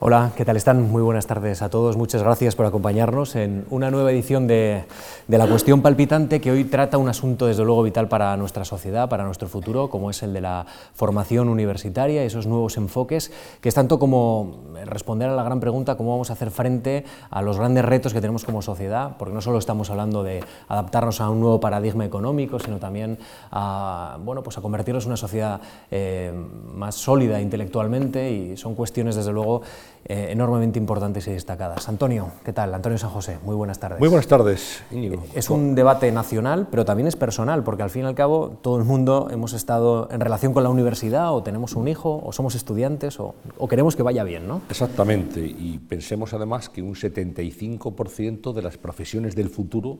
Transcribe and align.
Hola, 0.00 0.30
¿qué 0.36 0.44
tal 0.44 0.56
están? 0.56 0.92
Muy 0.92 1.02
buenas 1.02 1.26
tardes 1.26 1.60
a 1.60 1.70
todos. 1.70 1.96
Muchas 1.96 2.22
gracias 2.22 2.54
por 2.54 2.64
acompañarnos 2.64 3.34
en 3.34 3.66
una 3.68 3.90
nueva 3.90 4.12
edición 4.12 4.46
de, 4.46 4.84
La 5.26 5.48
Cuestión 5.48 5.82
Palpitante 5.82 6.40
que 6.40 6.52
hoy 6.52 6.62
trata 6.62 6.98
un 6.98 7.08
asunto 7.08 7.46
desde 7.46 7.64
luego 7.64 7.82
vital 7.82 8.06
para 8.06 8.36
nuestra 8.36 8.64
sociedad, 8.64 9.08
para 9.08 9.24
nuestro 9.24 9.48
futuro, 9.48 9.90
como 9.90 10.10
es 10.10 10.22
el 10.22 10.32
de 10.32 10.40
la 10.40 10.66
formación 10.94 11.48
universitaria, 11.48 12.22
esos 12.22 12.46
nuevos 12.46 12.76
enfoques, 12.76 13.32
que 13.60 13.70
es 13.70 13.74
tanto 13.74 13.98
como 13.98 14.68
responder 14.84 15.30
a 15.30 15.34
la 15.34 15.42
gran 15.42 15.58
pregunta 15.58 15.96
cómo 15.96 16.12
vamos 16.12 16.30
a 16.30 16.34
hacer 16.34 16.52
frente 16.52 17.04
a 17.28 17.42
los 17.42 17.58
grandes 17.58 17.84
retos 17.84 18.12
que 18.14 18.20
tenemos 18.20 18.44
como 18.44 18.62
sociedad, 18.62 19.16
porque 19.18 19.34
no 19.34 19.40
solo 19.40 19.58
estamos 19.58 19.90
hablando 19.90 20.22
de 20.22 20.44
adaptarnos 20.68 21.20
a 21.20 21.28
un 21.28 21.40
nuevo 21.40 21.58
paradigma 21.58 22.04
económico, 22.04 22.60
sino 22.60 22.78
también 22.78 23.18
a, 23.50 24.16
bueno, 24.24 24.44
pues 24.44 24.56
a 24.58 24.60
convertirnos 24.60 25.06
en 25.06 25.10
una 25.10 25.16
sociedad 25.16 25.60
eh, 25.90 26.32
más 26.72 26.94
sólida 26.94 27.40
intelectualmente 27.40 28.30
y 28.30 28.56
son 28.56 28.76
cuestiones 28.76 29.16
desde 29.16 29.32
luego 29.32 29.62
eh, 30.04 30.28
enormemente 30.30 30.78
importantes 30.78 31.26
y 31.28 31.32
destacadas. 31.32 31.88
Antonio, 31.88 32.30
¿qué 32.44 32.52
tal? 32.52 32.74
Antonio 32.74 32.98
San 32.98 33.10
José, 33.10 33.38
muy 33.44 33.54
buenas 33.54 33.78
tardes. 33.78 34.00
Muy 34.00 34.08
buenas 34.08 34.26
tardes, 34.26 34.82
Íñigo. 34.90 35.24
Es 35.34 35.50
un 35.50 35.74
debate 35.74 36.10
nacional, 36.12 36.68
pero 36.70 36.84
también 36.84 37.06
es 37.06 37.16
personal, 37.16 37.64
porque 37.64 37.82
al 37.82 37.90
fin 37.90 38.02
y 38.02 38.06
al 38.06 38.14
cabo 38.14 38.58
todo 38.62 38.78
el 38.78 38.84
mundo 38.84 39.28
hemos 39.30 39.52
estado 39.52 40.08
en 40.10 40.20
relación 40.20 40.52
con 40.52 40.62
la 40.62 40.70
universidad, 40.70 41.34
o 41.34 41.42
tenemos 41.42 41.74
un 41.74 41.88
hijo, 41.88 42.22
o 42.24 42.32
somos 42.32 42.54
estudiantes, 42.54 43.20
o, 43.20 43.34
o 43.58 43.68
queremos 43.68 43.96
que 43.96 44.02
vaya 44.02 44.24
bien, 44.24 44.48
¿no? 44.48 44.62
Exactamente, 44.70 45.40
y 45.40 45.78
pensemos 45.78 46.32
además 46.32 46.68
que 46.68 46.82
un 46.82 46.94
75% 46.94 48.52
de 48.52 48.62
las 48.62 48.78
profesiones 48.78 49.34
del 49.34 49.50
futuro 49.50 49.98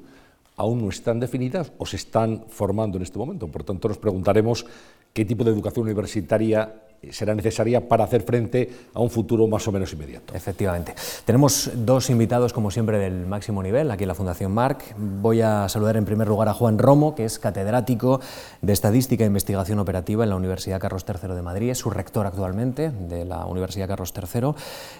aún 0.58 0.82
no 0.82 0.90
están 0.90 1.20
definidas 1.20 1.72
o 1.78 1.86
se 1.86 1.96
están 1.96 2.44
formando 2.48 2.98
en 2.98 3.02
este 3.02 3.18
momento. 3.18 3.48
Por 3.48 3.64
tanto, 3.64 3.88
nos 3.88 3.96
preguntaremos 3.96 4.66
qué 5.14 5.24
tipo 5.24 5.44
de 5.44 5.52
educación 5.52 5.84
universitaria 5.86 6.74
será 7.10 7.34
necesaria 7.34 7.88
para 7.88 8.04
hacer 8.04 8.22
frente 8.22 8.70
a 8.94 9.00
un 9.00 9.10
futuro 9.10 9.46
más 9.46 9.66
o 9.68 9.72
menos 9.72 9.92
inmediato. 9.92 10.34
Efectivamente. 10.34 10.94
Tenemos 11.24 11.70
dos 11.74 12.10
invitados, 12.10 12.52
como 12.52 12.70
siempre, 12.70 12.98
del 12.98 13.26
máximo 13.26 13.62
nivel, 13.62 13.90
aquí 13.90 14.04
en 14.04 14.08
la 14.08 14.14
Fundación 14.14 14.52
Marc. 14.52 14.94
Voy 14.96 15.40
a 15.40 15.68
saludar 15.68 15.96
en 15.96 16.04
primer 16.04 16.28
lugar 16.28 16.48
a 16.48 16.54
Juan 16.54 16.78
Romo, 16.78 17.14
que 17.14 17.24
es 17.24 17.38
catedrático 17.38 18.20
de 18.62 18.72
Estadística 18.72 19.24
e 19.24 19.26
Investigación 19.26 19.78
Operativa 19.78 20.24
en 20.24 20.30
la 20.30 20.36
Universidad 20.36 20.80
Carlos 20.80 21.04
III 21.06 21.34
de 21.34 21.42
Madrid, 21.42 21.70
es 21.70 21.78
su 21.78 21.90
rector 21.90 22.26
actualmente 22.26 22.90
de 22.90 23.24
la 23.24 23.46
Universidad 23.46 23.88
Carlos 23.88 24.12
III, 24.14 24.52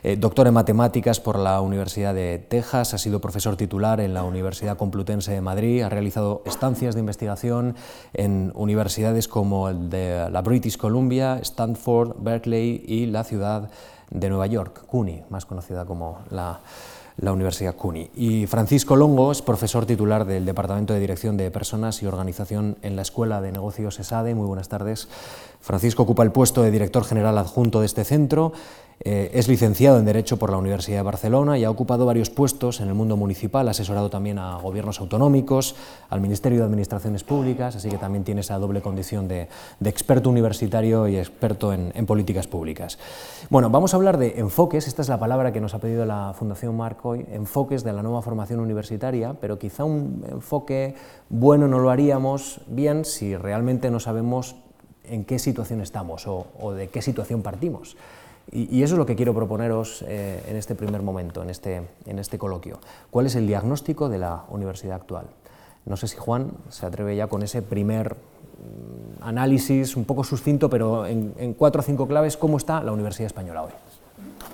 eh, 0.03 0.17
doctor 0.17 0.47
en 0.47 0.55
Matemáticas 0.55 1.21
por 1.21 1.39
la 1.39 1.61
Universidad 1.61 2.15
de 2.15 2.39
Texas, 2.39 2.95
ha 2.95 2.99
sido 2.99 3.21
profesor 3.21 3.57
titular 3.57 4.01
en 4.01 4.15
la 4.15 4.23
Universidad 4.23 4.77
Complutense 4.77 5.33
de 5.33 5.41
Madrid, 5.41 5.83
ha 5.83 5.89
realizado 5.89 6.43
estancias 6.47 6.95
de 6.95 7.01
investigación 7.01 7.75
en 8.15 8.53
universidades 8.55 9.29
como 9.29 9.69
el 9.69 9.91
de 9.91 10.31
la 10.31 10.43
British 10.43 10.77
Columbia, 10.77 11.39
Stanford, 11.43 11.88
Berkeley 12.19 12.85
y 12.87 13.07
la 13.07 13.25
ciudad 13.25 13.71
de 14.11 14.29
Nueva 14.29 14.47
York, 14.47 14.85
CUNY, 14.87 15.25
más 15.31 15.47
conocida 15.47 15.85
como 15.85 16.19
la, 16.31 16.61
la 17.17 17.33
Universidad 17.33 17.75
CUNY. 17.75 18.11
Y 18.15 18.47
Francisco 18.47 18.95
Longo 18.95 19.33
es 19.33 19.43
profesor 19.43 19.87
titular 19.87 20.25
del 20.25 20.45
Departamento 20.45 20.95
de 20.95 21.01
Dirección 21.01 21.37
de 21.37 21.51
Personas 21.51 22.03
y 22.03 22.07
Organización 22.07 22.77
en 22.83 22.97
la 22.97 23.03
Escuela 23.03 23.41
de 23.41 23.53
Negocios 23.53 23.99
ESADE. 23.99 24.35
Muy 24.35 24.47
buenas 24.47 24.69
tardes. 24.69 25.09
Francisco 25.61 26.05
ocupa 26.05 26.23
el 26.23 26.33
puesto 26.33 26.63
de 26.63 26.71
director 26.71 27.05
general 27.05 27.39
adjunto 27.39 27.81
de 27.81 27.87
este 27.87 28.05
centro 28.05 28.53
eh, 29.01 29.31
es 29.35 29.47
licenciado 29.47 29.99
en 29.99 30.05
Derecho 30.05 30.39
por 30.39 30.51
la 30.51 30.57
Universidad 30.57 30.99
de 30.99 31.03
Barcelona 31.03 31.57
y 31.57 31.63
ha 31.63 31.71
ocupado 31.71 32.05
varios 32.05 32.31
puestos 32.31 32.81
en 32.81 32.89
el 32.89 32.95
mundo 32.95 33.17
municipal, 33.17 33.69
asesorado 33.69 34.11
también 34.11 34.41
a 34.41 34.57
gobiernos 34.57 34.99
autonómicos, 35.01 35.77
al 36.11 36.21
Ministerio 36.21 36.59
de 36.59 36.65
Administraciones 36.65 37.23
Públicas, 37.23 37.77
así 37.77 37.89
que 37.91 37.99
también 37.99 38.25
tiene 38.25 38.41
esa 38.41 38.59
doble 38.59 38.81
condición 38.81 39.29
de, 39.29 39.49
experto 39.85 40.29
universitario 40.29 41.07
y 41.07 41.17
experto 41.17 41.73
en, 41.73 42.07
políticas 42.07 42.49
públicas. 42.49 42.99
Bueno, 43.51 43.71
vamos 43.71 43.95
a 43.95 43.99
hablar 43.99 44.19
de 44.19 44.41
enfoques, 44.41 44.89
esta 44.89 45.03
es 45.03 45.09
la 45.09 45.21
palabra 45.21 45.53
que 45.53 45.61
nos 45.61 45.75
ha 45.75 45.79
pedido 45.79 46.05
la 46.05 46.35
Fundación 46.37 46.77
Marc 46.77 47.05
hoy, 47.05 47.25
enfoques 47.31 47.85
de 47.85 47.93
la 47.93 48.03
nueva 48.03 48.23
formación 48.23 48.59
universitaria, 48.61 49.35
pero 49.41 49.59
quizá 49.59 49.85
un 49.85 50.25
enfoque 50.29 50.95
bueno 51.29 51.69
no 51.69 51.79
lo 51.79 51.91
haríamos 51.91 52.63
bien 52.67 53.05
si 53.05 53.37
realmente 53.37 53.91
no 53.91 54.01
sabemos 54.01 54.57
en 55.05 55.25
qué 55.25 55.39
situación 55.39 55.81
estamos 55.81 56.27
o 56.27 56.73
de 56.73 56.89
qué 56.89 57.01
situación 57.01 57.43
partimos. 57.43 57.97
Y, 58.51 58.83
eso 58.83 58.95
es 58.95 58.99
lo 58.99 59.07
que 59.07 59.15
quiero 59.15 59.35
proponeros 59.35 60.03
eh, 60.07 60.43
en 60.49 60.57
este 60.57 60.75
primer 60.75 61.03
momento, 61.03 61.43
en 61.43 61.51
este, 61.51 61.83
en 62.07 62.19
este 62.19 62.39
coloquio. 62.39 62.79
¿Cuál 63.11 63.27
es 63.27 63.35
el 63.35 63.47
diagnóstico 63.47 64.09
de 64.09 64.19
la 64.19 64.45
universidad 64.49 64.97
actual? 64.97 65.27
No 65.85 65.97
sé 65.97 66.09
si 66.09 66.17
Juan 66.17 66.53
se 66.71 66.87
atreve 66.87 67.15
ya 67.17 67.27
con 67.27 67.43
ese 67.43 67.61
primer 67.61 68.15
mm, 68.15 69.23
análisis, 69.23 69.97
un 69.97 70.05
poco 70.05 70.25
sucinto, 70.25 70.71
pero 70.71 71.07
en, 71.07 71.55
cuatro 71.55 71.81
o 71.81 71.85
cinco 71.85 72.07
claves, 72.07 72.37
¿cómo 72.37 72.57
está 72.57 72.83
la 72.83 72.93
Universidad 72.93 73.27
Española 73.27 73.65
hoy? 73.65 73.73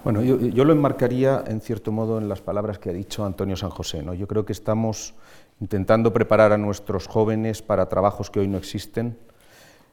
Bueno, 0.03 0.23
yo, 0.23 0.39
yo, 0.39 0.65
lo 0.65 0.73
enmarcaría 0.73 1.45
en 1.47 1.61
cierto 1.61 1.91
modo 1.91 2.19
en 2.19 2.29
las 2.29 2.41
palabras 2.41 2.79
que 2.79 2.91
ha 2.91 2.93
dicho 2.93 3.25
Antonio 3.25 3.57
San 3.57 3.71
José. 3.71 4.03
¿no? 4.03 4.13
Yo 4.13 4.29
creo 4.29 4.45
que 4.45 4.53
estamos 4.53 5.15
intentando 5.61 6.13
preparar 6.13 6.53
a 6.53 6.59
nuestros 6.59 7.07
jóvenes 7.07 7.63
para 7.63 7.89
trabajos 7.89 8.31
que 8.31 8.41
hoy 8.41 8.49
no 8.49 8.59
existen, 8.59 9.17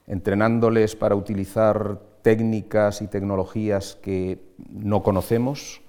entrenándoles 0.06 0.96
para 0.96 1.14
utilizar 1.14 1.98
técnicas 2.22 3.02
y 3.02 3.08
tecnologías 3.08 3.98
que 4.00 4.38
no 4.70 5.02
conocemos 5.02 5.82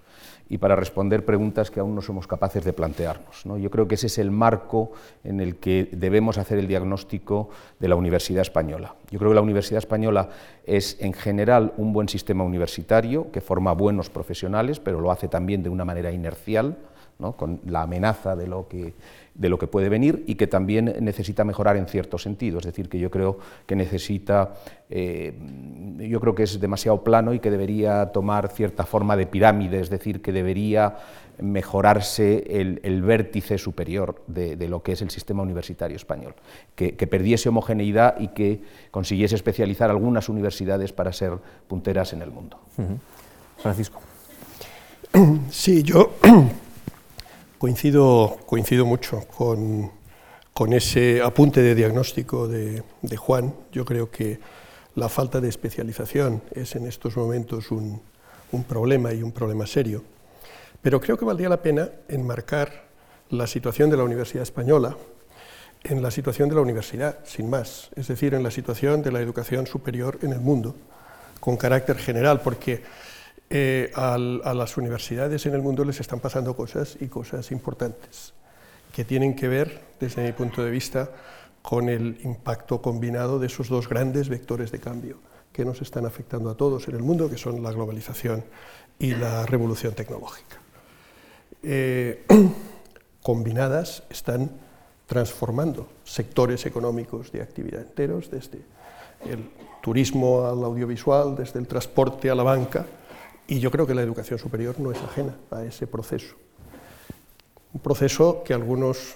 y 0.50 0.58
para 0.58 0.76
responder 0.76 1.26
preguntas 1.26 1.72
que 1.72 1.80
aún 1.80 1.96
no 1.96 2.02
somos 2.02 2.28
capaces 2.28 2.64
de 2.64 2.74
plantearnos. 2.74 3.44
Yo 3.60 3.72
creo 3.72 3.88
que 3.88 3.96
ese 3.96 4.08
es 4.08 4.18
el 4.18 4.30
marco 4.30 4.92
en 5.24 5.40
el 5.40 5.56
que 5.56 5.90
debemos 5.94 6.38
hacer 6.38 6.60
el 6.60 6.68
diagnóstico 6.68 7.50
de 7.80 7.88
la 7.88 7.96
Universidad 7.96 8.42
Española. 8.42 8.96
Yo 9.10 9.20
creo 9.20 9.32
que 9.32 9.36
la 9.36 9.42
Universidad 9.42 9.80
Española 9.80 10.30
es 10.66 10.98
en 11.00 11.14
general 11.14 11.74
un 11.78 11.94
buen 11.94 12.10
sistema 12.10 12.44
universitario 12.44 13.32
que 13.32 13.42
forma 13.42 13.72
buenos 13.74 14.10
profesionales, 14.10 14.80
pero 14.80 15.00
lo 15.00 15.12
hace 15.12 15.28
también 15.28 15.64
de 15.64 15.70
una 15.70 15.86
manera 15.86 16.12
inercial, 16.12 16.78
con 17.38 17.62
la 17.66 17.84
amenaza 17.84 18.36
de 18.36 18.48
lo 18.48 18.68
que 18.68 18.96
de 19.36 19.50
lo 19.50 19.58
que 19.58 19.68
puede 19.68 19.90
venir 19.90 20.24
y 20.28 20.36
que 20.36 20.48
también 20.48 20.94
necesita 21.02 21.44
mejorar 21.44 21.78
en 21.78 21.88
cierto 21.88 22.18
sentido. 22.18 22.60
Es 22.60 22.66
decir, 22.66 22.88
que 22.88 23.00
yo 23.00 23.10
creo 23.10 23.40
que 23.66 23.76
necesita, 23.76 24.54
eh, 24.90 25.34
yo 25.98 26.20
creo 26.20 26.36
que 26.36 26.44
es 26.44 26.60
demasiado 26.60 27.04
plano 27.04 27.34
y 27.34 27.40
que 27.40 27.50
debería 27.50 28.08
tomar 28.08 28.50
cierta 28.50 28.86
forma 28.86 29.18
de 29.18 29.26
pirámide, 29.26 29.80
es 29.80 29.90
decir, 29.90 30.22
que 30.22 30.32
debería 30.32 30.98
mejorarse 31.40 32.44
el, 32.48 33.02
vértice 33.02 33.58
superior 33.58 34.22
de, 34.28 34.56
lo 34.68 34.84
que 34.84 34.92
es 34.92 35.02
el 35.02 35.10
sistema 35.10 35.42
universitario 35.42 35.96
español, 35.96 36.36
que, 36.76 36.94
perdiese 37.08 37.50
homogeneidad 37.50 38.20
y 38.20 38.30
que 38.30 38.62
consiguiese 38.92 39.36
especializar 39.36 39.90
algunas 39.90 40.30
universidades 40.30 40.94
para 40.94 41.12
ser 41.12 41.34
punteras 41.68 42.14
en 42.14 42.22
el 42.22 42.30
mundo. 42.30 42.60
Francisco. 43.58 44.00
Sí, 45.50 45.84
yo 45.84 46.16
Coincido, 47.64 48.40
coincido 48.46 48.86
mucho 48.86 49.22
con, 49.38 49.90
con 50.54 50.74
ese 50.74 51.22
apunte 51.22 51.62
de 51.62 51.76
diagnóstico 51.76 52.46
de, 52.46 52.84
de, 53.02 53.16
Juan. 53.16 53.56
Yo 53.72 53.86
creo 53.86 54.12
que 54.12 54.38
la 54.96 55.08
falta 55.08 55.40
de 55.40 55.48
especialización 55.48 56.42
es 56.52 56.76
en 56.76 56.86
estos 56.86 57.16
momentos 57.16 57.72
un, 57.72 58.02
un 58.52 58.64
problema 58.66 59.14
y 59.14 59.24
un 59.24 59.32
problema 59.32 59.66
serio. 59.66 60.04
Pero 60.82 61.00
creo 61.00 61.18
que 61.18 61.24
valdría 61.24 61.48
la 61.48 61.62
pena 61.62 61.90
enmarcar 62.10 62.84
la 63.30 63.48
situación 63.48 63.90
de 63.90 63.96
la 63.96 64.04
Universidad 64.04 64.44
Española 64.44 64.98
en 65.86 66.04
la 66.04 66.12
situación 66.12 66.50
de 66.50 66.56
la 66.56 66.62
universidad, 66.62 67.20
sin 67.24 67.50
más, 67.50 67.92
es 67.96 68.10
decir, 68.10 68.34
en 68.34 68.44
la 68.44 68.52
situación 68.52 69.02
de 69.02 69.14
la 69.14 69.22
educación 69.22 69.68
superior 69.68 70.20
en 70.22 70.34
el 70.34 70.42
mundo, 70.42 70.76
con 71.40 71.56
carácter 71.56 71.96
general, 71.98 72.42
porque 72.42 72.84
eh, 73.56 73.92
a 73.94 74.18
las 74.18 74.78
universidades 74.78 75.46
en 75.46 75.54
el 75.54 75.62
mundo 75.62 75.86
les 75.86 76.00
están 76.00 76.20
pasando 76.20 76.56
cosas 76.56 76.98
y 77.00 77.06
cosas 77.06 77.52
importantes 77.52 78.34
que 78.92 79.06
tienen 79.06 79.36
que 79.36 79.48
ver, 79.48 79.80
desde 80.00 80.24
mi 80.24 80.32
punto 80.32 80.64
de 80.64 80.72
vista, 80.72 81.12
con 81.62 81.88
el 81.88 82.20
impacto 82.24 82.82
combinado 82.82 83.38
de 83.38 83.46
esos 83.46 83.70
dos 83.70 83.88
grandes 83.88 84.28
vectores 84.28 84.72
de 84.72 84.80
cambio 84.80 85.18
que 85.52 85.66
nos 85.66 85.84
están 85.84 86.08
afectando 86.08 86.50
a 86.50 86.58
todos 86.58 86.88
en 86.88 86.96
el 86.96 87.04
mundo, 87.04 87.30
que 87.30 87.38
son 87.38 87.62
la 87.62 87.72
globalización 87.72 88.44
y 88.98 89.14
la 89.14 89.46
revolución 89.46 89.94
tecnológica. 89.94 90.58
Eh, 91.62 92.26
combinadas 93.22 94.02
están 94.10 94.50
transformando 95.06 95.90
sectores 96.04 96.66
económicos 96.66 97.32
de 97.32 97.44
actividad 97.44 97.82
enteros, 97.82 98.32
desde 98.32 98.62
el 99.26 99.48
turismo 99.84 100.48
al 100.48 100.64
audiovisual, 100.64 101.36
desde 101.36 101.60
el 101.60 101.68
transporte 101.68 102.32
a 102.32 102.36
la 102.36 102.42
banca, 102.42 102.88
y 103.54 103.60
yo 103.60 103.70
creo 103.70 103.86
que 103.86 103.94
la 103.94 104.02
educación 104.02 104.40
superior 104.40 104.80
no 104.80 104.92
es 104.92 104.98
ajena 104.98 105.36
a 105.52 105.64
ese 105.64 105.86
proceso. 105.86 106.34
Un 107.72 107.82
proceso 107.82 108.42
que 108.44 108.52
algunos 108.52 109.16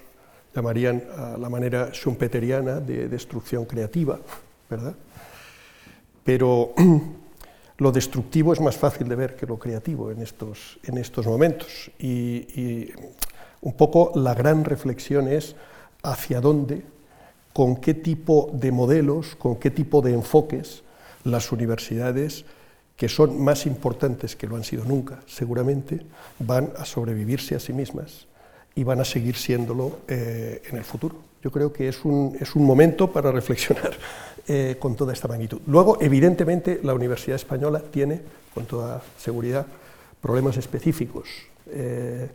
llamarían 0.55 1.03
a 1.17 1.37
la 1.39 1.49
manera 1.49 1.89
schumpeteriana 1.91 2.79
de 2.79 3.09
destrucción 3.09 3.65
creativa, 3.65 4.19
¿verdad? 4.69 4.93
Pero 6.23 6.75
lo 7.79 7.91
destructivo 7.91 8.53
es 8.53 8.61
más 8.61 8.77
fácil 8.77 9.09
de 9.09 9.15
ver 9.15 9.35
que 9.35 9.47
lo 9.47 9.57
creativo 9.57 10.11
en 10.11 10.21
estos, 10.21 10.77
en 10.83 10.99
estos 10.99 11.25
momentos. 11.25 11.89
Y 11.97 12.91
un 13.61 13.73
poco 13.73 14.11
la 14.13 14.35
gran 14.35 14.65
reflexión 14.65 15.27
es 15.27 15.55
hacia 16.03 16.41
dónde, 16.41 16.83
con 17.53 17.77
qué 17.77 17.95
tipo 17.95 18.51
de 18.53 18.71
modelos, 18.71 19.35
con 19.35 19.55
qué 19.55 19.71
tipo 19.71 20.03
de 20.03 20.13
enfoques 20.13 20.83
las 21.23 21.51
universidades 21.51 22.45
que 22.97 23.07
son 23.07 23.39
más 23.39 23.67
importantes 23.67 24.35
que 24.35 24.47
lo 24.47 24.55
han 24.55 24.63
sido 24.63 24.83
nunca, 24.83 25.19
seguramente, 25.27 26.01
van 26.39 26.73
a 26.77 26.83
sobrevivirse 26.83 27.53
a 27.55 27.59
sí 27.59 27.71
mismas 27.71 28.25
y 28.73 28.83
van 28.83 28.99
a 28.99 29.05
seguir 29.05 29.35
siéndolo 29.35 29.99
eh, 30.07 30.63
en 30.67 30.77
el 30.77 30.83
futuro. 30.83 31.15
Yo 31.43 31.51
creo 31.51 31.71
que 31.71 31.87
es 31.87 32.03
un, 32.03 32.35
es 32.41 32.55
un 32.55 32.65
momento 32.65 33.11
para 33.11 33.31
reflexionar 33.31 33.91
eh, 34.47 34.77
con 34.79 34.95
toda 34.95 35.13
esta 35.13 35.27
magnitud. 35.27 35.61
Luego, 35.67 35.99
evidentemente, 36.01 36.79
la 36.83 36.95
Universidad 36.95 37.35
Española 37.35 37.83
tiene, 37.91 38.19
con 38.53 38.65
toda 38.65 39.03
seguridad, 39.19 39.67
problemas 40.19 40.57
específicos, 40.57 41.29
eh, 41.67 42.27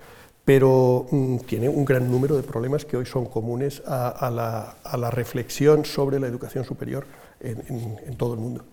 pero 0.45 1.07
mm, 1.11 1.39
tiene 1.39 1.69
un 1.69 1.85
gran 1.85 2.09
número 2.09 2.37
de 2.37 2.45
problemas 2.45 2.85
que 2.85 2.97
hoy 2.97 3.07
son 3.07 3.27
comunes 3.27 3.83
a, 3.85 4.31
la, 4.31 4.77
a 4.85 4.97
la, 4.97 5.11
reflexión 5.11 5.85
sobre 5.85 6.21
la 6.21 6.29
educación 6.29 6.65
superior 6.65 7.05
en, 7.41 7.99
en 8.07 8.17
todo 8.17 8.35
el 8.35 8.41
mundo. 8.41 8.65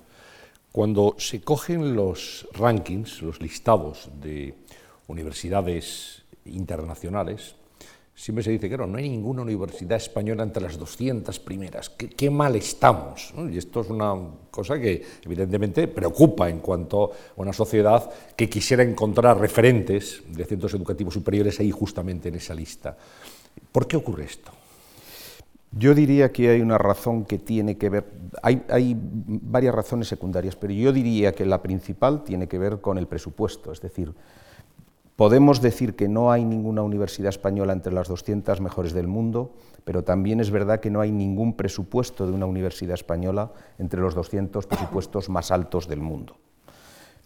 Cuando 0.71 1.15
se 1.17 1.41
cogen 1.41 1.95
los 1.95 2.47
rankings, 2.53 3.23
los 3.23 3.41
listados 3.41 4.09
de 4.21 4.53
universidades 5.07 6.23
internacionales, 6.45 7.55
siempre 8.13 8.43
se 8.43 8.51
dice 8.51 8.69
que 8.69 8.77
no, 8.77 8.85
no 8.85 8.97
hay 8.97 9.09
ninguna 9.09 9.41
universidad 9.41 9.97
española 9.97 10.43
entre 10.43 10.61
las 10.61 10.77
200 10.77 11.39
primeras. 11.39 11.89
Qué, 11.89 12.29
mal 12.29 12.55
estamos. 12.55 13.33
Y 13.51 13.57
esto 13.57 13.81
es 13.81 13.89
una 13.89 14.13
cosa 14.51 14.79
que 14.79 15.03
evidentemente 15.23 15.87
preocupa 15.87 16.49
en 16.49 16.59
cuanto 16.59 17.05
a 17.05 17.09
una 17.37 17.53
sociedad 17.53 18.07
que 18.35 18.47
quisiera 18.49 18.83
encontrar 18.83 19.39
referentes 19.39 20.21
de 20.27 20.45
centros 20.45 20.73
educativos 20.73 21.13
superiores 21.13 21.59
ahí 21.59 21.71
justamente 21.71 22.29
en 22.29 22.35
esa 22.35 22.53
lista. 22.53 22.95
¿Por 23.71 23.87
qué 23.87 23.97
ocurre 23.97 24.25
esto? 24.25 24.51
Yo 25.71 25.93
diría 25.93 26.31
que 26.31 26.49
hay 26.49 26.61
una 26.61 26.79
razón 26.79 27.25
que 27.25 27.37
tiene 27.37 27.77
que 27.77 27.89
ver, 27.89 28.05
hay, 28.41 28.97
varias 28.97 29.75
razones 29.75 30.07
secundarias, 30.07 30.55
pero 30.55 30.73
yo 30.73 30.91
diría 30.91 31.33
que 31.33 31.45
la 31.45 31.61
principal 31.61 32.23
tiene 32.23 32.47
que 32.47 32.57
ver 32.57 32.81
con 32.81 32.97
el 32.97 33.07
presupuesto, 33.07 33.71
es 33.71 33.79
decir, 33.79 34.15
podemos 35.15 35.61
decir 35.61 35.95
que 35.95 36.07
no 36.07 36.31
hay 36.31 36.43
ninguna 36.43 36.81
universidad 36.81 37.29
española 37.29 37.73
entre 37.73 37.93
las 37.93 38.07
200 38.07 38.61
mejores 38.61 38.93
del 38.93 39.07
mundo, 39.07 39.53
pero 39.83 40.03
también 40.03 40.39
es 40.39 40.49
verdad 40.49 40.79
que 40.79 40.89
no 40.89 41.01
hay 41.01 41.11
ningún 41.11 41.53
presupuesto 41.55 42.25
de 42.25 42.33
una 42.33 42.47
universidad 42.47 42.95
española 42.95 43.51
entre 43.77 44.01
los 44.01 44.15
200 44.15 44.65
presupuestos 44.65 45.29
más 45.29 45.51
altos 45.51 45.87
del 45.87 46.01
mundo 46.01 46.37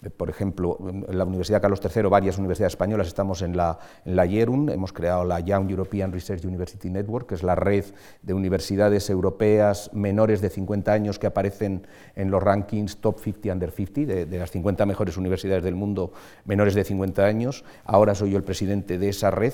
por 0.10 0.30
ejemplo, 0.30 0.78
en 0.82 1.18
la 1.18 1.24
Universidad 1.24 1.62
Carlos 1.62 1.80
III, 1.84 2.04
varias 2.04 2.38
universidades 2.38 2.74
españolas, 2.74 3.08
estamos 3.08 3.42
en 3.42 3.56
la, 3.56 3.80
en 4.06 4.16
la 4.16 4.26
YERUN, 4.26 4.70
hemos 4.70 4.94
creado 4.94 5.24
la 5.24 5.40
Young 5.40 5.70
European 5.70 6.12
Research 6.12 6.46
University 6.46 6.90
Network, 6.90 7.28
que 7.28 7.36
es 7.36 7.44
la 7.44 7.56
red 7.56 7.86
de 8.22 8.34
universidades 8.34 9.10
europeas 9.10 9.90
menores 9.94 10.42
de 10.42 10.50
50 10.50 10.92
años 10.92 11.20
que 11.20 11.28
aparecen 11.28 11.88
en 12.16 12.32
los 12.32 12.42
rankings 12.42 12.98
Top 12.98 13.20
50 13.20 13.54
Under 13.54 13.72
50, 13.72 14.14
de, 14.14 14.26
de 14.26 14.40
las 14.40 14.52
50 14.52 14.86
mejores 14.86 15.18
universidades 15.18 15.64
del 15.64 15.76
mundo 15.76 16.12
menores 16.46 16.76
de 16.76 16.84
50 16.84 17.24
años. 17.24 17.64
Ahora 17.86 18.16
soy 18.16 18.32
yo 18.32 18.38
el 18.38 18.44
presidente 18.44 18.98
de 18.98 19.10
esa 19.10 19.32
red. 19.32 19.54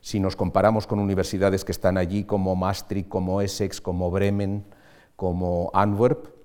Si 0.00 0.20
nos 0.20 0.36
comparamos 0.36 0.86
con 0.86 1.00
universidades 1.00 1.64
que 1.64 1.72
están 1.72 1.98
allí 1.98 2.24
como 2.24 2.54
Maastricht, 2.54 3.08
como 3.08 3.40
Essex, 3.40 3.80
como 3.80 4.10
Bremen, 4.10 4.64
como 5.16 5.70
Antwerp, 5.74 6.37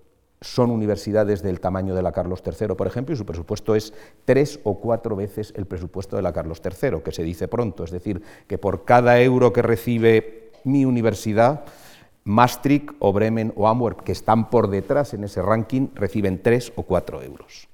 son 0.43 0.71
universidades 0.71 1.41
del 1.41 1.59
tamaño 1.59 1.95
de 1.95 2.01
la 2.01 2.11
Carlos 2.11 2.43
III, 2.45 2.75
por 2.75 2.87
ejemplo, 2.87 3.13
y 3.13 3.17
su 3.17 3.25
presupuesto 3.25 3.75
es 3.75 3.93
tres 4.25 4.59
o 4.63 4.79
cuatro 4.79 5.15
veces 5.15 5.53
el 5.55 5.65
presupuesto 5.65 6.15
de 6.15 6.21
la 6.21 6.33
Carlos 6.33 6.61
III, 6.63 7.01
que 7.01 7.11
se 7.11 7.23
dice 7.23 7.47
pronto, 7.47 7.83
es 7.83 7.91
decir, 7.91 8.21
que 8.47 8.57
por 8.57 8.83
cada 8.83 9.19
euro 9.21 9.53
que 9.53 9.61
recibe 9.61 10.51
mi 10.65 10.85
universidad, 10.85 11.65
Maastricht 12.25 12.91
o 12.99 13.11
Bremen 13.11 13.53
o 13.55 13.67
Antwerp, 13.67 14.01
que 14.01 14.11
están 14.11 14.49
por 14.49 14.69
detrás 14.69 15.13
en 15.13 15.23
ese 15.23 15.41
ranking, 15.41 15.87
reciben 15.95 16.41
tres 16.41 16.71
o 16.75 16.83
cuatro 16.83 17.21
euros. 17.21 17.67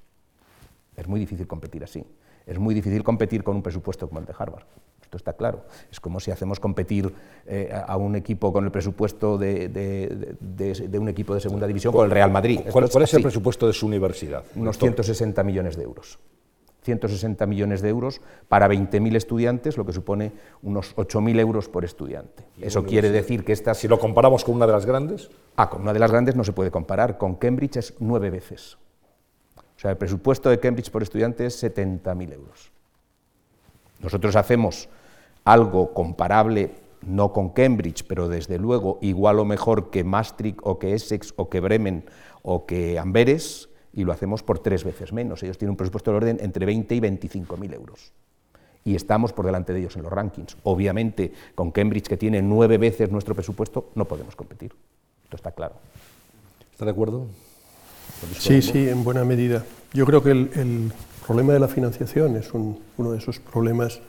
Es 0.96 1.08
muy 1.08 1.20
difícil 1.20 1.48
competir 1.48 1.84
así. 1.84 2.04
Es 2.46 2.58
muy 2.58 2.74
difícil 2.74 3.04
competir 3.04 3.44
con 3.44 3.56
un 3.56 3.64
presupuesto 3.64 4.08
como 4.08 4.20
el 4.20 4.26
de 4.26 4.34
Harvard. 4.38 4.66
Esto 5.10 5.18
está 5.18 5.34
claro. 5.34 5.64
Es 5.92 6.00
como 6.00 6.20
si 6.20 6.30
hacemos 6.30 6.60
competir 6.60 7.12
eh, 7.48 7.74
a 7.74 7.98
un 7.98 8.16
equipo 8.16 8.54
con 8.54 8.64
el 8.64 8.70
presupuesto 8.70 9.40
de, 9.40 10.36
un 11.00 11.10
equipo 11.10 11.34
de 11.34 11.40
segunda 11.40 11.66
división 11.66 11.92
con 11.92 12.06
el 12.06 12.12
Real 12.12 12.30
Madrid. 12.30 12.60
¿Cuál, 12.72 12.86
es 12.86 13.14
el 13.16 13.24
presupuesto 13.24 13.66
de 13.66 13.74
su 13.74 13.88
universidad? 13.88 14.44
Unos 14.56 14.78
160 14.78 15.44
millones 15.44 15.78
de 15.78 15.84
euros. 15.84 16.20
160 16.84 17.44
millones 17.48 17.82
de 17.82 17.90
euros 17.90 18.22
para 18.48 18.68
20.000 18.70 19.16
estudiantes, 19.16 19.78
lo 19.78 19.86
que 19.86 19.94
supone 19.94 20.32
unos 20.62 20.96
8.000 20.96 21.40
euros 21.40 21.70
por 21.70 21.86
estudiante. 21.86 22.44
Eso 22.62 22.84
quiere 22.84 23.10
decir 23.10 23.44
que 23.44 23.54
estas... 23.54 23.80
Si 23.80 23.88
lo 23.88 23.98
comparamos 23.98 24.44
con 24.44 24.54
una 24.54 24.68
de 24.68 24.74
las 24.74 24.86
grandes... 24.86 25.32
Ah, 25.56 25.72
con 25.72 25.82
una 25.82 25.92
de 25.92 26.00
las 26.00 26.12
grandes 26.12 26.36
no 26.36 26.44
se 26.44 26.54
puede 26.54 26.70
comparar. 26.70 27.18
Con 27.18 27.34
Cambridge 27.34 27.78
es 27.78 27.96
nueve 27.98 28.30
veces. 28.30 28.78
O 29.58 29.80
sea, 29.80 29.90
el 29.90 29.98
presupuesto 29.98 30.52
de 30.52 30.60
Cambridge 30.60 30.92
por 30.92 31.02
estudiante 31.02 31.48
es 31.48 31.64
70.000 31.64 32.34
euros. 32.34 32.72
Nosotros 34.02 34.36
hacemos 34.36 34.88
algo 35.44 35.94
comparable, 35.94 36.72
no 37.02 37.34
con 37.34 37.50
Cambridge, 37.50 38.06
pero 38.08 38.28
desde 38.28 38.58
luego 38.58 39.00
igual 39.02 39.40
o 39.40 39.46
mejor 39.46 39.90
que 39.90 40.04
Maastricht 40.04 40.60
o 40.64 40.80
que 40.80 40.94
Essex 40.94 41.34
o 41.38 41.50
que 41.50 41.60
Bremen 41.60 42.06
o 42.42 42.66
que 42.66 43.00
Amberes, 43.00 43.70
y 43.94 44.04
lo 44.04 44.12
hacemos 44.12 44.44
por 44.44 44.60
tres 44.60 44.84
veces 44.84 45.12
menos. 45.14 45.42
Ellos 45.44 45.58
tienen 45.58 45.72
un 45.72 45.78
presupuesto 45.78 46.12
de 46.12 46.18
orden 46.18 46.38
entre 46.42 46.66
20 46.66 46.96
y 46.96 47.00
25 47.00 47.58
mil 47.58 47.74
euros. 47.74 48.14
Y 48.86 48.96
estamos 48.96 49.34
por 49.34 49.46
delante 49.46 49.74
de 49.74 49.80
ellos 49.80 49.96
en 49.98 50.04
los 50.04 50.12
rankings. 50.12 50.56
Obviamente, 50.64 51.34
con 51.56 51.72
Cambridge, 51.72 52.08
que 52.08 52.18
tiene 52.18 52.42
nueve 52.42 52.78
veces 52.78 53.12
nuestro 53.12 53.36
presupuesto, 53.36 53.90
no 53.96 54.06
podemos 54.06 54.36
competir. 54.36 54.74
Esto 55.24 55.36
está 55.36 55.52
claro. 55.52 55.76
¿Está 56.72 56.86
de 56.86 56.92
acuerdo? 56.92 57.28
Sí, 58.38 58.62
sí, 58.62 58.88
en 58.88 59.04
buena 59.04 59.26
medida. 59.26 59.66
Yo 59.94 60.06
creo 60.06 60.24
que 60.24 60.32
el, 60.32 60.92
problema 61.26 61.54
de 61.54 61.60
la 61.60 61.68
financiación 61.68 62.36
es 62.38 62.52
uno 62.54 63.12
de 63.12 63.18
esos 63.18 63.40
problemas 63.40 64.02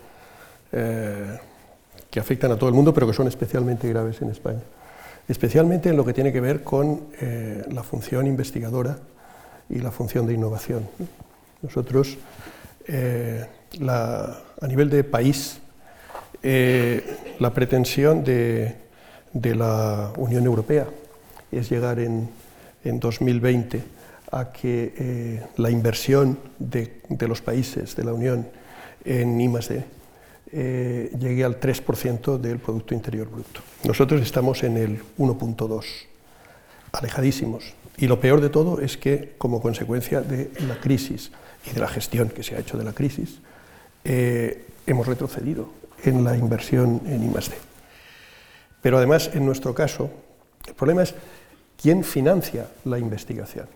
eh, 0.73 1.37
que 2.11 2.21
afectan 2.21 2.53
a 2.53 2.57
todo 2.57 2.69
el 2.69 2.75
mundo, 2.75 2.93
pero 2.95 3.07
que 3.07 3.13
son 3.13 3.29
especialmente 3.29 3.89
graves 3.89 4.21
en 4.23 4.31
España. 4.31 4.61
Especialmente 5.29 5.91
en 5.91 5.97
lo 5.97 6.05
que 6.05 6.13
tiene 6.13 6.33
que 6.33 6.41
ver 6.41 6.65
con 6.65 7.09
eh, 7.21 7.65
la 7.71 7.83
función 7.83 8.27
investigadora 8.27 8.99
y 9.69 9.79
la 9.79 9.93
función 9.93 10.27
de 10.27 10.35
innovación. 10.35 10.89
Nosotros, 11.63 12.19
eh, 12.87 13.47
a 13.87 14.67
nivel 14.67 14.91
de 14.91 15.05
país, 15.05 15.61
la 16.43 17.55
pretensión 17.55 18.25
de, 18.25 18.77
la 19.33 20.13
Unión 20.17 20.45
Europea 20.47 20.87
es 21.53 21.71
llegar 21.71 22.01
en, 22.01 22.29
2020 22.83 23.83
a 24.33 24.51
que 24.51 25.43
la 25.59 25.71
inversión 25.71 26.39
de, 26.59 27.03
de, 27.09 27.29
los 27.29 27.41
países 27.43 27.95
de 27.95 28.05
la 28.05 28.15
Unión 28.15 28.49
en 29.05 29.41
I+D 29.41 29.85
eh, 30.53 31.13
llegue 31.19 31.45
al 31.45 31.61
3% 31.61 32.39
del 32.39 32.59
Producto 32.59 32.95
Interior 32.95 33.29
Bruto. 33.29 33.61
Nosotros 33.85 34.21
estamos 34.21 34.63
en 34.63 34.77
el 34.77 35.01
1.2, 35.19 35.85
alejadísimos. 36.93 37.75
Y 37.97 38.07
lo 38.07 38.21
peor 38.21 38.41
de 38.41 38.49
todo 38.49 38.81
es 38.81 38.97
que, 38.97 39.35
como 39.39 39.61
consecuencia 39.61 40.23
de 40.23 40.51
la 40.67 40.81
crisis 40.81 41.31
y 41.71 41.75
de 41.75 41.81
la 41.81 41.89
gestión 41.89 42.31
que 42.31 42.43
se 42.43 42.57
ha 42.57 42.59
hecho 42.59 42.77
de 42.79 42.85
la 42.85 42.93
crisis, 42.93 43.39
eh, 44.05 44.65
hemos 44.87 45.07
retrocedido 45.07 45.69
en 46.03 46.25
la 46.25 46.37
inversión 46.37 47.01
en 47.07 47.23
I+D. 47.23 47.53
Pero 48.83 48.97
además, 48.97 49.31
en 49.35 49.45
nuestro 49.45 49.75
caso, 49.75 50.11
el 50.67 50.75
problema 50.75 51.03
es 51.03 51.15
quién 51.81 52.03
financia 52.03 52.69
la 52.85 52.99
investigación, 52.99 53.67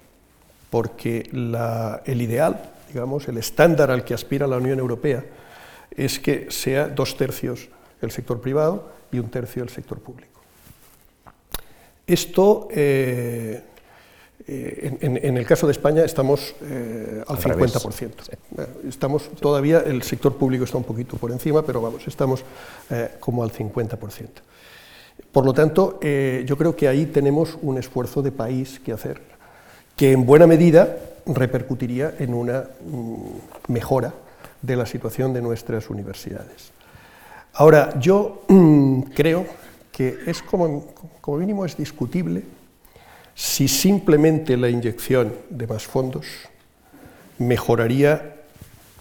porque 0.71 1.29
el 1.31 2.23
ideal, 2.23 2.71
digamos, 2.89 3.29
el 3.29 3.39
estándar 3.39 3.91
al 3.91 4.05
que 4.05 4.15
aspira 4.15 4.47
la 4.47 4.57
Unión 4.57 4.79
Europea, 4.79 5.25
es 5.97 6.19
que 6.19 6.51
sea 6.51 6.89
dos 6.89 7.17
tercios 7.17 7.69
el 8.01 8.11
sector 8.11 8.41
privado 8.41 8.91
y 9.13 9.19
un 9.19 9.29
tercio 9.31 9.63
el 9.63 9.69
sector 9.69 9.99
público. 9.99 10.41
Esto, 12.07 12.69
eh, 12.71 13.63
eh, 14.47 14.99
en, 15.01 15.37
el 15.37 15.47
caso 15.47 15.67
de 15.67 15.73
España, 15.73 16.05
estamos 16.05 16.55
eh, 16.63 17.23
al, 17.27 17.39
50%. 17.39 18.11
Estamos 18.87 19.31
todavía, 19.41 19.81
el 19.81 20.03
sector 20.03 20.37
público 20.37 20.65
está 20.65 20.77
un 20.77 20.85
poquito 20.85 21.17
por 21.17 21.33
encima, 21.33 21.65
pero 21.65 21.81
vamos, 21.81 22.07
estamos 22.07 22.45
como 23.21 23.43
al 23.43 23.53
50%. 23.53 24.29
Por 25.33 25.47
lo 25.47 25.55
tanto, 25.55 25.99
yo 26.01 26.59
creo 26.59 26.77
que 26.77 26.89
ahí 26.89 27.07
tenemos 27.07 27.57
un 27.63 27.79
esfuerzo 27.79 28.21
de 28.21 28.33
país 28.33 28.81
que 28.85 28.93
hacer, 28.93 29.21
que 29.97 30.13
en 30.13 30.27
buena 30.27 30.47
medida 30.47 30.99
repercutiría 31.27 32.15
en 32.19 32.35
una 32.35 32.65
mm, 32.85 33.73
mejora 33.73 34.13
de 34.65 34.77
la 34.77 34.87
situación 34.87 35.33
de 35.33 35.43
nuestras 35.43 35.91
universidades. 35.91 36.73
Ahora, 37.53 37.99
yo 38.01 38.45
mm, 38.49 39.03
creo 39.15 39.47
que 39.93 40.19
es 40.27 40.43
como, 40.43 40.87
como 41.21 41.39
mínimo 41.39 41.65
es 41.65 41.77
discutible 41.77 42.43
si 43.35 43.69
simplemente 43.69 44.57
la 44.57 44.69
inyección 44.69 45.33
de 45.51 45.67
más 45.67 45.85
fondos 45.85 46.27
mejoraría 47.39 48.37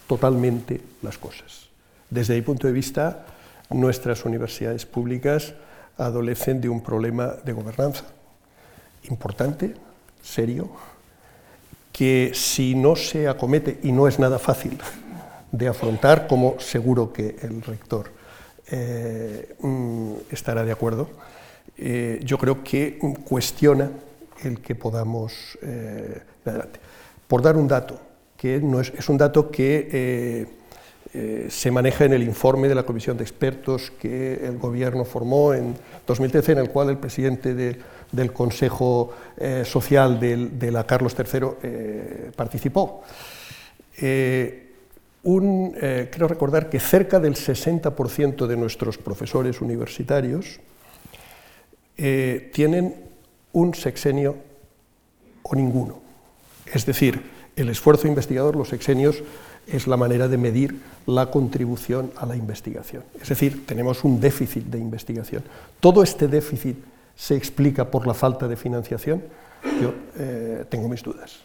totalmente 0.06 0.80
las 1.02 1.18
cosas. 1.18 1.68
Desde 2.10 2.34
mi 2.34 2.42
punto 2.42 2.66
de 2.66 2.72
vista, 2.72 3.26
nuestras 3.70 4.24
universidades 4.24 4.84
públicas 4.84 5.54
adolecen 5.96 6.60
de 6.60 6.68
un 6.68 6.82
problema 6.82 7.34
de 7.44 7.52
gobernanza 7.52 8.04
importante, 9.08 9.74
serio, 10.22 10.70
que 11.92 12.32
si 12.34 12.74
no 12.74 12.96
se 12.96 13.28
acomete, 13.28 13.78
y 13.82 13.92
no 13.92 14.08
es 14.08 14.18
nada 14.18 14.38
fácil 14.38 14.78
de 15.56 15.68
afrontar, 15.68 16.26
como 16.26 16.58
seguro 16.58 17.12
que 17.12 17.36
el 17.42 17.62
rector 17.62 18.10
eh, 18.70 19.54
mm, 19.60 20.12
estará 20.30 20.64
de 20.64 20.72
acuerdo, 20.72 21.08
eh, 21.78 22.20
yo 22.24 22.38
creo 22.38 22.62
que 22.64 22.98
cuestiona 23.24 23.90
el 24.42 24.60
que 24.60 24.74
podamos 24.74 25.58
eh, 25.62 26.22
adelante. 26.44 26.80
Por 27.28 27.42
dar 27.42 27.56
un 27.56 27.68
dato, 27.68 28.00
que 28.36 28.60
no 28.60 28.80
es, 28.80 28.92
es 28.96 29.08
un 29.08 29.16
dato 29.16 29.50
que 29.50 30.62
se 31.48 31.70
maneja 31.70 32.06
en 32.06 32.12
el 32.12 32.24
informe 32.24 32.66
de 32.66 32.74
la 32.74 32.82
comisión 32.82 33.16
de 33.16 33.22
expertos 33.22 33.92
que 34.00 34.34
el 34.44 34.58
gobierno 34.58 35.04
formó 35.04 35.54
en 35.54 35.76
2013, 36.04 36.52
en 36.52 36.58
el 36.58 36.70
cual 36.70 36.90
el 36.90 36.98
presidente 36.98 37.54
de, 37.54 37.76
del 38.10 38.32
Consejo 38.32 39.14
Social 39.64 40.18
de, 40.18 40.72
la 40.72 40.84
Carlos 40.84 41.14
III 41.16 42.32
eh, 44.00 44.63
participó. 45.24 45.72
Eh, 45.80 46.10
creo 46.12 46.28
recordar 46.28 46.70
que 46.70 46.78
cerca 46.78 47.18
del 47.18 47.34
60% 47.34 48.46
de 48.46 48.56
nuestros 48.56 48.98
profesores 48.98 49.60
universitarios 49.60 50.60
tienen 51.96 52.92
un 53.52 53.72
sexenio 53.72 54.36
o 55.42 55.54
ninguno. 55.54 56.00
Es 56.72 56.84
decir, 56.84 57.22
el 57.56 57.68
esfuerzo 57.68 58.08
investigador, 58.08 58.56
los 58.56 58.68
sexenios, 58.68 59.22
es 59.66 59.86
la 59.86 59.96
manera 59.96 60.28
de 60.28 60.36
medir 60.36 60.80
la 61.06 61.30
contribución 61.30 62.12
a 62.16 62.26
la 62.26 62.36
investigación. 62.36 63.02
Es 63.20 63.28
decir, 63.28 63.66
tenemos 63.66 64.04
un 64.04 64.20
déficit 64.20 64.64
de 64.64 64.78
investigación. 64.78 65.42
Todo 65.80 66.02
este 66.02 66.28
déficit 66.28 66.76
se 67.16 67.36
explica 67.36 67.90
por 67.90 68.06
la 68.06 68.14
falta 68.14 68.48
de 68.48 68.56
financiación, 68.56 69.22
yo 69.80 69.94
eh, 70.18 70.64
tengo 70.68 70.88
mis 70.88 71.02
dudas. 71.02 71.40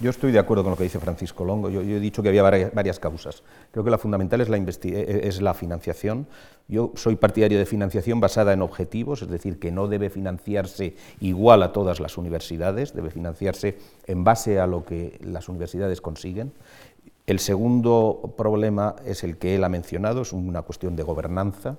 Yo 0.00 0.10
estoy 0.10 0.32
de 0.32 0.38
acuerdo 0.38 0.62
con 0.62 0.70
lo 0.70 0.76
que 0.76 0.84
dice 0.84 0.98
Francisco 0.98 1.44
Longo. 1.44 1.70
Yo, 1.70 1.80
he 1.80 2.00
dicho 2.00 2.22
que 2.22 2.28
había 2.28 2.42
varias, 2.42 2.98
causas. 2.98 3.42
Creo 3.70 3.84
que 3.84 3.90
la 3.90 3.98
fundamental 3.98 4.40
es 4.40 4.48
la, 4.48 4.56
eh, 4.56 4.70
eh, 4.84 5.20
es 5.24 5.40
la 5.40 5.54
financiación. 5.54 6.26
Yo 6.68 6.92
soy 6.96 7.16
partidario 7.16 7.58
de 7.58 7.66
financiación 7.66 8.20
basada 8.20 8.52
en 8.52 8.62
objetivos, 8.62 9.22
es 9.22 9.28
decir, 9.28 9.58
que 9.58 9.70
no 9.70 9.88
debe 9.88 10.10
financiarse 10.10 10.96
igual 11.20 11.62
a 11.62 11.72
todas 11.72 12.00
las 12.00 12.18
universidades, 12.18 12.92
debe 12.92 13.10
financiarse 13.10 13.78
en 14.06 14.24
base 14.24 14.58
a 14.58 14.66
lo 14.66 14.84
que 14.84 15.18
las 15.22 15.48
universidades 15.48 16.00
consiguen. 16.00 16.52
El 17.26 17.40
segundo 17.40 18.34
problema 18.36 18.96
es 19.04 19.24
el 19.24 19.36
que 19.36 19.56
él 19.56 19.64
ha 19.64 19.68
mencionado, 19.68 20.22
es 20.22 20.32
una 20.32 20.62
cuestión 20.62 20.96
de 20.96 21.02
gobernanza. 21.02 21.76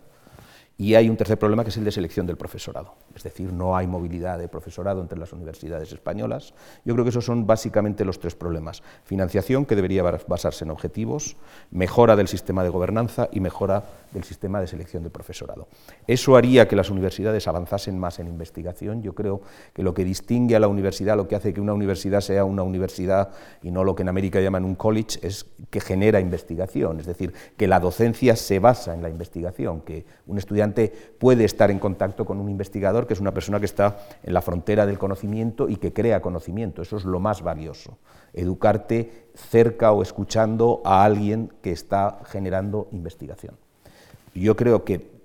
Y 0.80 0.94
hay 0.94 1.10
un 1.10 1.18
tercer 1.18 1.40
problema 1.40 1.64
que 1.64 1.72
es 1.72 1.78
el 1.78 1.84
de 1.84 1.92
selección 1.92 2.28
del 2.28 2.38
profesorado. 2.38 2.94
Es 3.16 3.24
decir, 3.24 3.52
no 3.52 3.76
hay 3.76 3.88
movilidad 3.88 4.38
de 4.38 4.48
profesorado 4.48 5.02
entre 5.02 5.18
las 5.18 5.34
universidades 5.34 5.92
españolas. 5.92 6.54
Yo 6.86 6.94
creo 6.94 7.04
que 7.04 7.10
esos 7.10 7.26
son 7.26 7.48
básicamente 7.48 8.06
los 8.06 8.20
tres 8.20 8.36
problemas. 8.36 8.84
Financiación, 9.04 9.66
que 9.66 9.76
debería 9.76 10.04
basarse 10.04 10.66
en 10.66 10.72
objetivos, 10.72 11.36
mejora 11.72 12.16
del 12.16 12.28
sistema 12.28 12.64
de 12.64 12.70
gobernanza 12.70 13.28
y 13.32 13.40
mejora 13.40 13.86
del 14.12 14.24
sistema 14.24 14.62
de 14.62 14.68
selección 14.68 15.02
del 15.02 15.12
profesorado. 15.12 15.68
Eso 16.06 16.38
haría 16.38 16.68
que 16.68 16.76
las 16.76 16.92
universidades 16.92 17.48
avanzasen 17.48 17.98
más 17.98 18.20
en 18.20 18.28
investigación. 18.28 19.02
Yo 19.02 19.16
creo 19.16 19.42
que 19.74 19.82
lo 19.82 19.96
que 19.96 20.06
distingue 20.06 20.56
a 20.56 20.60
la 20.60 20.68
universidad, 20.68 21.18
lo 21.18 21.28
que 21.28 21.36
hace 21.36 21.54
que 21.54 21.62
una 21.62 21.74
universidad 21.74 22.22
sea 22.22 22.46
una 22.46 22.62
universidad 22.62 23.32
y 23.64 23.72
no 23.72 23.84
lo 23.84 23.96
que 23.96 24.04
en 24.04 24.10
América 24.10 24.40
llaman 24.40 24.64
un 24.64 24.76
college, 24.76 25.20
es 25.24 25.48
que 25.72 25.82
genera 25.82 26.20
investigación. 26.20 27.00
Es 27.00 27.08
decir, 27.08 27.34
que 27.58 27.68
la 27.68 27.80
docencia 27.80 28.36
se 28.36 28.60
basa 28.60 28.94
en 28.94 29.02
la 29.02 29.10
investigación, 29.10 29.82
que 29.82 30.06
un 30.28 30.38
estudiante 30.38 30.67
puede 31.18 31.46
estar 31.46 31.72
en 31.72 31.80
contacto 31.80 32.26
con 32.26 32.40
un 32.40 32.50
investigador 32.50 33.08
que 33.08 33.14
es 33.14 33.20
una 33.20 33.34
persona 33.34 33.60
que 33.60 33.66
está 33.66 33.98
en 34.24 34.34
la 34.34 34.42
frontera 34.42 34.86
del 34.86 34.98
conocimiento 34.98 35.70
y 35.70 35.78
que 35.78 35.94
crea 35.94 36.22
conocimiento. 36.22 36.82
Eso 36.82 36.98
es 36.98 37.06
lo 37.06 37.20
más 37.20 37.42
valioso. 37.42 37.98
Educarte 38.34 39.30
cerca 39.34 39.92
o 39.92 40.02
escuchando 40.02 40.82
a 40.86 41.04
alguien 41.04 41.52
que 41.62 41.72
está 41.72 42.20
generando 42.26 42.88
investigación. 42.92 43.56
Yo 44.34 44.56
creo 44.56 44.84
que 44.84 45.17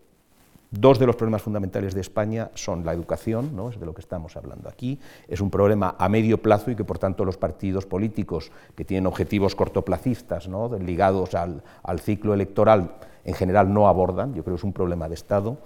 Dos 0.75 0.99
de 0.99 1.05
los 1.05 1.17
problemas 1.17 1.43
fundamentales 1.43 1.95
de 1.95 2.01
España 2.01 2.51
son 2.55 2.87
la 2.87 2.95
educación, 2.95 3.55
¿no? 3.55 3.69
es 3.69 3.79
de 3.79 3.85
lo 3.85 3.93
que 3.93 4.01
estamos 4.01 4.39
hablando 4.39 4.71
aquí, 4.71 4.99
es 5.29 5.43
un 5.43 5.51
problema 5.51 5.97
a 5.99 6.09
medio 6.09 6.41
plazo 6.41 6.71
y 6.71 6.77
que 6.77 6.83
por 6.83 6.99
tanto 6.99 7.27
los 7.27 7.37
partidos 7.37 7.85
políticos 7.85 8.51
que 8.75 8.87
tienen 8.87 9.07
objetivos 9.07 9.55
cortoplacistas 9.55 10.49
¿no? 10.49 10.75
ligados 10.79 11.35
al, 11.35 11.63
al 11.83 12.01
ciclo 12.01 12.33
electoral 12.33 12.95
en 13.25 13.35
general 13.35 13.71
no 13.71 13.87
abordan, 13.87 14.33
yo 14.33 14.45
creo 14.45 14.57
que 14.57 14.61
es 14.61 14.65
un 14.65 14.73
problema 14.73 15.11
de 15.11 15.15
Estado. 15.15 15.59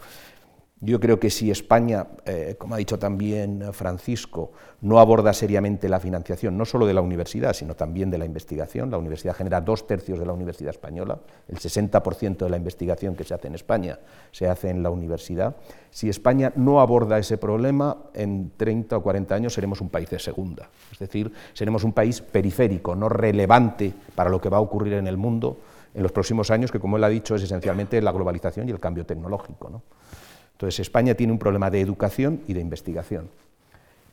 Yo 0.80 1.00
creo 1.00 1.18
que 1.18 1.30
si 1.30 1.50
España, 1.50 2.06
eh, 2.26 2.54
como 2.58 2.74
ha 2.74 2.78
dicho 2.78 2.98
también 2.98 3.64
Francisco, 3.72 4.52
no 4.82 5.00
aborda 5.00 5.32
seriamente 5.32 5.88
la 5.88 6.00
financiación, 6.00 6.58
no 6.58 6.66
solo 6.66 6.86
de 6.86 6.92
la 6.92 7.00
universidad, 7.00 7.54
sino 7.54 7.74
también 7.74 8.10
de 8.10 8.18
la 8.18 8.26
investigación, 8.26 8.90
la 8.90 8.98
universidad 8.98 9.34
genera 9.34 9.62
dos 9.62 9.86
tercios 9.86 10.18
de 10.18 10.26
la 10.26 10.34
universidad 10.34 10.68
española, 10.68 11.18
el 11.48 11.56
60% 11.56 12.36
de 12.36 12.50
la 12.50 12.58
investigación 12.58 13.16
que 13.16 13.24
se 13.24 13.32
hace 13.32 13.48
en 13.48 13.54
España 13.54 13.98
se 14.32 14.48
hace 14.48 14.68
en 14.68 14.82
la 14.82 14.90
universidad. 14.90 15.56
Si 15.90 16.10
España 16.10 16.52
no 16.56 16.82
aborda 16.82 17.18
ese 17.18 17.38
problema, 17.38 17.96
en 18.12 18.52
30 18.54 18.98
o 18.98 19.02
40 19.02 19.34
años 19.34 19.54
seremos 19.54 19.80
un 19.80 19.88
país 19.88 20.10
de 20.10 20.18
segunda, 20.18 20.68
es 20.92 20.98
decir, 20.98 21.32
seremos 21.54 21.84
un 21.84 21.94
país 21.94 22.20
periférico, 22.20 22.94
no 22.94 23.08
relevante 23.08 23.94
para 24.14 24.28
lo 24.28 24.42
que 24.42 24.50
va 24.50 24.58
a 24.58 24.60
ocurrir 24.60 24.92
en 24.92 25.06
el 25.06 25.16
mundo 25.16 25.56
en 25.94 26.02
los 26.02 26.12
próximos 26.12 26.50
años, 26.50 26.70
que 26.70 26.78
como 26.78 26.98
él 26.98 27.04
ha 27.04 27.08
dicho 27.08 27.34
es 27.34 27.42
esencialmente 27.42 28.02
la 28.02 28.12
globalización 28.12 28.68
y 28.68 28.72
el 28.72 28.78
cambio 28.78 29.06
tecnológico. 29.06 29.70
Entonces 30.56 30.80
España 30.80 31.14
tiene 31.14 31.34
un 31.34 31.38
problema 31.38 31.70
de 31.70 31.82
educación 31.82 32.40
y 32.48 32.54
de 32.54 32.62
investigación, 32.62 33.28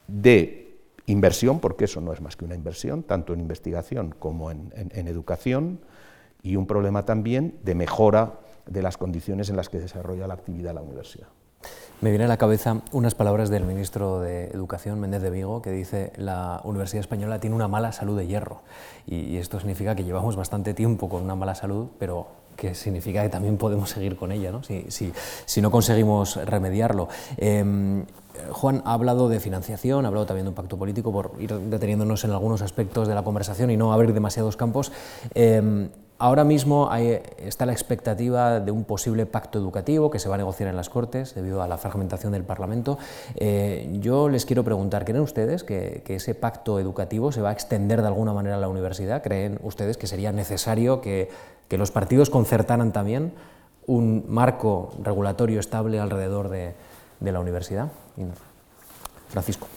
de 0.09 0.75
inversión, 1.05 1.61
porque 1.61 1.85
eso 1.85 2.01
no 2.01 2.11
es 2.11 2.19
más 2.19 2.35
que 2.35 2.43
una 2.43 2.53
inversión, 2.53 3.03
tanto 3.03 3.33
en 3.33 3.39
investigación 3.39 4.13
como 4.19 4.51
en, 4.51 4.71
educación, 5.07 5.79
y 6.41 6.57
un 6.57 6.67
problema 6.67 7.05
también 7.05 7.55
de 7.63 7.75
mejora 7.75 8.33
de 8.65 8.81
las 8.81 8.97
condiciones 8.97 9.49
en 9.49 9.55
las 9.55 9.69
que 9.69 9.79
desarrolla 9.79 10.27
la 10.27 10.33
actividad 10.33 10.73
la 10.73 10.81
universidad. 10.81 11.27
Me 12.01 12.09
viene 12.09 12.25
a 12.25 12.27
la 12.27 12.35
cabeza 12.35 12.81
unas 12.91 13.15
palabras 13.15 13.49
del 13.49 13.63
ministro 13.63 14.19
de 14.19 14.47
Educación, 14.47 14.99
Méndez 14.99 15.21
de 15.21 15.29
Vigo, 15.29 15.61
que 15.61 15.71
dice 15.71 16.11
la 16.17 16.59
Universidad 16.65 16.99
Española 16.99 17.39
tiene 17.39 17.55
una 17.55 17.69
mala 17.69 17.93
salud 17.93 18.17
de 18.17 18.27
hierro. 18.27 18.63
Y, 19.05 19.37
esto 19.37 19.59
significa 19.59 19.95
que 19.95 20.03
llevamos 20.03 20.35
bastante 20.35 20.73
tiempo 20.73 21.07
con 21.07 21.23
una 21.23 21.35
mala 21.35 21.55
salud, 21.55 21.87
pero 21.99 22.27
que 22.55 22.75
significa 22.75 23.21
que 23.21 23.29
también 23.29 23.57
podemos 23.57 23.89
seguir 23.89 24.15
con 24.15 24.31
ella, 24.31 24.51
¿no? 24.51 24.63
si, 24.63 24.85
si, 24.89 25.61
no 25.61 25.71
conseguimos 25.71 26.35
remediarlo. 26.45 27.09
Em, 27.37 28.05
Juan 28.51 28.81
ha 28.85 28.93
hablado 28.93 29.29
de 29.29 29.39
financiación, 29.39 30.05
ha 30.05 30.07
hablado 30.07 30.25
también 30.25 30.45
de 30.45 30.49
un 30.49 30.55
pacto 30.55 30.77
político, 30.77 31.11
por 31.11 31.33
ir 31.39 31.53
deteniéndonos 31.53 32.23
en 32.23 32.31
algunos 32.31 32.61
aspectos 32.61 33.07
de 33.07 33.15
la 33.15 33.23
conversación 33.23 33.69
y 33.69 33.77
no 33.77 33.93
abrir 33.93 34.13
demasiados 34.13 34.57
campos. 34.57 34.91
Em, 35.35 35.89
Ahora 36.23 36.45
mismo 36.45 36.89
está 37.37 37.65
la 37.65 37.73
expectativa 37.73 38.61
de 38.61 38.71
un 38.71 38.85
posible 38.85 39.25
pacto 39.25 39.59
educativo 39.59 40.09
que 40.09 40.19
se 40.19 40.29
va 40.29 40.35
a 40.35 40.37
negociar 40.37 40.69
en 40.69 40.77
las 40.77 40.87
Cortes 40.87 41.35
debido 41.35 41.61
a 41.61 41.67
la 41.67 41.77
fragmentación 41.77 42.31
del 42.31 42.45
Parlamento. 42.45 42.97
Eh, 43.35 43.89
yo 43.99 44.29
les 44.29 44.45
quiero 44.45 44.63
preguntar, 44.63 45.03
¿creen 45.03 45.21
ustedes 45.21 45.65
que, 45.65 46.01
ese 46.07 46.33
pacto 46.33 46.79
educativo 46.79 47.33
se 47.33 47.41
va 47.41 47.49
a 47.49 47.51
extender 47.51 48.01
de 48.01 48.07
alguna 48.07 48.31
manera 48.31 48.55
a 48.55 48.59
la 48.59 48.69
universidad? 48.69 49.21
¿Creen 49.21 49.59
ustedes 49.63 49.97
que 49.97 50.07
sería 50.07 50.31
necesario 50.31 51.01
que, 51.01 51.29
los 51.71 51.91
partidos 51.91 52.29
concertaran 52.29 52.91
también 52.91 53.33
un 53.87 54.25
marco 54.27 54.93
regulatorio 55.01 55.59
estable 55.59 55.99
alrededor 55.99 56.49
de, 56.49 56.73
la 57.19 57.39
universidad? 57.39 57.91
Francisco. 59.29 59.67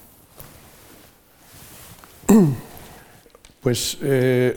Pues 3.63 3.99
eh, 4.01 4.57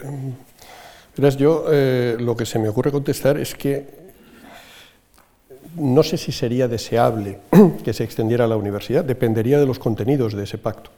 yo 1.36 1.66
eh, 1.72 2.16
lo 2.20 2.38
que 2.38 2.46
se 2.46 2.60
me 2.60 2.70
ocurre 2.70 2.92
contestar 2.92 3.40
es 3.40 3.56
que 3.56 4.00
no 5.76 6.04
sé 6.04 6.18
si 6.18 6.32
sería 6.32 6.68
deseable 6.68 7.40
que 7.84 7.94
se 7.94 8.04
extendiera 8.04 8.46
a 8.46 8.48
la 8.48 8.56
universidad, 8.56 9.04
dependería 9.04 9.60
de 9.60 9.66
los 9.66 9.80
contenidos 9.80 10.34
de 10.34 10.44
ese 10.44 10.58
pacto. 10.58 10.92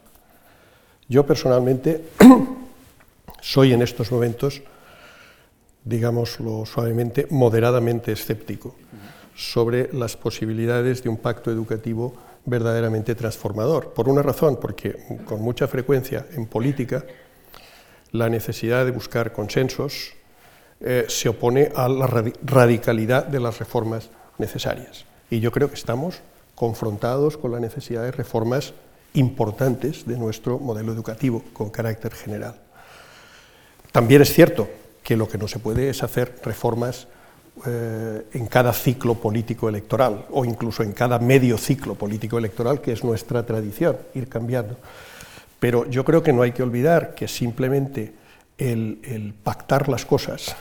Yo 1.08 1.26
personalmente 1.26 2.04
soy 3.42 3.74
en 3.74 3.82
estos 3.82 4.12
momentos, 4.12 4.62
digámoslo 5.84 6.66
suavemente, 6.66 7.28
moderadamente 7.30 8.12
escéptico 8.12 8.76
sobre 9.36 9.92
las 9.94 10.18
posibilidades 10.18 11.04
de 11.04 11.10
un 11.10 11.18
pacto 11.18 11.52
educativo 11.52 12.14
verdaderamente 12.46 13.16
transformador. 13.16 13.94
Por 13.94 14.10
una 14.10 14.22
razón, 14.22 14.58
porque 14.60 14.98
con 15.26 15.42
mucha 15.42 15.68
frecuencia 15.68 16.26
en 16.34 16.48
política 16.48 17.06
la 18.12 18.30
necesidad 18.30 18.86
de 18.86 18.92
buscar 18.92 19.32
consensos 19.32 20.14
eh, 20.82 21.06
se 21.08 21.30
opone 21.30 21.72
a 21.76 21.88
la 21.88 22.08
radicalidad 22.08 23.26
de 23.26 23.40
las 23.40 23.60
reformas 23.60 24.10
necesarias. 24.38 25.06
Y 25.30 25.40
yo 25.40 25.52
creo 25.52 25.70
que 25.70 25.76
estamos 25.76 26.22
confrontados 26.56 27.38
con 27.38 27.52
la 27.52 27.60
necesidad 27.60 28.04
de 28.04 28.12
reformas 28.12 28.74
importantes 29.14 30.06
de 30.06 30.18
nuestro 30.18 30.60
modelo 30.60 30.92
educativo 30.92 31.44
con 31.54 31.70
carácter 31.70 32.14
general. 32.14 32.56
También 33.92 34.22
es 34.22 34.34
cierto 34.34 34.70
que 35.04 35.18
lo 35.18 35.28
que 35.28 35.38
no 35.38 35.48
se 35.48 35.60
puede 35.60 35.90
es 35.90 36.04
hacer 36.04 36.40
reformas 36.44 37.08
eh, 37.66 38.26
en 38.34 38.48
cada 38.48 38.72
ciclo 38.72 39.16
político 39.16 39.68
electoral 39.68 40.26
o 40.32 40.46
incluso 40.46 40.84
en 40.84 40.94
cada 40.94 41.20
medio 41.20 41.58
ciclo 41.58 41.96
político 41.96 42.38
electoral, 42.38 42.80
que 42.80 42.94
es 42.94 43.04
nuestra 43.04 43.46
tradición, 43.46 43.98
ir 44.16 44.30
cambiando 44.30 44.78
Pero 45.60 45.86
yo 45.90 46.06
creo 46.06 46.24
que 46.24 46.34
no 46.34 46.44
hay 46.44 46.54
que 46.54 46.64
olvidar 46.64 47.14
que 47.14 47.28
simplemente 47.28 48.14
el, 48.58 49.34
pactar 49.44 49.90
las 49.90 50.06
cosas 50.06 50.56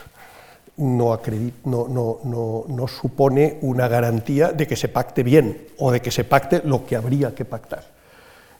no, 0.75 1.19
no, 1.65 2.87
supone 2.87 3.57
una 3.61 3.87
garantía 3.87 4.51
de 4.51 4.67
que 4.67 4.75
se 4.75 4.89
pacte 4.89 5.23
bien 5.23 5.67
o 5.77 5.91
de 5.91 6.01
que 6.01 6.11
se 6.11 6.23
pacte 6.23 6.61
lo 6.65 6.85
que 6.85 6.95
habría 6.95 7.33
que 7.33 7.45
pactar. 7.45 7.85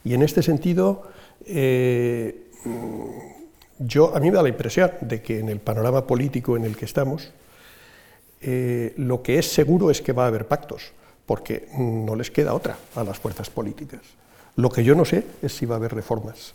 Y 0.04 0.14
en 0.14 0.22
este 0.22 0.42
sentido, 0.42 1.04
eh, 1.46 2.50
yo, 3.86 4.16
a 4.16 4.20
mí 4.20 4.30
me 4.30 4.38
da 4.38 4.44
la 4.44 4.50
impresión 4.50 4.92
de 5.02 5.22
que 5.22 5.40
en 5.40 5.50
el 5.50 5.60
panorama 5.60 6.06
político 6.06 6.56
en 6.58 6.66
el 6.66 6.76
que 6.76 6.86
estamos, 6.86 7.32
eh, 8.42 8.94
lo 8.98 9.22
que 9.22 9.38
es 9.38 9.52
seguro 9.52 9.92
es 9.92 10.02
que 10.02 10.14
va 10.14 10.26
a 10.26 10.28
haber 10.28 10.48
pactos, 10.48 10.94
porque 11.26 11.68
no 11.78 12.16
les 12.16 12.32
queda 12.32 12.54
otra 12.54 12.78
a 12.96 13.04
las 13.04 13.20
fuerzas 13.20 13.50
políticas. 13.50 14.02
Lo 14.56 14.70
que 14.70 14.84
yo 14.84 14.96
no 14.96 15.06
sé 15.06 15.26
es 15.42 15.56
si 15.56 15.66
va 15.66 15.76
a 15.76 15.78
haber 15.78 15.94
reformas. 15.94 16.54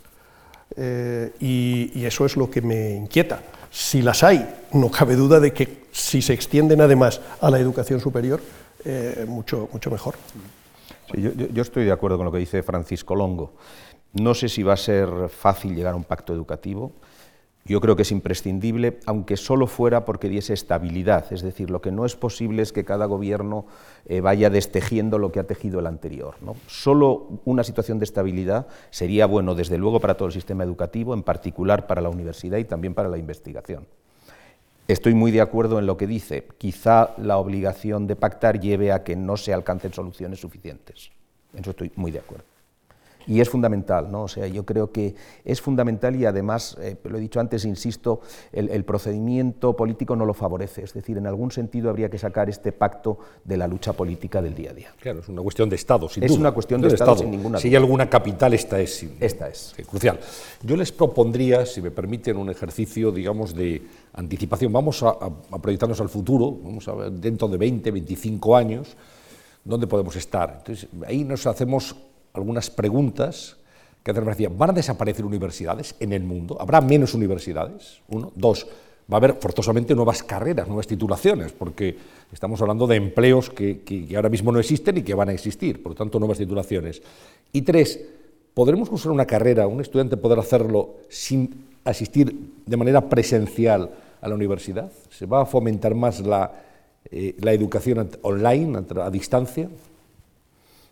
Eh, 0.75 1.31
y, 1.39 2.05
eso 2.05 2.25
es 2.25 2.35
lo 2.35 2.49
que 2.49 2.61
me 2.61 2.95
inquieta. 2.95 3.41
Si 3.71 4.01
las 4.01 4.23
hay, 4.23 4.47
no 4.73 4.91
cabe 4.91 5.15
duda 5.15 5.39
de 5.39 5.53
que 5.53 5.85
si 5.91 6.21
se 6.21 6.33
extienden 6.33 6.81
además 6.81 7.21
a 7.41 7.49
la 7.49 7.59
educación 7.59 7.99
superior, 7.99 8.41
eh, 8.85 9.25
mucho, 9.27 9.69
mucho 9.71 9.89
mejor. 9.89 10.15
yo, 11.13 11.61
estoy 11.61 11.85
de 11.85 11.91
acuerdo 11.91 12.17
con 12.17 12.25
lo 12.25 12.31
que 12.31 12.37
dice 12.37 12.63
Francisco 12.63 13.15
Longo. 13.15 13.53
No 14.13 14.33
sé 14.33 14.49
si 14.49 14.63
va 14.63 14.73
a 14.73 14.77
ser 14.77 15.09
fácil 15.29 15.75
llegar 15.75 15.93
a 15.93 15.97
un 15.97 16.03
pacto 16.03 16.33
educativo. 16.33 16.91
Yo 17.67 17.81
creo 17.81 17.97
que 17.97 18.03
es 18.03 18.11
imprescindible, 18.13 18.99
aunque 19.05 19.35
solo 19.35 19.67
fuera 19.67 20.05
porque 20.05 20.29
diese 20.29 20.53
estabilidad. 20.53 21.31
Es 21.33 21.41
decir, 21.41 21.69
lo 21.69 21.81
que 21.81 21.91
no 21.91 22.05
es 22.05 22.15
posible 22.15 22.61
es 22.61 22.71
que 22.71 22.85
cada 22.85 23.05
gobierno 23.05 23.65
eh, 24.05 24.21
vaya 24.21 24.49
destejiendo 24.49 25.19
lo 25.19 25.33
que 25.33 25.41
ha 25.41 25.43
tejido 25.43 25.79
el 25.79 25.87
anterior. 25.87 26.35
¿no? 26.41 26.55
Solo 26.67 27.41
una 27.43 27.65
situación 27.65 27.99
de 27.99 28.05
estabilidad 28.05 28.67
sería 28.89 29.25
bueno, 29.25 29.53
desde 29.53 29.77
luego, 29.77 29.99
para 29.99 30.15
todo 30.15 30.27
el 30.27 30.33
sistema 30.33 30.63
educativo, 30.63 31.13
en 31.13 31.23
particular 31.23 31.87
para 31.87 32.01
la 32.01 32.09
universidad 32.09 32.57
y 32.57 32.63
también 32.63 32.93
para 32.93 33.09
la 33.09 33.17
investigación. 33.17 33.85
Estoy 34.87 35.13
muy 35.13 35.31
de 35.31 35.41
acuerdo 35.41 35.77
en 35.79 35.85
lo 35.85 35.97
que 35.97 36.07
dice. 36.07 36.47
Quizá 36.57 37.15
la 37.17 37.37
obligación 37.37 38.07
de 38.07 38.15
pactar 38.15 38.61
lleve 38.61 38.93
a 38.93 39.03
que 39.03 39.17
no 39.17 39.35
se 39.35 39.53
alcancen 39.53 39.91
soluciones 39.91 40.39
suficientes. 40.39 41.11
En 41.53 41.59
eso 41.59 41.71
estoy 41.71 41.91
muy 41.97 42.11
de 42.11 42.19
acuerdo 42.19 42.56
y 43.27 43.41
es 43.41 43.49
fundamental, 43.49 44.09
¿no? 44.09 44.23
O 44.23 44.27
sea, 44.27 44.47
yo 44.47 44.65
creo 44.65 44.91
que 44.91 45.15
es 45.43 45.61
fundamental 45.61 46.15
y 46.15 46.25
además, 46.25 46.77
eh, 46.81 46.95
lo 47.03 47.17
he 47.17 47.21
dicho 47.21 47.39
antes, 47.39 47.65
insisto, 47.65 48.21
el, 48.53 48.83
procedimiento 48.85 49.75
político 49.75 50.15
no 50.15 50.25
lo 50.25 50.33
favorece, 50.33 50.83
es 50.83 50.93
decir, 50.93 51.17
en 51.17 51.27
algún 51.27 51.51
sentido 51.51 51.89
habría 51.89 52.09
que 52.09 52.17
sacar 52.17 52.49
este 52.49 52.71
pacto 52.71 53.17
de 53.43 53.57
la 53.57 53.67
lucha 53.67 53.91
política 53.93 54.41
del 54.41 54.55
día 54.55 54.71
a 54.71 54.73
día. 54.73 54.95
Claro, 54.99 55.19
es 55.19 55.27
una 55.27 55.41
cuestión 55.41 55.69
de 55.69 55.75
Estado, 55.75 56.07
sin 56.07 56.23
es 56.23 56.31
una 56.31 56.53
cuestión 56.53 56.81
de, 56.81 56.87
Estado, 56.87 57.17
sin 57.17 57.31
ninguna 57.31 57.57
duda. 57.57 57.59
Si 57.59 57.67
hay 57.67 57.75
alguna 57.75 58.09
capital, 58.09 58.53
esta 58.53 58.79
es. 58.79 59.05
esta 59.19 59.49
es. 59.49 59.75
crucial. 59.89 60.19
Yo 60.63 60.77
les 60.77 60.91
propondría, 60.93 61.65
si 61.65 61.81
me 61.81 61.91
permiten, 61.91 62.37
un 62.37 62.49
ejercicio, 62.49 63.11
digamos, 63.11 63.53
de 63.53 63.81
anticipación. 64.13 64.71
Vamos 64.71 65.03
a, 65.03 65.09
a 65.09 65.59
proyectarnos 65.59 65.99
al 65.99 66.09
futuro, 66.09 66.57
vamos 66.63 66.87
a 66.87 66.93
ver, 66.93 67.11
dentro 67.11 67.47
de 67.49 67.57
20, 67.57 67.91
25 67.91 68.55
años, 68.55 68.95
dónde 69.65 69.85
podemos 69.85 70.15
estar. 70.15 70.55
Entonces, 70.59 70.87
ahí 71.05 71.25
nos 71.25 71.45
hacemos 71.45 71.95
algunas 72.37 72.69
preguntas 72.69 73.57
que 74.03 74.11
hacen 74.11 74.25
referencia. 74.25 74.57
¿Van 74.57 74.69
a 74.69 74.73
desaparecer 74.73 75.25
universidades 75.25 75.95
en 75.99 76.13
el 76.13 76.23
mundo? 76.23 76.57
¿Habrá 76.59 76.79
menos 76.79 77.13
universidades? 77.13 78.01
Uno. 78.07 78.31
Dos. 78.35 78.67
Va 79.11 79.15
a 79.15 79.19
haber 79.19 79.35
forzosamente 79.35 79.95
nuevas 79.95 80.21
carreras, 80.21 80.67
nuevas 80.67 80.87
titulaciones, 80.87 81.53
porque 81.53 81.97
estamos 82.31 82.61
hablando 82.61 82.87
de 82.87 82.97
empleos 82.97 83.49
que, 83.49 83.81
ahora 84.15 84.27
mismo 84.27 84.51
no 84.51 84.59
existen 84.59 84.97
y 84.97 85.01
que 85.01 85.13
van 85.13 85.29
a 85.29 85.33
existir, 85.33 85.81
por 85.81 85.93
lo 85.93 85.95
tanto, 85.95 86.19
nuevas 86.19 86.37
titulaciones. 86.37 87.01
Y 87.53 87.61
tres, 87.61 88.01
¿podremos 88.53 88.89
usar 88.91 89.13
una 89.13 89.25
carrera, 89.25 89.65
un 89.65 89.79
estudiante 89.79 90.17
poder 90.17 90.39
hacerlo 90.39 90.95
sin 91.07 91.67
asistir 91.85 92.35
de 92.65 92.77
manera 92.77 93.07
presencial 93.07 93.91
a 94.19 94.27
la 94.27 94.35
universidad? 94.35 94.91
¿Se 95.09 95.25
va 95.25 95.43
a 95.43 95.45
fomentar 95.45 95.95
más 95.95 96.19
la, 96.19 96.51
eh, 97.09 97.33
la 97.39 97.53
educación 97.53 98.09
online, 98.23 98.77
a 99.01 99.09
distancia? 99.09 99.69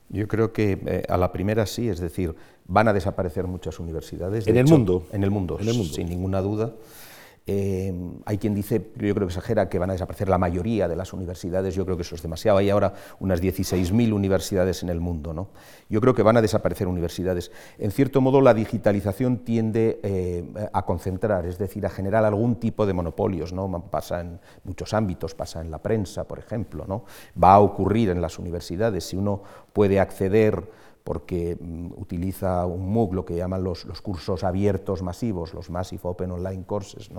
Yo 0.09 0.27
creo 0.27 0.53
que 0.53 0.79
eh, 0.85 1.03
a 1.09 1.17
la 1.17 1.31
primera 1.31 1.65
sí, 1.65 1.89
es 1.89 1.99
decir, 1.99 2.35
van 2.67 2.87
a 2.87 2.93
desaparecer 2.93 3.47
muchas 3.47 3.79
universidades. 3.79 4.47
¿En 4.47 4.57
el 4.57 4.67
mundo? 4.67 5.05
En 5.11 5.23
el 5.23 5.31
mundo, 5.31 5.57
en 5.59 5.67
el 5.67 5.75
mundo. 5.75 5.93
sin 5.93 6.09
ninguna 6.09 6.41
duda. 6.41 6.73
Eh, 7.47 7.93
hay 8.25 8.37
quien 8.39 8.55
dice, 8.55 8.91
yo 8.95 9.13
creo 9.13 9.27
que 9.27 9.33
exagera, 9.33 9.69
que 9.69 9.77
van 9.77 9.91
a 9.91 9.93
desaparecer 9.93 10.27
la 10.29 10.39
mayoría 10.39 10.87
de 10.87 10.95
las 10.95 11.13
universidades, 11.13 11.75
yo 11.75 11.85
creo 11.85 11.95
que 11.95 12.01
eso 12.01 12.15
es 12.15 12.23
demasiado, 12.23 12.57
hay 12.57 12.71
ahora 12.71 12.93
unas 13.19 13.39
16.000 13.39 14.13
universidades 14.13 14.81
en 14.81 14.89
el 14.89 14.99
mundo, 14.99 15.31
¿no? 15.31 15.49
yo 15.87 16.01
creo 16.01 16.15
que 16.15 16.23
van 16.23 16.37
a 16.37 16.41
desaparecer 16.41 16.87
universidades. 16.87 17.51
En 17.77 17.91
cierto 17.91 18.19
modo 18.19 18.41
la 18.41 18.55
digitalización 18.55 19.39
tiende 19.39 19.99
eh, 20.01 20.43
a 20.73 20.85
concentrar, 20.85 21.45
es 21.45 21.59
decir, 21.59 21.85
a 21.85 21.89
generar 21.89 22.25
algún 22.25 22.55
tipo 22.55 22.87
de 22.87 22.93
monopolios, 22.93 23.53
¿no? 23.53 23.69
pasa 23.91 24.21
en 24.21 24.39
muchos 24.63 24.95
ámbitos, 24.95 25.35
pasa 25.35 25.61
en 25.61 25.69
la 25.69 25.77
prensa, 25.77 26.23
por 26.23 26.39
ejemplo, 26.39 26.85
¿no? 26.87 27.05
va 27.41 27.53
a 27.53 27.59
ocurrir 27.59 28.09
en 28.09 28.21
las 28.21 28.39
universidades, 28.39 29.03
si 29.03 29.17
uno 29.17 29.43
puede 29.71 29.99
acceder 29.99 30.63
porque 31.05 31.55
mm, 31.61 31.91
utiliza 31.97 32.65
un 32.65 32.91
MOOC, 32.91 33.13
lo 33.13 33.25
que 33.25 33.35
llaman 33.35 33.63
los, 33.63 33.85
cursos 34.01 34.43
abiertos 34.43 35.03
masivos, 35.03 35.53
los 35.53 35.69
Massive 35.69 36.01
Open 36.03 36.31
Online 36.31 36.63
Courses. 36.65 37.11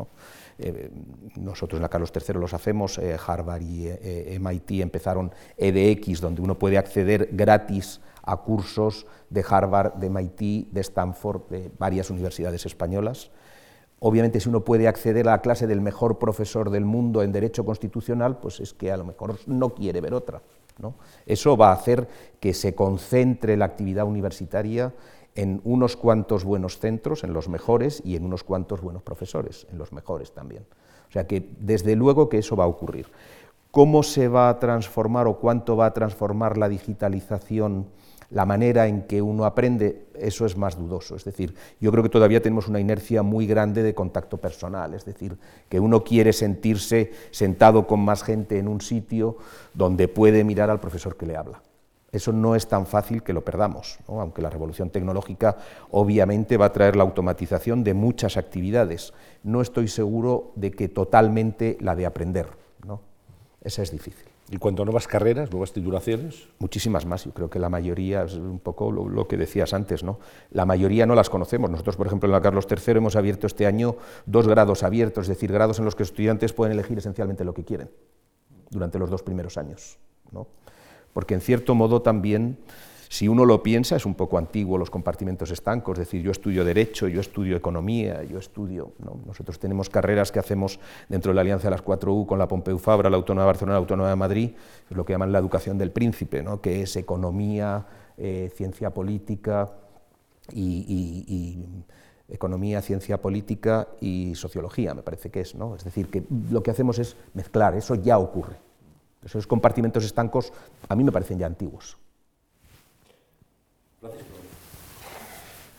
Eh, 0.58 0.90
nosotros 1.36 1.78
en 1.78 1.82
la 1.82 1.88
Carlos 1.88 2.12
III 2.12 2.40
los 2.40 2.52
hacemos, 2.52 2.98
eh, 2.98 3.16
Harvard 3.24 3.62
y 3.62 3.86
eh, 3.86 4.38
MIT 4.40 4.82
empezaron 4.82 5.32
EDX, 5.56 6.20
donde 6.20 6.42
uno 6.42 6.58
puede 6.58 6.78
acceder 6.78 7.28
gratis 7.32 8.00
a 8.24 8.38
cursos 8.38 9.06
de 9.30 9.44
Harvard, 9.48 9.94
de 9.94 10.10
MIT, 10.10 10.72
de 10.72 10.80
Stanford, 10.80 11.42
de 11.48 11.70
varias 11.78 12.10
universidades 12.10 12.66
españolas. 12.66 13.30
Obviamente, 14.00 14.40
si 14.40 14.48
uno 14.48 14.64
puede 14.64 14.88
acceder 14.88 15.28
a 15.28 15.32
la 15.32 15.42
clase 15.42 15.68
del 15.68 15.80
mejor 15.80 16.18
profesor 16.18 16.70
del 16.70 16.84
mundo 16.84 17.22
en 17.22 17.30
Derecho 17.30 17.64
Constitucional, 17.64 18.38
pues 18.40 18.58
es 18.58 18.74
que 18.74 18.90
a 18.90 18.96
lo 18.96 19.04
mejor 19.04 19.38
no 19.46 19.74
quiere 19.74 20.00
ver 20.00 20.12
otra. 20.12 20.42
Eso 21.24 21.56
va 21.56 21.70
a 21.70 21.74
hacer 21.74 22.08
que 22.40 22.54
se 22.54 22.74
concentre 22.74 23.56
la 23.56 23.64
actividad 23.64 24.06
universitaria 24.06 24.94
en 25.34 25.60
unos 25.64 25.96
cuantos 25.96 26.44
buenos 26.44 26.78
centros, 26.78 27.24
en 27.24 27.32
los 27.32 27.48
mejores, 27.48 28.02
y 28.04 28.16
en 28.16 28.24
unos 28.24 28.42
cuantos 28.42 28.80
buenos 28.80 29.02
profesores, 29.02 29.66
en 29.70 29.78
los 29.78 29.92
mejores 29.92 30.32
también. 30.32 30.66
O 31.08 31.12
sea 31.12 31.26
que 31.26 31.50
desde 31.60 31.94
luego 31.94 32.28
que 32.28 32.38
eso 32.38 32.56
va 32.56 32.64
a 32.64 32.68
ocurrir. 32.68 33.06
¿Cómo 33.70 34.02
se 34.02 34.28
va 34.28 34.48
a 34.48 34.58
transformar 34.58 35.26
o 35.26 35.38
cuánto 35.38 35.76
va 35.76 35.86
a 35.86 35.92
transformar 35.92 36.56
la 36.56 36.68
digitalización 36.68 37.88
la 38.30 38.46
manera 38.46 38.86
en 38.86 39.02
que 39.02 39.22
uno 39.22 39.44
aprende, 39.44 40.06
eso 40.18 40.46
es 40.46 40.56
más 40.56 40.78
dudoso. 40.78 41.16
Es 41.16 41.24
decir, 41.24 41.54
yo 41.80 41.90
creo 41.90 42.02
que 42.02 42.08
todavía 42.08 42.42
tenemos 42.42 42.68
una 42.68 42.80
inercia 42.80 43.22
muy 43.22 43.46
grande 43.46 43.82
de 43.82 43.94
contacto 43.94 44.38
personal, 44.38 44.94
es 44.94 45.04
decir, 45.04 45.38
que 45.68 45.80
uno 45.80 46.02
quiere 46.02 46.32
sentirse 46.32 47.12
sentado 47.30 47.86
con 47.86 48.00
más 48.00 48.22
gente 48.22 48.58
en 48.58 48.68
un 48.68 48.80
sitio 48.80 49.36
donde 49.74 50.08
puede 50.08 50.44
mirar 50.44 50.70
al 50.70 50.80
profesor 50.80 51.16
que 51.16 51.26
le 51.26 51.36
habla. 51.36 51.62
Eso 52.12 52.32
no 52.32 52.54
es 52.54 52.66
tan 52.66 52.86
fácil 52.86 53.22
que 53.22 53.32
lo 53.32 53.44
perdamos, 53.44 53.98
aunque 54.06 54.40
la 54.40 54.48
revolución 54.48 54.90
tecnológica 54.90 55.56
obviamente 55.90 56.56
va 56.56 56.66
a 56.66 56.72
traer 56.72 56.96
la 56.96 57.02
automatización 57.02 57.84
de 57.84 57.94
muchas 57.94 58.36
actividades. 58.36 59.12
No 59.42 59.60
estoy 59.60 59.88
seguro 59.88 60.52
de 60.54 60.70
que 60.70 60.88
totalmente 60.88 61.76
la 61.80 61.94
de 61.94 62.06
aprender. 62.06 62.46
¿no? 62.86 63.00
Esa 63.60 63.82
es 63.82 63.90
difícil. 63.90 64.35
¿Y 64.48 64.58
cuanto 64.58 64.82
a 64.82 64.84
nuevas 64.84 65.08
carreras, 65.08 65.50
nuevas 65.50 65.72
titulaciones? 65.72 66.48
Muchísimas 66.60 67.04
más. 67.04 67.24
Yo 67.24 67.32
creo 67.32 67.50
que 67.50 67.58
la 67.58 67.68
mayoría, 67.68 68.22
es 68.22 68.34
un 68.34 68.60
poco 68.60 68.92
lo, 68.92 69.26
que 69.26 69.36
decías 69.36 69.74
antes, 69.74 70.04
¿no? 70.04 70.20
La 70.50 70.64
mayoría 70.64 71.04
no 71.04 71.16
las 71.16 71.28
conocemos. 71.28 71.68
Nosotros, 71.68 71.96
por 71.96 72.06
ejemplo, 72.06 72.28
en 72.28 72.32
la 72.32 72.40
Carlos 72.40 72.66
III 72.70 72.98
hemos 72.98 73.16
abierto 73.16 73.48
este 73.48 73.66
año 73.66 73.96
dos 74.24 74.46
grados 74.46 74.84
abiertos, 74.84 75.24
es 75.24 75.28
decir, 75.28 75.52
grados 75.52 75.80
en 75.80 75.84
los 75.84 75.96
que 75.96 76.04
estudiantes 76.04 76.52
pueden 76.52 76.74
elegir 76.74 76.96
esencialmente 76.96 77.44
lo 77.44 77.54
que 77.54 77.64
quieren 77.64 77.90
durante 78.70 79.00
los 79.00 79.10
dos 79.10 79.24
primeros 79.24 79.58
años. 79.58 79.98
¿no? 80.30 80.46
Porque 81.12 81.34
en 81.34 81.40
cierto 81.40 81.74
modo 81.74 82.02
también 82.02 82.58
si 83.08 83.28
uno 83.28 83.44
lo 83.44 83.62
piensa, 83.62 83.96
es 83.96 84.06
un 84.06 84.14
poco 84.14 84.38
antiguo 84.38 84.78
los 84.78 84.90
compartimentos 84.90 85.50
estancos, 85.50 85.98
es 85.98 86.06
decir, 86.06 86.22
yo 86.22 86.30
estudio 86.30 86.64
Derecho, 86.64 87.08
yo 87.08 87.20
estudio 87.20 87.56
Economía, 87.56 88.22
yo 88.24 88.38
estudio... 88.38 88.92
Nosotros 89.26 89.58
tenemos 89.58 89.88
carreras 89.88 90.32
que 90.32 90.38
hacemos 90.38 90.80
dentro 91.08 91.30
de 91.30 91.36
la 91.36 91.42
Alianza 91.42 91.68
de 91.68 91.72
las 91.72 91.84
4U 91.84 92.26
con 92.26 92.38
la 92.38 92.48
Pompeu 92.48 92.78
Fabra, 92.78 93.10
la 93.10 93.16
Autónoma 93.16 93.42
de 93.42 93.46
Barcelona, 93.46 93.72
la 93.74 93.78
Autónoma 93.78 94.10
de 94.10 94.16
Madrid, 94.16 94.50
lo 94.90 95.04
que 95.04 95.12
llaman 95.12 95.32
la 95.32 95.38
educación 95.38 95.78
del 95.78 95.90
príncipe, 95.90 96.42
¿no? 96.42 96.60
que 96.60 96.82
es 96.82 96.96
Economía, 96.96 97.86
eh, 98.16 98.50
Ciencia 98.54 98.90
Política 98.90 99.70
y, 100.52 101.64
economía, 102.28 102.82
ciencia 102.82 103.20
política 103.22 103.86
y 104.00 104.34
sociología, 104.34 104.94
me 104.94 105.02
parece 105.02 105.30
que 105.30 105.42
es, 105.42 105.54
¿no? 105.54 105.76
Es 105.76 105.84
decir, 105.84 106.08
que 106.08 106.24
lo 106.50 106.60
que 106.60 106.72
hacemos 106.72 106.98
es 106.98 107.16
mezclar, 107.34 107.76
eso 107.76 107.94
ya 107.94 108.18
ocurre. 108.18 108.56
Esos 109.24 109.46
compartimentos 109.46 110.04
estancos 110.04 110.52
a 110.88 110.96
mí 110.96 111.04
me 111.04 111.12
parecen 111.12 111.38
ya 111.38 111.46
antiguos. 111.46 111.96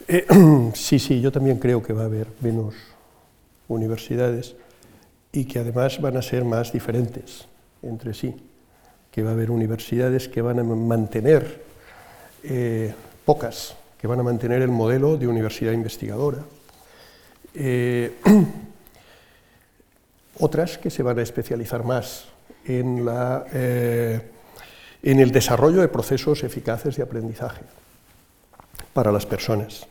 Eh, 0.08 0.26
sí, 0.74 1.00
sí, 1.00 1.22
yo 1.22 1.32
también 1.32 1.58
creo 1.58 1.84
que 1.84 1.94
va 1.94 2.04
a 2.04 2.06
haber 2.06 2.28
menos 2.42 2.76
universidades 3.68 4.56
y 5.32 5.46
que 5.46 5.60
además 5.60 6.02
van 6.02 6.18
a 6.18 6.22
ser 6.22 6.46
más 6.46 6.72
diferentes 6.72 7.48
entre 7.84 8.14
sí, 8.14 8.36
que 9.12 9.24
va 9.24 9.32
a 9.32 9.34
haber 9.34 9.52
universidades 9.52 10.28
que 10.28 10.42
van 10.42 10.60
a 10.60 10.64
mantener 10.64 11.62
eh, 12.44 12.94
pocas 13.26 13.76
que 13.98 14.08
van 14.08 14.20
a 14.20 14.24
mantener 14.24 14.62
el 14.62 14.70
modelo 14.70 15.18
de 15.18 15.28
universidad 15.28 15.72
investigadora. 15.72 16.40
Eh, 17.54 18.14
otras 20.40 20.78
que 20.78 20.90
se 20.90 21.02
van 21.02 21.18
a 21.18 21.24
especializar 21.24 21.84
más 21.84 22.26
en, 22.66 23.08
el 25.02 25.32
desarrollo 25.32 25.82
de 25.82 25.88
procesos 25.88 26.44
eficaces 26.44 26.96
de 26.96 27.04
aprendizaje 27.04 27.62
para 28.98 29.12
las 29.12 29.28
personas. 29.28 29.86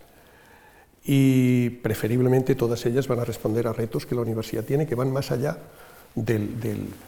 Y 1.05 1.71
preferiblemente 1.71 2.57
todas 2.57 2.85
ellas 2.87 3.07
van 3.07 3.21
a 3.21 3.25
responder 3.25 3.69
a 3.69 3.73
retos 3.73 4.05
que 4.05 4.17
la 4.17 4.23
universidad 4.23 4.65
tiene 4.65 4.85
que 4.85 4.97
van 4.97 5.13
más 5.13 5.31
allá 5.31 5.59
del, 6.17 6.59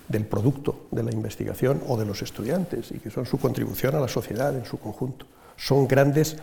del, 0.07 0.25
producto 0.27 0.87
de 0.93 1.03
la 1.03 1.11
investigación 1.11 1.83
o 1.89 1.97
de 1.97 2.07
los 2.07 2.23
estudiantes 2.23 2.93
y 2.93 3.01
que 3.01 3.11
son 3.11 3.27
su 3.27 3.39
contribución 3.39 3.97
a 3.97 4.01
la 4.01 4.07
sociedad 4.07 4.57
en 4.57 4.65
su 4.65 4.79
conjunto. 4.79 5.27
Son 5.57 5.89
grandes, 5.89 6.37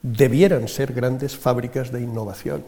debieran 0.00 0.68
ser 0.68 0.92
grandes 0.92 1.36
fábricas 1.36 1.90
de 1.90 2.00
innovación 2.00 2.62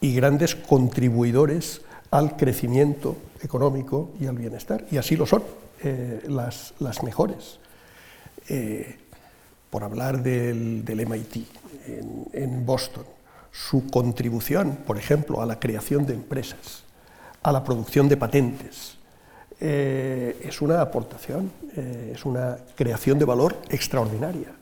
y 0.00 0.16
grandes 0.16 0.56
contribuidores 0.56 1.82
al 2.10 2.36
crecimiento 2.36 3.16
económico 3.40 4.10
y 4.18 4.26
al 4.26 4.36
bienestar. 4.36 4.84
Y 4.90 4.96
así 4.96 5.14
lo 5.14 5.26
son 5.26 5.44
eh, 5.84 6.24
las, 6.26 6.74
las, 6.80 7.04
mejores. 7.04 7.60
Eh, 8.48 9.05
por 9.70 9.84
hablar 9.84 10.22
del, 10.22 10.84
MIT 10.86 11.46
en, 12.32 12.66
Boston, 12.66 13.04
su 13.52 13.88
contribución, 13.88 14.78
por 14.86 14.98
ejemplo, 14.98 15.42
a 15.42 15.46
la 15.46 15.58
creación 15.58 16.06
de 16.06 16.14
empresas, 16.14 16.84
a 17.42 17.52
la 17.52 17.64
producción 17.64 18.08
de 18.08 18.16
patentes, 18.16 18.96
eh, 19.60 20.38
es 20.42 20.60
una 20.60 20.80
aportación, 20.82 21.50
es 21.76 22.24
una 22.24 22.58
creación 22.74 23.18
de 23.18 23.24
valor 23.24 23.56
extraordinaria. 23.70 24.52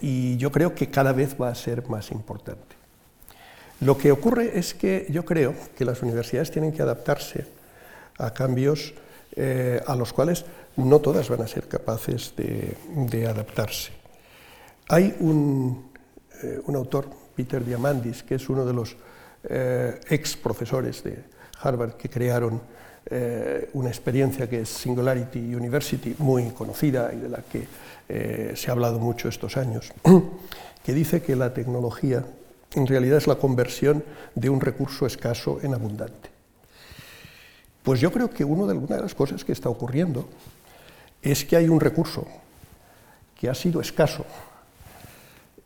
y 0.00 0.36
yo 0.36 0.52
creo 0.52 0.74
que 0.74 0.90
cada 0.90 1.12
vez 1.12 1.34
va 1.40 1.48
a 1.48 1.54
ser 1.54 1.88
más 1.88 2.10
importante. 2.12 2.74
Lo 3.80 3.98
que 3.98 4.12
ocurre 4.12 4.58
es 4.58 4.72
que 4.74 5.06
yo 5.10 5.24
creo 5.24 5.54
que 5.76 5.84
las 5.84 6.02
universidades 6.02 6.50
tienen 6.50 6.72
que 6.72 6.82
adaptarse 6.82 7.46
a 8.18 8.32
cambios 8.32 8.94
eh, 9.36 9.80
a 9.86 9.96
los 9.96 10.12
cuales 10.12 10.44
no 10.76 11.00
todas 11.00 11.28
van 11.28 11.42
a 11.42 11.46
ser 11.46 11.68
capaces 11.68 12.34
de, 12.36 13.26
adaptarse. 13.26 13.92
Hay 14.88 15.14
un, 15.20 15.90
eh, 16.42 16.60
un, 16.64 16.76
autor, 16.76 17.08
Peter 17.34 17.64
Diamandis, 17.64 18.22
que 18.22 18.36
es 18.36 18.48
uno 18.48 18.64
de 18.64 18.72
los 18.72 18.96
eh, 19.44 20.00
ex 20.08 20.36
profesores 20.36 21.02
de 21.02 21.24
Harvard 21.60 21.94
que 21.94 22.08
crearon 22.08 22.60
una 23.74 23.90
experiencia 23.90 24.48
que 24.48 24.62
es 24.62 24.68
Singularity 24.70 25.54
University, 25.54 26.16
muy 26.20 26.52
conocida 26.52 27.12
y 27.12 27.18
de 27.18 27.28
la 27.28 27.42
que 27.42 28.56
se 28.56 28.70
ha 28.70 28.72
hablado 28.72 28.98
mucho 28.98 29.28
estos 29.28 29.58
años, 29.58 29.92
que 30.82 30.94
dice 30.94 31.20
que 31.20 31.36
la 31.36 31.52
tecnología 31.52 32.24
en 32.74 32.86
realidad 32.86 33.18
es 33.18 33.26
la 33.26 33.36
conversión 33.36 34.04
de 34.34 34.50
un 34.50 34.60
recurso 34.60 35.06
escaso 35.06 35.58
en 35.62 35.74
abundante. 35.74 36.30
Pues 37.82 38.00
yo 38.00 38.10
creo 38.10 38.30
que 38.30 38.44
una 38.44 38.72
de, 38.72 39.00
las 39.00 39.14
cosas 39.14 39.44
que 39.44 39.52
está 39.52 39.68
ocurriendo 39.68 40.28
es 41.24 41.44
que 41.44 41.56
hay 41.56 41.68
un 41.68 41.80
recurso 41.80 42.26
que 43.40 43.48
ha 43.48 43.54
sido 43.54 43.80
escaso 43.80 44.24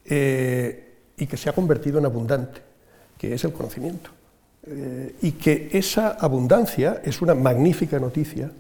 eh, 0.05 0.95
y 1.17 1.27
que 1.27 1.37
se 1.37 1.51
ha 1.51 1.53
convertido 1.53 1.99
en 1.99 2.07
abundante, 2.07 2.63
que 3.19 3.35
es 3.35 3.45
el 3.45 3.53
conocimiento. 3.53 4.11
Eh, 4.67 5.17
y 5.23 5.33
que 5.33 5.69
esa 5.73 6.11
abundancia 6.11 7.03
es 7.05 7.21
una 7.21 7.35
magnífica 7.35 7.99
noticia 7.99 8.51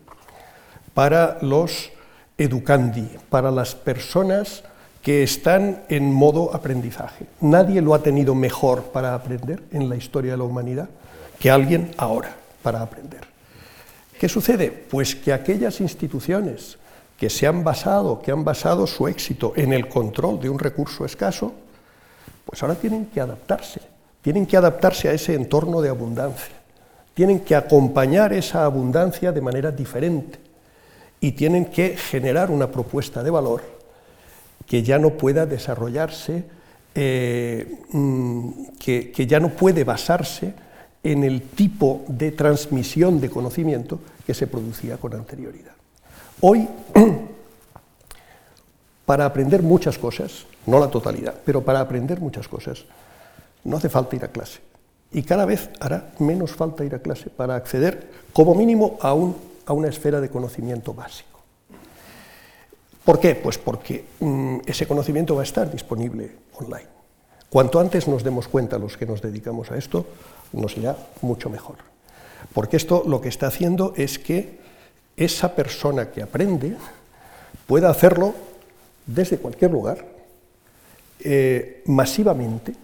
para 0.92 1.38
los 1.42 1.90
educandi, 2.36 3.08
para 3.30 3.50
las 3.50 3.74
personas 3.74 4.64
que 5.02 5.22
están 5.22 5.84
en 5.88 6.12
modo 6.12 6.54
aprendizaje. 6.54 7.26
Nadie 7.40 7.80
lo 7.80 7.94
ha 7.94 8.02
tenido 8.02 8.34
mejor 8.34 8.84
para 8.84 9.14
aprender 9.14 9.62
en 9.70 9.88
la 9.88 9.96
historia 9.96 10.32
de 10.32 10.38
la 10.38 10.44
humanidad 10.44 10.88
que 11.38 11.50
alguien 11.50 11.92
ahora 11.96 12.34
para 12.62 12.82
aprender. 12.82 13.20
¿Qué 14.18 14.28
sucede? 14.28 14.70
Pues 14.70 15.14
que 15.14 15.32
aquellas 15.32 15.80
instituciones 15.80 16.76
que 17.18 17.28
se 17.28 17.48
han 17.48 17.64
basado, 17.64 18.22
que 18.22 18.30
han 18.30 18.44
basado 18.44 18.86
su 18.86 19.08
éxito 19.08 19.52
en 19.56 19.72
el 19.72 19.88
control 19.88 20.40
de 20.40 20.48
un 20.48 20.58
recurso 20.58 21.04
escaso, 21.04 21.52
pues 22.46 22.62
ahora 22.62 22.76
tienen 22.76 23.06
que 23.06 23.20
adaptarse, 23.20 23.80
tienen 24.22 24.46
que 24.46 24.56
adaptarse 24.56 25.08
a 25.08 25.12
ese 25.12 25.34
entorno 25.34 25.80
de 25.80 25.88
abundancia, 25.88 26.54
tienen 27.14 27.40
que 27.40 27.56
acompañar 27.56 28.32
esa 28.32 28.64
abundancia 28.64 29.32
de 29.32 29.40
manera 29.40 29.72
diferente 29.72 30.38
y 31.20 31.32
tienen 31.32 31.66
que 31.66 31.96
generar 31.96 32.52
una 32.52 32.70
propuesta 32.70 33.22
de 33.24 33.30
valor 33.30 33.62
que 34.64 34.84
ya 34.84 34.98
no 34.98 35.10
pueda 35.10 35.44
desarrollarse, 35.44 36.44
eh, 36.94 37.80
mm, 37.90 38.50
que, 38.78 39.26
ya 39.26 39.40
no 39.40 39.48
puede 39.48 39.82
basarse 39.82 40.54
en 41.02 41.24
el 41.24 41.42
tipo 41.42 42.04
de 42.06 42.30
transmisión 42.30 43.20
de 43.20 43.28
conocimiento 43.28 43.98
que 44.24 44.34
se 44.34 44.46
producía 44.46 44.98
con 44.98 45.14
anterioridad. 45.14 45.77
Hoy, 46.40 46.68
para 49.06 49.26
aprender 49.26 49.62
muchas 49.62 49.98
cosas, 49.98 50.46
no 50.66 50.78
la 50.78 50.88
totalidad, 50.88 51.34
pero 51.44 51.62
para 51.64 51.80
aprender 51.80 52.20
muchas 52.20 52.46
cosas, 52.46 52.84
no 53.64 53.76
hace 53.76 53.88
falta 53.88 54.14
ir 54.14 54.24
a 54.24 54.28
clase. 54.28 54.60
Y 55.10 55.22
cada 55.22 55.46
vez 55.46 55.70
hará 55.80 56.10
menos 56.18 56.52
falta 56.52 56.84
ir 56.84 56.94
a 56.94 57.00
clase 57.00 57.30
para 57.30 57.56
acceder, 57.56 58.10
como 58.32 58.54
mínimo, 58.54 58.98
a, 59.00 59.08
a 59.08 59.72
una 59.72 59.88
esfera 59.88 60.20
de 60.20 60.28
conocimiento 60.28 60.94
básico. 60.94 61.40
¿Por 63.04 63.18
qué? 63.18 63.34
Pues 63.34 63.58
porque 63.58 64.04
mm, 64.20 64.58
ese 64.66 64.86
conocimiento 64.86 65.34
va 65.34 65.40
a 65.40 65.44
estar 65.44 65.72
disponible 65.72 66.30
online. 66.54 66.86
Cuanto 67.48 67.80
antes 67.80 68.06
nos 68.06 68.22
demos 68.22 68.46
cuenta 68.46 68.78
los 68.78 68.96
que 68.96 69.06
nos 69.06 69.22
dedicamos 69.22 69.70
a 69.70 69.78
esto, 69.78 70.06
nos 70.52 70.76
irá 70.76 70.94
mucho 71.22 71.48
mejor. 71.48 71.76
Porque 72.52 72.76
esto 72.76 73.02
lo 73.06 73.20
que 73.22 73.30
está 73.30 73.46
haciendo 73.46 73.94
es 73.96 74.18
que 74.18 74.58
esa 75.18 75.54
persona 75.54 76.10
que 76.10 76.22
aprende 76.22 76.76
pueda 77.66 77.90
hacerlo 77.90 78.34
desde 79.04 79.38
cualquier 79.38 79.70
lugar, 79.70 80.04
eh, 81.20 81.82
masivamente, 81.86 82.74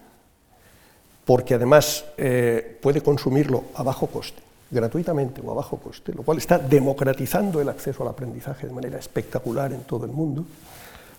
porque 1.25 1.55
además 1.55 2.05
eh, 2.17 2.79
puede 2.83 3.01
consumirlo 3.01 3.65
a 3.75 3.83
bajo 3.83 4.09
coste 4.09 4.43
gratuitamente 4.71 5.41
o 5.41 5.51
a 5.53 5.55
bajo 5.55 5.79
coste, 5.79 6.13
lo 6.13 6.23
cual 6.23 6.39
está 6.39 6.59
democratizando 6.59 7.61
el 7.61 7.69
acceso 7.69 8.03
al 8.03 8.09
aprendizaje 8.09 8.67
de 8.67 8.73
manera 8.73 8.99
espectacular 8.99 9.73
en 9.73 9.83
todo 9.83 10.05
el 10.05 10.11
mundo, 10.11 10.45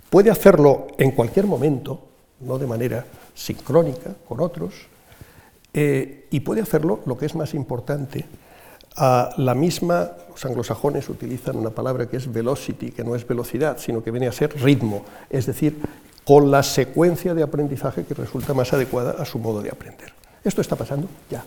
puede 0.10 0.30
hacerlo 0.30 0.88
en 0.97 1.12
cualquier 1.12 1.45
momento, 1.45 2.01
no 2.41 2.58
de 2.58 2.67
manera 2.67 3.06
sincrónica 3.34 4.13
con 4.28 4.41
otros, 4.41 4.73
eh, 5.73 6.28
y 6.30 6.39
puede 6.41 6.62
hacerlo, 6.62 6.99
lo 7.06 7.17
que 7.17 7.25
es 7.25 7.36
más 7.36 7.54
importante, 7.54 8.25
a 8.95 9.31
la 9.38 9.53
misma, 9.53 10.12
los 10.29 10.45
anglosajones 10.45 11.10
utilizan 11.10 11.58
una 11.58 11.69
palabra 11.69 12.08
que 12.08 12.17
es 12.17 12.31
velocity, 12.31 12.91
que 12.91 13.03
no 13.03 13.15
es 13.15 13.27
velocidad, 13.27 13.77
sino 13.77 14.03
que 14.03 14.12
viene 14.12 14.27
a 14.27 14.31
ser 14.31 14.55
ritmo, 14.62 15.03
es 15.29 15.45
decir, 15.45 15.79
con 16.23 16.49
la 16.49 16.63
secuencia 16.63 17.34
de 17.34 17.43
aprendizaje 17.43 18.05
que 18.05 18.13
resulta 18.13 18.53
más 18.53 18.73
adecuada 18.73 19.15
a 19.21 19.25
su 19.25 19.38
modo 19.38 19.62
de 19.62 19.69
aprender. 19.69 20.13
Esto 20.43 20.62
está 20.62 20.75
pasando 20.75 21.08
ya. 21.29 21.43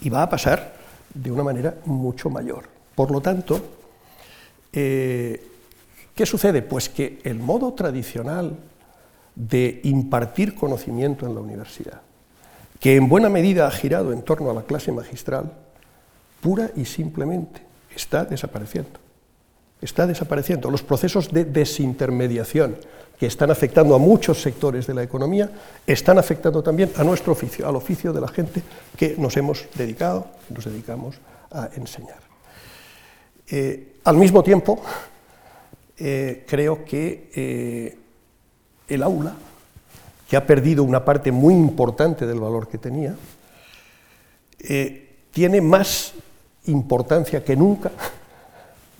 Y 0.00 0.10
va 0.10 0.22
a 0.22 0.30
pasar 0.30 0.74
de 1.14 1.30
una 1.30 1.42
manera 1.42 1.76
mucho 1.86 2.28
mayor. 2.28 2.64
Por 2.94 3.10
lo 3.10 3.20
tanto, 3.20 3.60
eh, 4.72 5.46
¿qué 6.14 6.26
sucede? 6.26 6.62
Pues 6.62 6.88
que 6.88 7.20
el 7.24 7.38
modo 7.38 7.72
tradicional 7.72 8.56
de 9.34 9.80
impartir 9.84 10.54
conocimiento 10.54 11.26
en 11.26 11.34
la 11.34 11.40
universidad, 11.40 12.00
que 12.80 12.96
en 12.96 13.08
buena 13.08 13.28
medida 13.28 13.66
ha 13.66 13.70
girado 13.70 14.12
en 14.12 14.22
torno 14.22 14.50
a 14.50 14.54
la 14.54 14.62
clase 14.62 14.92
magistral, 14.92 15.52
pura 16.40 16.70
y 16.76 16.84
simplemente 16.84 17.62
está 17.94 18.24
desapareciendo. 18.24 19.00
Está 19.80 20.06
desapareciendo. 20.06 20.70
Los 20.70 20.82
procesos 20.82 21.30
de 21.32 21.44
desintermediación 21.44 22.76
que 23.18 23.26
están 23.26 23.50
afectando 23.50 23.94
a 23.94 23.98
muchos 23.98 24.40
sectores 24.42 24.86
de 24.86 24.94
la 24.94 25.02
economía 25.02 25.50
están 25.86 26.18
afectando 26.18 26.62
también 26.62 26.92
a 26.96 27.04
nuestro 27.04 27.32
oficio, 27.32 27.66
al 27.66 27.76
oficio 27.76 28.12
de 28.12 28.20
la 28.20 28.28
gente 28.28 28.62
que 28.96 29.16
nos 29.18 29.36
hemos 29.36 29.66
dedicado, 29.74 30.28
nos 30.50 30.64
dedicamos 30.64 31.16
a 31.50 31.70
enseñar. 31.76 32.18
Eh, 33.48 33.94
al 34.04 34.16
mismo 34.16 34.42
tiempo, 34.42 34.82
eh, 35.98 36.44
creo 36.46 36.84
que 36.84 37.30
eh, 37.34 37.98
el 38.88 39.02
aula, 39.02 39.34
que 40.28 40.36
ha 40.36 40.46
perdido 40.46 40.82
una 40.82 41.04
parte 41.04 41.30
muy 41.30 41.54
importante 41.54 42.26
del 42.26 42.40
valor 42.40 42.68
que 42.68 42.78
tenía, 42.78 43.14
tiene 45.30 45.60
más 45.60 46.14
importancia 46.66 47.44
que 47.44 47.56
nunca, 47.56 47.90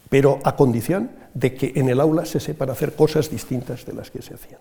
pero 0.08 0.38
a 0.44 0.56
condición 0.56 1.10
de 1.34 1.54
que 1.54 1.72
en 1.76 1.88
el 1.88 2.00
aula 2.00 2.24
se 2.24 2.40
sepan 2.40 2.70
hacer 2.70 2.94
cosas 2.94 3.30
distintas 3.30 3.84
de 3.84 3.92
las 3.92 4.10
que 4.10 4.22
se 4.22 4.34
hacían. 4.34 4.60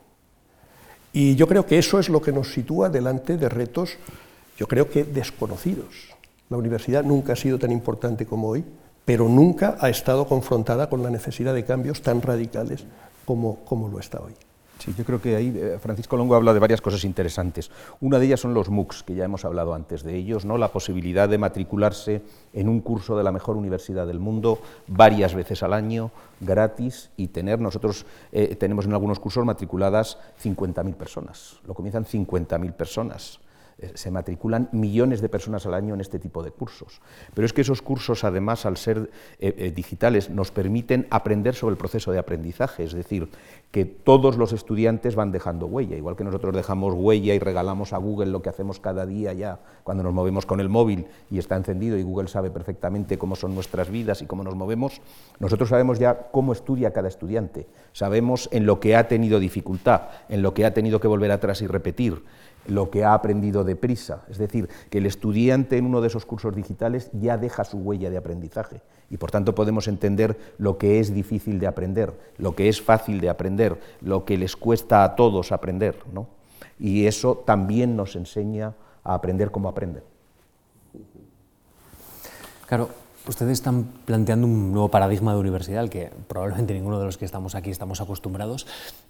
Y 1.14 1.36
yo 1.36 1.48
creo 1.48 1.66
que 1.66 1.78
eso 1.78 2.00
es 2.00 2.10
lo 2.10 2.22
que 2.22 2.34
nos 2.34 2.52
sitúa 2.52 2.90
delante 2.90 3.38
de 3.38 3.48
retos, 3.48 3.98
yo 4.58 4.68
creo 4.68 4.90
que 4.90 5.06
desconocidos. 5.06 6.10
La 6.50 6.58
universidad 6.58 7.04
nunca 7.04 7.34
ha 7.34 7.38
sido 7.38 7.58
tan 7.58 7.72
importante 7.72 8.26
como 8.26 8.50
hoy, 8.50 8.66
pero 9.06 9.30
nunca 9.30 9.78
ha 9.80 9.90
estado 9.90 10.28
confrontada 10.28 10.90
con 10.90 11.04
la 11.04 11.10
necesidad 11.10 11.54
de 11.54 11.64
cambios 11.64 12.02
tan 12.02 12.22
radicales 12.22 12.84
como, 13.26 13.64
como 13.66 13.88
lo 13.88 14.00
está 14.00 14.20
hoy. 14.20 14.34
Sí, 14.80 14.94
yo 14.98 15.06
creo 15.06 15.22
que 15.22 15.36
ahí 15.36 15.54
eh, 15.56 15.78
Francisco 15.80 16.18
Longo 16.18 16.36
habla 16.36 16.54
de 16.54 16.60
varias 16.60 16.82
cosas 16.82 17.04
interesantes. 17.06 17.72
Una 18.02 18.20
de 18.20 18.26
ellas 18.26 18.42
son 18.42 18.54
los 18.54 18.70
MOOCs, 18.70 19.04
que 19.04 19.16
ya 19.16 19.24
hemos 19.24 19.46
hablado 19.46 19.74
antes 19.74 20.04
de 20.04 20.16
ellos, 20.16 20.46
¿no? 20.46 20.58
la 20.58 20.72
posibilidad 20.72 21.30
de 21.30 21.38
matricularse 21.38 22.22
en 22.54 22.70
un 22.70 22.82
curso 22.82 23.18
de 23.18 23.24
la 23.24 23.32
mejor 23.32 23.56
universidad 23.58 24.06
del 24.06 24.20
mundo 24.20 24.60
varias 24.88 25.34
veces 25.34 25.64
al 25.64 25.74
año, 25.74 26.12
gratis, 26.42 27.10
y 27.16 27.30
tener, 27.30 27.60
nosotros 27.60 28.06
eh, 28.32 28.56
tenemos 28.56 28.86
en 28.86 28.94
algunos 28.94 29.20
cursos 29.20 29.46
matriculadas 29.46 30.18
50.000 30.44 30.94
personas, 30.96 31.60
lo 31.66 31.74
comienzan 31.74 32.06
50.000 32.06 32.74
personas. 32.74 33.40
Eh, 33.78 33.92
se 33.96 34.10
matriculan 34.10 34.70
millones 34.72 35.20
de 35.20 35.28
personas 35.28 35.66
al 35.66 35.74
año 35.74 35.94
en 35.94 36.00
este 36.00 36.18
tipo 36.18 36.44
de 36.44 36.52
cursos. 36.52 37.02
Pero 37.34 37.46
es 37.46 37.52
que 37.52 37.60
esos 37.60 37.82
cursos, 37.82 38.24
además, 38.24 38.66
al 38.66 38.78
ser 38.78 39.10
eh, 39.40 39.54
eh, 39.58 39.72
digitales, 39.76 40.30
nos 40.30 40.52
permiten 40.52 41.08
aprender 41.10 41.56
sobre 41.56 41.74
el 41.74 41.78
proceso 41.78 42.14
de 42.14 42.20
aprendizaje, 42.20 42.86
es 42.86 42.94
decir, 42.94 43.28
que 43.72 43.84
todos 43.84 44.38
los 44.38 44.54
estudiantes 44.54 45.16
van 45.16 45.34
dejando 45.34 45.66
huella, 45.66 45.98
igual 45.98 46.16
que 46.16 46.24
nosotros 46.24 46.56
dejamos 46.56 46.94
huella 46.96 47.34
y 47.34 47.40
regalamos 47.40 47.92
a 47.92 47.98
Google 47.98 48.28
lo 48.28 48.42
que 48.42 48.48
hacemos 48.48 48.80
cada 48.80 49.06
día 49.06 49.34
ya 49.34 49.60
cuando 49.84 50.04
nos 50.04 50.14
movemos 50.14 50.46
con 50.46 50.62
el 50.62 50.70
móvil 50.70 51.08
y 51.30 51.40
está 51.40 51.58
encendido 51.58 51.98
y 51.98 52.04
Google 52.04 52.30
sabe 52.30 52.52
perfectamente 52.52 53.18
cómo 53.18 53.36
son 53.36 53.54
nuestras 53.54 53.90
vidas 53.90 54.22
y 54.22 54.28
cómo 54.28 54.46
nos 54.46 54.56
movemos, 54.56 55.02
nosotros 55.40 55.68
sabemos 55.68 56.00
ya 56.00 56.30
cómo 56.32 56.54
estudia 56.54 56.94
cada 56.94 57.10
estudiante, 57.10 57.68
sabemos 57.92 58.48
en 58.54 58.66
lo 58.66 58.80
que 58.80 58.96
ha 58.96 59.10
tenido 59.10 59.40
dificultad, 59.40 60.04
en 60.30 60.42
lo 60.42 60.54
que 60.54 60.66
ha 60.66 60.74
tenido 60.74 61.02
que 61.02 61.10
volver 61.10 61.32
atrás 61.32 61.62
y 61.62 61.68
repetir 61.68 62.24
lo 62.68 62.90
que 62.90 63.04
ha 63.04 63.14
aprendido 63.14 63.64
deprisa. 63.64 64.24
Es 64.30 64.38
decir, 64.38 64.70
que 64.90 64.98
el 65.00 65.06
estudiante 65.06 65.78
en 65.78 65.86
uno 65.86 66.02
de 66.02 66.08
esos 66.08 66.26
cursos 66.26 66.56
digitales 66.56 67.10
ya 67.14 67.38
deja 67.38 67.64
su 67.64 67.78
huella 67.78 68.10
de 68.10 68.18
aprendizaje 68.18 68.82
y 69.10 69.18
por 69.18 69.32
tanto 69.32 69.54
podemos 69.54 69.88
entender 69.88 70.38
lo 70.58 70.78
que 70.78 71.00
es 71.00 71.14
difícil 71.14 71.60
de 71.60 71.68
aprender, 71.68 72.14
lo 72.38 72.56
que 72.56 72.70
es 72.70 72.82
fácil 72.82 73.22
de 73.22 73.30
aprender, 73.30 73.80
lo 74.02 74.26
que 74.26 74.38
les 74.38 74.56
cuesta 74.56 75.04
a 75.04 75.16
todos 75.16 75.52
aprender. 75.52 75.98
¿no? 76.12 76.28
Y 76.80 77.06
eso 77.06 77.44
también 77.46 77.96
nos 77.96 78.16
enseña 78.16 78.74
a 79.04 79.14
aprender 79.14 79.52
cómo 79.52 79.70
aprenden. 79.70 80.04
Claro, 82.66 82.90
Ustedes 83.28 83.54
están 83.54 83.86
planteando 84.06 84.46
un 84.46 84.72
nuevo 84.72 84.90
paradigma 84.90 85.34
de 85.34 85.40
universidad 85.40 85.80
al 85.80 85.90
que 85.90 86.12
probablemente 86.28 86.76
ninguno 86.76 87.00
de 87.00 87.06
los 87.06 87.18
que 87.18 87.26
estamos 87.26 87.56
aquí 87.56 87.72
estamos 87.72 88.00
acostumbrados. 88.00 88.68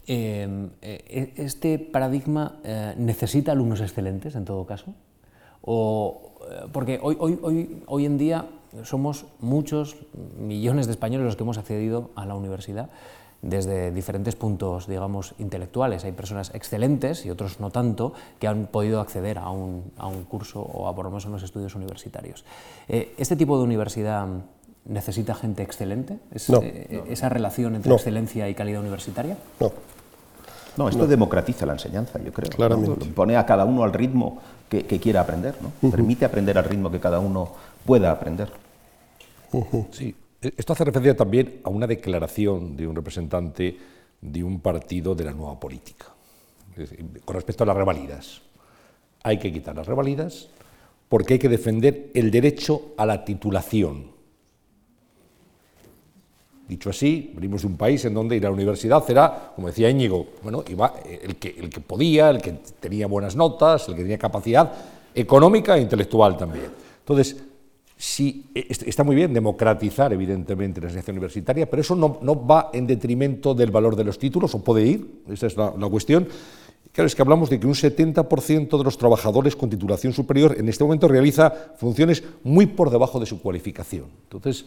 Eh, 0.08 0.70
eh, 0.82 1.34
¿Este 1.36 1.80
paradigma 1.80 2.60
eh, 2.64 2.94
necesita 2.98 3.52
alumnos 3.52 3.82
excelentes 3.82 4.36
en 4.36 4.46
todo 4.46 4.66
caso? 4.66 4.94
O, 5.62 6.32
porque 6.72 7.00
hoy, 7.02 7.18
hoy, 7.20 7.40
hoy, 7.42 7.84
hoy 7.88 8.06
en 8.06 8.18
día 8.18 8.46
somos 8.84 9.26
muchos 9.40 9.98
millones 10.38 10.86
de 10.86 10.94
españoles 10.94 11.26
los 11.26 11.36
que 11.36 11.44
hemos 11.44 11.58
accedido 11.58 12.12
a 12.16 12.26
la 12.26 12.36
universidad 12.36 12.90
desde 13.46 13.92
diferentes 13.92 14.36
puntos, 14.36 14.88
digamos, 14.88 15.36
intelectuales. 15.38 16.04
Hay 16.04 16.12
personas 16.12 16.52
excelentes 16.54 17.26
y 17.26 17.30
otros 17.30 17.60
no 17.60 17.70
tanto 17.70 18.14
que 18.40 18.48
han 18.48 18.66
podido 18.66 19.00
acceder 19.00 19.38
a 19.38 19.50
un, 19.50 19.92
a 19.98 20.08
un 20.08 20.24
curso 20.24 20.62
o 20.62 20.88
a 20.88 20.96
por 20.96 21.06
lo 21.06 21.12
menos 21.12 21.26
a 21.26 21.30
unos 21.30 21.44
estudios 21.44 21.76
universitarios. 21.76 22.44
Eh, 22.90 23.14
¿Este 23.18 23.36
tipo 23.36 23.58
de 23.58 23.64
universidad 23.64 24.28
necesita 24.86 25.36
gente 25.36 25.62
excelente? 25.62 26.18
Eh, 26.34 27.04
¿Esa 27.08 27.30
relación 27.30 27.76
entre 27.76 27.94
excelencia 27.94 28.50
y 28.50 28.56
calidad 28.56 28.82
universitaria? 28.82 29.38
No. 29.60 29.72
No, 30.78 30.90
esto 30.90 31.08
democratiza 31.08 31.66
la 31.66 31.74
enseñanza, 31.74 32.20
yo 32.20 32.34
creo. 32.34 32.50
Claramente. 32.50 33.06
Pone 33.06 33.38
a 33.38 33.46
cada 33.46 33.64
uno 33.64 33.84
al 33.84 33.94
ritmo 33.94 34.40
que, 34.68 34.84
quiera 35.00 35.22
aprender, 35.22 35.56
¿no? 35.62 35.90
Permite 35.90 36.26
aprender 36.26 36.58
al 36.58 36.66
ritmo 36.66 36.92
que 36.92 37.00
cada 37.00 37.20
uno 37.20 37.48
pueda 37.86 38.12
aprender. 38.12 38.50
Sí, 39.92 40.10
eh, 40.10 40.25
esto 40.58 40.74
hace 40.74 40.86
referencia 40.86 41.16
también 41.16 41.62
a 41.64 41.70
una 41.70 41.88
declaración 41.88 42.76
de 42.76 42.88
un 42.88 42.96
representante 42.96 43.78
de 44.22 44.44
un 44.44 44.60
partido 44.60 45.16
de 45.16 45.24
la 45.24 45.34
nueva 45.34 45.60
política, 45.60 46.08
con 47.24 47.36
respecto 47.36 47.64
a 47.64 47.68
las 47.68 47.78
revalidas. 47.78 48.42
Hay 49.24 49.40
que 49.40 49.52
quitar 49.52 49.76
las 49.76 49.88
revalidas 49.88 50.50
porque 51.10 51.34
hay 51.34 51.40
que 51.40 51.50
defender 51.50 52.12
el 52.14 52.32
derecho 52.32 52.94
a 52.98 53.06
la 53.06 53.24
titulación. 53.24 54.16
Dicho 56.68 56.90
así, 56.90 57.32
venimos 57.36 57.62
de 57.62 57.68
un 57.68 57.78
país 57.78 58.04
en 58.06 58.16
donde 58.16 58.36
ir 58.36 58.46
a 58.46 58.50
la 58.50 58.56
universidad 58.56 59.04
era, 59.10 59.52
como 59.56 59.68
decía 59.68 59.90
Íñigo, 59.90 60.28
bueno, 60.42 60.64
iba 60.68 60.96
el 61.06 61.36
que, 61.36 61.50
el 61.60 61.70
que 61.70 61.80
podía, 61.80 62.32
el 62.32 62.42
que 62.42 62.54
tenía 62.80 63.06
buenas 63.06 63.36
notas, 63.36 63.88
el 63.88 63.96
que 63.96 64.02
tenía 64.02 64.18
capacidad 64.18 64.72
económica 65.14 65.78
e 65.78 65.82
intelectual 65.82 66.36
también. 66.36 66.72
Entonces, 67.00 67.38
Sí, 67.98 68.48
e, 68.54 68.68
está 68.70 69.04
muy 69.04 69.16
bien 69.16 69.34
democratizar, 69.34 70.12
evidentemente, 70.12 70.82
la 70.82 70.88
enseñanza 70.88 71.12
universitaria, 71.12 71.70
pero 71.70 71.82
eso 71.82 71.96
no, 71.96 72.46
va 72.46 72.70
en 72.74 72.88
detrimento 72.88 73.54
del 73.54 73.72
valor 73.72 73.96
de 73.96 74.04
los 74.04 74.20
títulos, 74.20 74.54
o 74.54 74.64
puede 74.64 74.86
ir, 74.86 75.22
esa 75.30 75.48
es 75.48 75.56
la, 75.56 75.72
cuestión. 75.90 76.28
Claro, 76.92 77.08
es 77.08 77.16
que 77.16 77.22
hablamos 77.22 77.50
de 77.50 77.60
que 77.60 77.68
un 77.68 77.74
70% 77.74 78.78
de 78.78 78.84
los 78.84 78.98
trabajadores 78.98 79.56
con 79.56 79.70
titulación 79.70 80.14
superior 80.14 80.56
en 80.58 80.70
este 80.70 80.84
momento 80.84 81.08
realiza 81.08 81.52
funciones 81.78 82.24
muy 82.44 82.68
por 82.68 82.90
debajo 82.90 83.20
de 83.20 83.26
su 83.26 83.42
cualificación. 83.42 84.06
Entonces, 84.24 84.66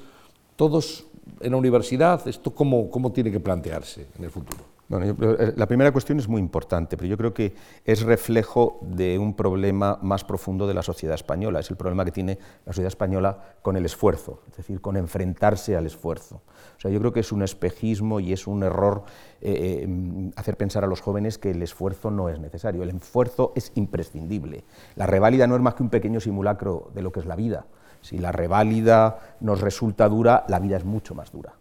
todos 0.57 1.07
en 1.41 1.53
la 1.53 1.57
universidad, 1.57 2.27
¿esto 2.29 2.51
cómo, 2.51 2.91
cómo 2.91 3.13
tiene 3.13 3.31
que 3.31 3.41
plantearse 3.41 4.07
en 4.19 4.25
el 4.25 4.31
futuro? 4.31 4.78
Bueno, 4.89 5.15
eh, 5.21 5.53
la 5.55 5.67
primera 5.67 5.93
cuestión 5.93 6.19
es 6.19 6.29
muy 6.29 6.41
importante, 6.41 6.97
pero 6.97 7.09
yo 7.09 7.19
creo 7.19 7.35
que 7.35 7.55
es 7.85 8.01
reflejo 8.01 8.79
de 8.81 9.19
un 9.19 9.35
problema 9.35 9.99
más 10.01 10.25
profundo 10.25 10.67
de 10.67 10.73
la 10.73 10.83
sociedad 10.83 11.15
española. 11.15 11.61
Es 11.61 11.71
el 11.71 11.77
problema 11.77 12.07
que 12.07 12.11
tiene 12.11 12.39
la 12.65 12.73
sociedad 12.73 12.89
española 12.89 13.39
con 13.61 13.77
el 13.77 13.85
esfuerzo, 13.85 14.41
es 14.51 14.57
decir, 14.57 14.81
con 14.81 14.97
enfrentarse 14.97 15.77
al 15.77 15.85
esfuerzo. 15.85 16.37
O 16.79 16.81
sea, 16.81 16.91
yo 16.91 17.01
creo 17.01 17.13
que 17.13 17.21
es 17.21 17.33
un 17.33 17.43
espejismo 17.43 18.19
y 18.19 18.33
es 18.33 18.47
un 18.47 18.63
error 18.63 19.05
eh, 19.43 19.85
eh, 19.87 20.31
hacer 20.37 20.57
pensar 20.57 20.85
a 20.85 20.87
los 20.87 21.03
jóvenes 21.03 21.37
que 21.37 21.51
el 21.51 21.63
esfuerzo 21.63 22.11
no 22.11 22.31
es 22.31 22.41
necesario. 22.41 22.83
El 22.83 22.89
esfuerzo 22.89 23.53
es 23.57 23.73
imprescindible. 23.75 24.65
La 24.97 25.05
reválida 25.05 25.47
no 25.47 25.55
es 25.55 25.61
más 25.61 25.75
que 25.75 25.83
un 25.83 25.91
pequeño 25.91 26.19
simulacro 26.19 26.91
de 26.95 27.03
lo 27.03 27.13
que 27.13 27.21
es 27.21 27.27
la 27.27 27.37
vida. 27.37 27.67
Si 28.01 28.17
la 28.17 28.33
reválida 28.33 29.37
nos 29.41 29.61
resulta 29.61 30.09
dura, 30.09 30.47
la 30.49 30.61
vida 30.61 30.79
es 30.79 30.85
mucho 30.87 31.15
más 31.15 31.31
dura. 31.31 31.53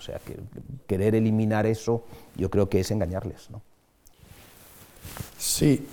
O 0.00 0.02
sea, 0.02 0.18
que 0.18 0.34
querer 0.86 1.14
eliminar 1.14 1.66
eso 1.66 2.04
yo 2.34 2.48
creo 2.48 2.70
que 2.70 2.80
es 2.80 2.90
engañarles. 2.90 3.50
¿no? 3.50 3.60
Sí, 5.36 5.86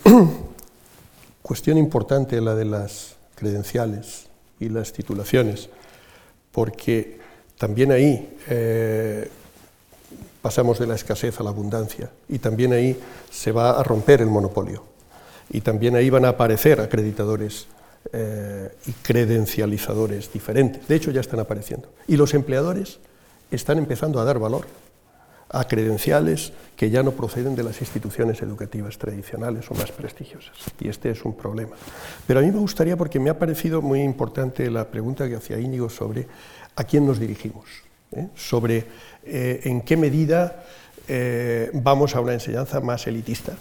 cuestión 1.41 1.77
importante 1.77 2.39
la 2.39 2.55
de 2.55 2.63
las 2.63 3.17
credenciales 3.35 4.27
y 4.61 4.69
las 4.69 4.93
titulaciones, 4.93 5.69
porque 6.53 7.19
también 7.57 7.91
ahí 7.91 8.33
eh, 8.47 9.29
pasamos 10.41 10.79
de 10.79 10.87
la 10.87 10.95
escasez 10.95 11.37
a 11.41 11.43
la 11.43 11.49
abundancia 11.49 12.09
y 12.29 12.39
también 12.39 12.71
ahí 12.71 12.97
se 13.29 13.51
va 13.51 13.71
a 13.71 13.83
romper 13.83 14.21
el 14.21 14.27
monopolio 14.27 14.85
y 15.49 15.59
también 15.59 15.97
ahí 15.97 16.09
van 16.09 16.23
a 16.23 16.29
aparecer 16.29 16.79
acreditadores 16.79 17.67
eh, 18.13 18.69
y 18.85 18.93
credencializadores 18.93 20.31
diferentes. 20.31 20.87
De 20.87 20.95
hecho, 20.95 21.11
ya 21.11 21.19
están 21.19 21.41
apareciendo. 21.41 21.89
Y 22.07 22.15
los 22.15 22.33
empleadores 22.33 22.99
están 23.51 23.77
empezando 23.77 24.19
a 24.19 24.23
dar 24.23 24.39
valor 24.39 24.65
a 25.49 25.65
credenciales 25.65 26.51
que 26.75 26.89
ya 26.89 27.03
no 27.03 27.11
proceden 27.11 27.55
de 27.55 27.63
las 27.63 27.79
instituciones 27.79 28.41
educativas 28.41 28.97
tradicionales 28.97 29.69
o 29.71 29.73
más 29.75 29.91
prestigiosas. 29.91 30.55
Y 30.79 30.89
este 30.89 31.09
es 31.11 31.23
un 31.23 31.35
problema. 31.35 31.75
Pero 32.25 32.39
a 32.39 32.43
mí 32.43 32.51
me 32.51 32.59
gustaría, 32.59 32.97
porque 32.97 33.19
me 33.19 33.29
ha 33.29 33.39
parecido 33.39 33.81
muy 33.81 34.01
importante 34.01 34.69
la 34.69 34.85
pregunta 34.85 35.27
que 35.27 35.35
hacía 35.35 35.59
Íñigo 35.59 35.89
sobre 35.89 36.27
a 36.75 36.83
quién 36.83 37.05
nos 37.05 37.19
dirigimos, 37.19 37.65
¿eh? 38.11 38.27
sobre 38.35 38.85
eh, 39.23 39.61
en 39.63 39.81
qué 39.81 39.95
medida 39.95 40.63
eh, 41.07 41.71
vamos 41.73 42.15
a 42.15 42.21
una 42.21 42.33
enseñanza 42.33 42.81
más 42.81 43.07
elitista 43.07 43.53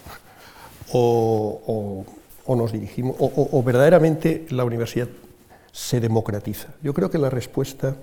o, 0.93 2.05
nos 2.49 2.73
dirigimos, 2.73 3.17
o 3.19 3.63
verdaderamente 3.63 4.47
la 4.51 4.65
universidad 4.65 5.09
se 5.73 6.01
democratiza. 6.01 6.69
Yo 6.83 6.95
creo 6.95 7.11
que 7.11 7.19
la 7.19 7.29
respuesta 7.29 7.97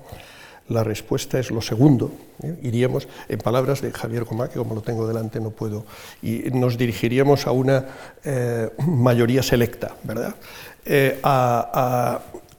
la 0.69 0.83
respuesta 0.83 1.39
es 1.39 1.51
lo 1.51 1.61
segundo. 1.61 2.11
¿eh? 2.41 2.57
Iríamos, 2.63 3.07
en 3.27 3.39
palabras 3.39 3.81
de 3.81 3.91
Javier 3.91 4.23
Gomá, 4.23 4.49
que 4.49 4.59
como 4.59 4.75
lo 4.75 4.81
tengo 4.81 5.07
delante 5.07 5.39
no 5.39 5.51
puedo, 5.51 5.85
y 6.21 6.43
nos 6.51 6.77
dirigiríamos 6.77 7.47
a 7.47 7.51
una 7.51 7.85
eh, 8.23 8.69
mayoría 8.87 9.43
selecta, 9.43 9.95
¿verdad? 10.03 10.35
Eh, 10.85 11.19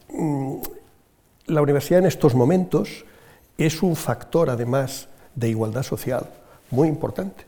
mm, 0.09 0.55
la 1.47 1.63
universidad 1.63 2.01
en 2.01 2.07
estos 2.07 2.35
momentos 2.35 3.05
es 3.59 3.83
un 3.83 3.97
factor, 3.97 4.51
además, 4.51 5.09
de 5.35 5.49
igualdad 5.49 5.83
social 5.83 6.29
muy 6.71 6.89
importante, 6.89 7.45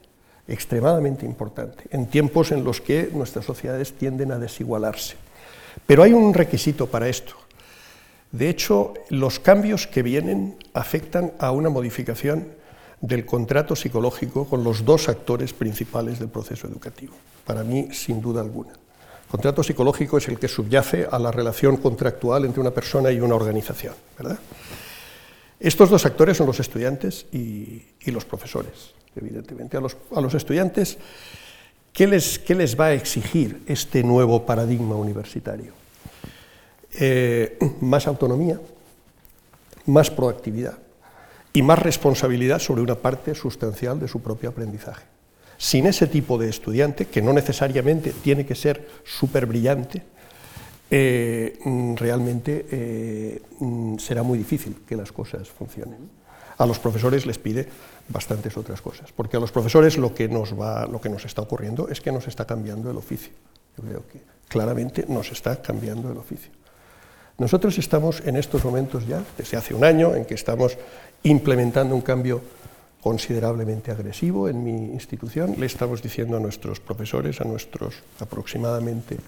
extremadamente 0.49 1.27
importante, 1.27 1.85
en 1.90 2.07
tiempos 2.07 2.53
en 2.53 2.64
los 2.64 2.81
que 2.81 3.11
nuestras 3.12 3.45
sociedades 3.45 3.92
tienden 3.92 4.33
a 4.33 4.38
desigualarse. 4.38 5.16
Pero 5.87 6.03
hay 6.03 6.12
un 6.12 6.33
requisito 6.33 6.87
para 6.87 7.09
esto, 7.09 7.35
de 8.33 8.49
hecho, 8.49 8.95
los 9.09 9.39
cambios 9.39 9.87
que 9.87 10.03
vienen 10.03 10.57
afectan 10.75 11.33
a 11.39 11.53
una 11.53 11.71
modificación 11.71 12.49
del 13.01 13.25
contrato 13.25 13.77
psicológico 13.77 14.47
con 14.47 14.65
los 14.65 14.85
dos 14.85 15.09
actores 15.09 15.53
principales 15.53 16.19
del 16.19 16.29
proceso 16.29 16.67
educativo, 16.67 17.15
para 17.47 17.62
mí 17.62 17.89
sin 17.93 18.21
duda 18.21 18.41
alguna. 18.41 18.73
El 18.73 19.31
contrato 19.31 19.62
psicológico 19.62 20.19
es 20.19 20.29
el 20.29 20.39
que 20.39 20.49
subyace 20.49 21.07
a 21.11 21.19
la 21.19 21.31
relación 21.33 21.77
contractual 21.77 22.45
entre 22.45 22.61
una 22.61 22.71
persona 22.71 23.11
y 23.11 23.21
una 23.21 23.35
organización. 23.35 23.95
Estos 25.59 25.91
dos 25.91 26.07
actores 26.07 26.37
son 26.37 26.47
los 26.47 26.61
estudiantes 26.61 27.27
y, 27.33 27.83
los 28.07 28.25
profesores, 28.25 28.93
evidentemente. 29.17 29.77
A 29.77 29.81
los, 29.81 29.97
a 30.15 30.21
los 30.21 30.35
estudiantes, 30.35 30.99
¿qué 31.93 32.07
les, 32.07 32.39
¿qué 32.39 32.55
les, 32.55 32.79
va 32.79 32.87
a 32.87 32.93
exigir 32.93 33.62
este 33.67 34.03
nuevo 34.03 34.47
paradigma 34.47 34.95
universitario? 34.95 35.73
Eh, 36.99 37.59
más 37.81 38.07
autonomía, 38.07 38.59
más 39.87 40.11
proactividad 40.11 40.79
y 41.53 41.63
más 41.63 41.79
responsabilidad 41.79 42.59
sobre 42.59 42.83
una 42.83 42.95
parte 42.95 43.35
sustancial 43.35 44.01
de 44.01 44.09
su 44.09 44.21
propio 44.21 44.49
aprendizaje. 44.49 45.05
Sin 45.59 45.87
ese 45.87 46.07
tipo 46.07 46.39
de 46.39 46.49
estudiante, 46.49 47.07
que 47.07 47.23
no 47.23 47.33
necesariamente 47.33 48.13
tiene 48.13 48.47
que 48.47 48.55
ser 48.55 48.89
súper 49.05 49.47
brillante, 49.47 50.03
eh, 50.91 51.59
mm, 51.65 51.95
realmente 51.97 52.67
eh, 52.71 53.43
mm, 53.59 53.99
será 53.99 54.23
muy 54.23 54.39
difícil 54.39 54.77
que 54.87 54.97
las 54.97 55.13
cosas 55.13 55.49
funcionen. 55.49 56.09
A 56.59 56.65
los 56.65 56.79
profesores 56.79 57.27
les 57.27 57.39
pide 57.39 57.69
bastantes 58.09 58.57
otras 58.57 58.81
cosas, 58.81 59.13
porque 59.13 59.37
a 59.37 59.41
los 59.41 59.53
profesores 59.53 59.99
lo 59.99 60.15
que 60.15 60.29
nos, 60.29 60.59
va, 60.59 60.87
lo 60.87 61.01
que 61.01 61.09
nos 61.09 61.25
está 61.25 61.43
ocurriendo 61.43 61.89
es 61.89 62.01
que 62.01 62.13
nos 62.13 62.29
está 62.29 62.47
cambiando 62.47 62.91
el 62.91 62.97
oficio. 62.97 63.33
Yo 63.77 63.85
creo 63.85 64.07
que 64.07 64.21
claramente 64.49 65.05
nos 65.09 65.31
está 65.33 65.61
cambiando 65.61 66.11
el 66.11 66.17
oficio. 66.17 66.51
Nosotros 67.38 67.77
estamos 67.77 68.22
en 68.25 68.37
estos 68.37 68.64
momentos 68.64 69.07
ya, 69.07 69.22
desde 69.37 69.59
hace 69.59 69.75
un 69.75 69.85
año, 69.85 70.14
en 70.14 70.25
que 70.25 70.35
estamos 70.35 70.79
implementando 71.22 71.94
un 71.94 72.01
cambio 72.01 72.40
considerablemente 73.03 73.90
agresivo 73.90 74.49
en 74.49 74.64
mi 74.64 74.72
institución. 74.92 75.55
Le 75.59 75.66
estamos 75.66 76.03
diciendo 76.03 76.38
a 76.38 76.40
nuestros 76.40 76.81
profesores, 76.81 77.40
a 77.40 77.44
nuestros 77.44 77.94
aproximadamente 78.20 79.18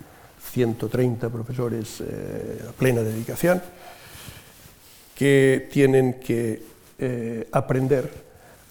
130 0.53 1.29
profesores 1.29 2.01
eh, 2.01 2.65
a 2.67 2.73
plena 2.73 3.03
dedicación, 3.03 3.61
que 5.15 5.69
tienen 5.71 6.15
que 6.15 6.63
eh, 6.99 7.49
aprender 7.53 8.11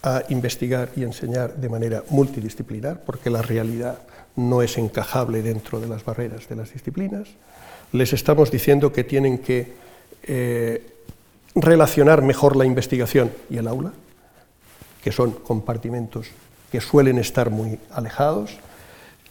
a 0.01 0.23
investigar 0.29 0.89
y 0.95 1.03
enseñar 1.03 1.55
de 1.55 1.69
manera 1.69 2.03
multidisciplinar, 2.09 3.01
porque 3.05 3.29
la 3.29 3.41
realidad 3.43 3.99
no 4.35 4.61
es 4.61 4.77
encajable 4.77 5.43
dentro 5.43 5.79
de 5.79 5.87
las 5.87 6.03
barreras 6.03 6.49
de 6.49 6.55
las 6.55 6.73
disciplinas. 6.73 7.29
Les 7.97 8.13
estamos 8.13 8.51
diciendo 8.51 8.93
que 8.93 9.03
tienen 9.03 9.39
que 9.39 9.73
eh, 10.21 10.85
relacionar 11.55 12.21
mejor 12.21 12.55
la 12.55 12.63
investigación 12.63 13.31
y 13.49 13.57
el 13.57 13.67
aula, 13.67 13.91
que 15.03 15.11
son 15.11 15.31
compartimentos 15.31 16.27
que 16.71 16.79
suelen 16.79 17.17
estar 17.17 17.49
muy 17.49 17.79
alejados, 17.91 18.51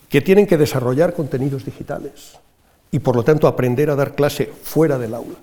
que 0.09 0.21
tienen 0.21 0.49
que 0.49 0.57
desarrollar 0.57 1.15
contenidos 1.15 1.65
digitales 1.65 2.39
y 2.91 2.99
por 2.99 3.15
lo 3.15 3.23
tanto 3.23 3.47
aprender 3.47 3.89
a 3.89 3.95
dar 3.95 4.17
clase 4.17 4.47
fuera 4.47 4.99
del 4.99 5.15
aula, 5.15 5.37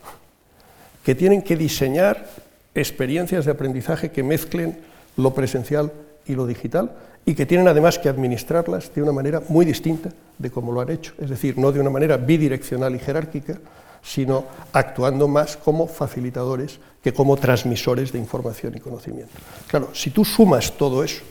que 1.06 1.16
tienen 1.16 1.44
que 1.44 1.56
diseñar 1.56 2.28
experiencias 2.76 3.46
de 3.46 3.52
aprendizaje 3.52 4.12
que 4.12 4.24
mezclen 4.24 4.80
lo 5.16 5.34
presencial 5.34 5.94
y 6.26 6.36
lo 6.36 6.46
digital 6.46 6.92
y 7.26 7.36
que 7.36 7.46
tienen 7.46 7.68
además 7.68 8.00
que 8.00 8.10
administrarlas 8.10 8.94
de 8.94 9.02
una 9.02 9.12
manera 9.12 9.42
muy 9.48 9.66
distinta 9.66 10.10
de 10.38 10.52
como 10.52 10.72
lo 10.72 10.82
han 10.82 10.90
hecho, 10.90 11.14
es 11.20 11.30
decir, 11.30 11.58
no 11.58 11.72
de 11.72 11.80
una 11.80 11.90
manera 11.90 12.18
bidireccional 12.18 12.96
y 12.96 13.00
jerárquica, 13.00 13.60
sino 14.02 14.46
actuando 14.74 15.28
más 15.28 15.56
como 15.56 15.88
facilitadores 15.88 16.80
que 17.02 17.14
como 17.14 17.38
transmisores 17.38 18.12
de 18.12 18.20
información 18.20 18.76
y 18.76 18.80
conocimiento. 18.80 19.34
Claro, 19.68 19.90
si 19.94 20.10
tú 20.10 20.26
sumas 20.26 20.74
todo 20.74 21.04
eso 21.04 21.24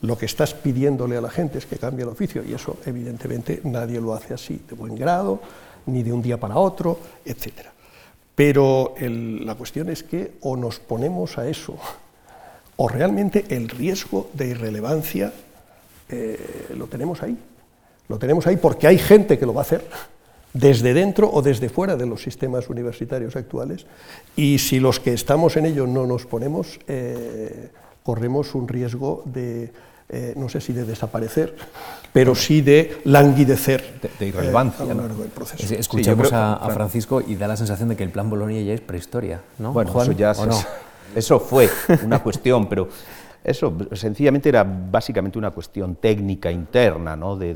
lo 0.00 0.18
que 0.18 0.26
estás 0.26 0.52
pidiéndole 0.52 1.16
a 1.16 1.20
la 1.20 1.30
gente 1.30 1.58
es 1.58 1.66
que 1.66 1.76
cambie 1.76 2.02
el 2.02 2.10
oficio, 2.10 2.42
y 2.44 2.52
eso 2.52 2.76
evidentemente 2.84 3.60
nadie 3.64 4.00
lo 4.00 4.12
hace 4.12 4.34
así, 4.34 4.60
de 4.68 4.74
buen 4.74 4.94
grado, 4.94 5.40
ni 5.86 6.02
de 6.02 6.12
un 6.12 6.20
día 6.20 6.38
para 6.38 6.56
otro, 6.56 6.98
etc. 7.24 7.68
Pero 8.34 8.94
la 8.98 9.54
cuestión 9.54 9.88
es 9.88 10.02
que 10.02 10.32
o 10.42 10.56
nos 10.56 10.78
ponemos 10.78 11.38
a 11.38 11.48
eso, 11.48 11.78
o 12.76 12.88
realmente 12.88 13.44
el 13.48 13.68
riesgo 13.68 14.30
de 14.32 14.48
irrelevancia 14.48 15.32
eh, 16.08 16.68
lo 16.76 16.86
tenemos 16.86 17.22
ahí. 17.22 17.36
Lo 18.08 18.18
tenemos 18.18 18.46
ahí 18.46 18.56
porque 18.56 18.86
hay 18.86 18.98
gente 18.98 19.38
que 19.38 19.46
lo 19.46 19.54
va 19.54 19.62
a 19.62 19.64
hacer 19.64 19.84
desde 20.52 20.94
dentro 20.94 21.28
o 21.30 21.42
desde 21.42 21.68
fuera 21.68 21.96
de 21.96 22.06
los 22.06 22.22
sistemas 22.22 22.70
universitarios 22.70 23.34
actuales, 23.34 23.86
y 24.36 24.58
si 24.58 24.78
los 24.78 25.00
que 25.00 25.12
estamos 25.12 25.56
en 25.56 25.66
ello 25.66 25.86
no 25.86 26.06
nos 26.06 26.26
ponemos, 26.26 26.78
eh, 26.86 27.70
corremos 28.04 28.54
un 28.54 28.68
riesgo 28.68 29.22
de 29.24 29.72
eh, 30.06 30.34
no 30.36 30.50
sé 30.50 30.60
si 30.60 30.72
de 30.72 30.84
desaparecer, 30.84 31.56
pero 32.12 32.34
sí 32.34 32.60
de 32.60 32.98
languidecer 33.04 33.98
de, 34.18 34.26
irrelevancia 34.26 34.84
eh, 34.84 34.90
a 34.90 34.94
lo 34.94 35.00
largo 35.00 35.22
del 35.22 35.32
proceso. 35.32 35.74
escuchamos 35.74 36.30
a, 36.30 36.68
Francisco 36.72 37.22
y 37.26 37.36
da 37.36 37.48
la 37.48 37.56
sensación 37.56 37.88
de 37.88 37.96
que 37.96 38.04
el 38.04 38.10
plan 38.10 38.28
Bolonia 38.28 38.60
ya 38.62 38.74
es 38.74 38.82
prehistoria, 38.82 39.40
¿no? 39.58 39.72
Bueno, 39.72 40.02
eso 40.02 40.12
ya 40.12 40.34
eso 41.14 41.40
fue 41.40 41.68
una 42.04 42.22
cuestión, 42.22 42.68
pero 42.68 42.88
eso 43.42 43.76
sencillamente 43.92 44.48
era 44.48 44.64
básicamente 44.64 45.38
una 45.38 45.50
cuestión 45.50 45.96
técnica 45.96 46.50
interna, 46.50 47.14
¿no? 47.14 47.36
de, 47.36 47.54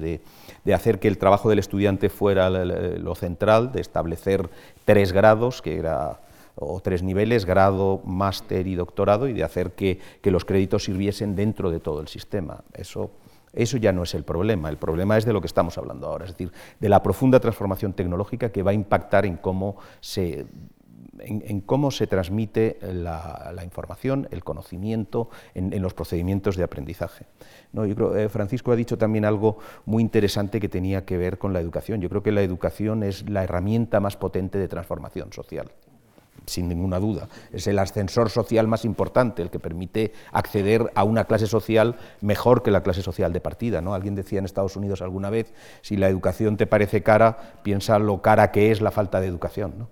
de, 0.64 0.74
hacer 0.74 0.98
que 0.98 1.08
el 1.08 1.16
trabajo 1.16 1.48
del 1.48 1.58
estudiante 1.58 2.10
fuera 2.10 2.50
lo 2.50 3.14
central, 3.14 3.72
de 3.72 3.80
establecer 3.80 4.50
tres 4.84 5.12
grados, 5.12 5.62
que 5.62 5.78
era 5.78 6.20
o 6.60 6.80
tres 6.80 7.02
niveles, 7.02 7.44
grado, 7.44 8.02
máster 8.04 8.66
y 8.66 8.74
doctorado, 8.74 9.28
y 9.28 9.32
de 9.32 9.44
hacer 9.44 9.72
que, 9.72 10.00
los 10.24 10.44
créditos 10.44 10.84
sirviesen 10.84 11.36
dentro 11.36 11.70
de 11.70 11.80
todo 11.80 12.00
el 12.00 12.08
sistema. 12.08 12.64
Eso, 12.74 13.10
eso 13.52 13.76
ya 13.76 13.92
no 13.92 14.02
es 14.02 14.14
el 14.14 14.24
problema, 14.24 14.68
el 14.68 14.76
problema 14.76 15.16
es 15.16 15.24
de 15.24 15.32
lo 15.32 15.40
que 15.40 15.46
estamos 15.46 15.78
hablando 15.78 16.06
ahora, 16.06 16.26
es 16.26 16.32
decir, 16.32 16.52
de 16.78 16.88
la 16.88 17.02
profunda 17.02 17.40
transformación 17.40 17.92
tecnológica 17.92 18.50
que 18.50 18.62
va 18.62 18.72
a 18.72 18.74
impactar 18.74 19.24
en 19.24 19.36
cómo 19.36 19.76
se 20.00 20.46
en, 21.20 21.60
cómo 21.60 21.90
se 21.90 22.06
transmite 22.06 22.78
la, 22.82 23.60
información, 23.64 24.28
el 24.30 24.44
conocimiento 24.44 25.28
en, 25.54 25.80
los 25.82 25.94
procedimientos 25.94 26.56
de 26.56 26.64
aprendizaje. 26.64 27.26
Yo 27.72 27.94
creo, 27.94 28.16
eh, 28.16 28.28
Francisco 28.28 28.72
ha 28.72 28.76
dicho 28.76 28.98
también 28.98 29.24
algo 29.24 29.58
muy 29.86 30.02
interesante 30.02 30.60
que 30.60 30.68
tenía 30.68 31.04
que 31.04 31.16
ver 31.16 31.38
con 31.38 31.52
la 31.52 31.60
educación. 31.60 32.00
Yo 32.00 32.08
creo 32.08 32.22
que 32.22 32.32
la 32.32 32.42
educación 32.42 33.02
es 33.02 33.28
la 33.28 33.44
herramienta 33.44 34.00
más 34.00 34.16
potente 34.16 34.58
de 34.58 34.68
transformación 34.68 35.32
social 35.32 35.70
sin 36.46 36.68
ninguna 36.68 36.98
duda. 36.98 37.28
Es 37.52 37.66
el 37.66 37.78
ascensor 37.78 38.30
social 38.30 38.66
más 38.66 38.84
importante, 38.84 39.42
el 39.42 39.50
que 39.50 39.58
permite 39.58 40.12
acceder 40.32 40.90
a 40.94 41.04
una 41.04 41.24
clase 41.24 41.46
social 41.46 41.96
mejor 42.20 42.62
que 42.62 42.70
la 42.70 42.82
clase 42.82 43.02
social 43.02 43.32
de 43.32 43.40
partida. 43.40 43.80
¿no? 43.80 43.94
Alguien 43.94 44.14
decía 44.14 44.38
en 44.38 44.44
Estados 44.44 44.76
Unidos 44.76 45.02
alguna 45.02 45.30
vez, 45.30 45.52
si 45.82 45.96
la 45.96 46.08
educación 46.08 46.56
te 46.56 46.66
parece 46.66 47.02
cara, 47.02 47.54
piensa 47.62 47.98
lo 47.98 48.22
cara 48.22 48.50
que 48.50 48.70
es 48.70 48.80
la 48.80 48.90
falta 48.90 49.20
de 49.20 49.26
educación. 49.26 49.88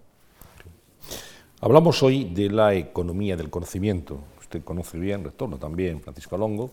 Hablamos 1.59 2.03
hoy 2.03 2.25
de 2.25 2.51
la 2.51 2.75
economía 2.75 3.35
del 3.35 3.49
conocimiento. 3.49 4.19
Usted 4.39 4.63
conoce 4.63 4.99
bien, 4.99 5.25
retorno 5.25 5.57
también, 5.57 6.03
Francisco 6.03 6.37
Alongo, 6.37 6.71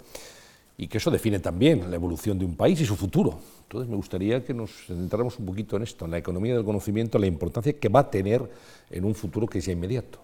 y 0.78 0.88
que 0.88 0.98
eso 0.98 1.10
define 1.10 1.40
también 1.40 1.90
la 1.90 1.96
evolución 1.96 2.38
de 2.38 2.44
un 2.44 2.58
país 2.58 2.82
y 2.82 2.86
su 2.86 2.98
futuro. 2.98 3.40
Entonces 3.62 3.90
me 3.90 3.96
gustaría 3.96 4.44
que 4.44 4.54
nos 4.54 4.72
centráramos 4.86 5.40
un 5.40 5.46
poquito 5.46 5.78
en 5.78 5.84
esto, 5.84 6.04
en 6.04 6.12
la 6.12 6.18
economía 6.18 6.54
del 6.54 6.66
conocimiento, 6.66 7.18
la 7.18 7.28
importancia 7.28 7.72
que 7.80 7.88
va 7.88 8.02
a 8.02 8.12
tener 8.12 8.52
en 8.92 9.06
un 9.06 9.16
futuro 9.16 9.48
que 9.48 9.62
sea 9.62 9.72
inmediato. 9.72 10.20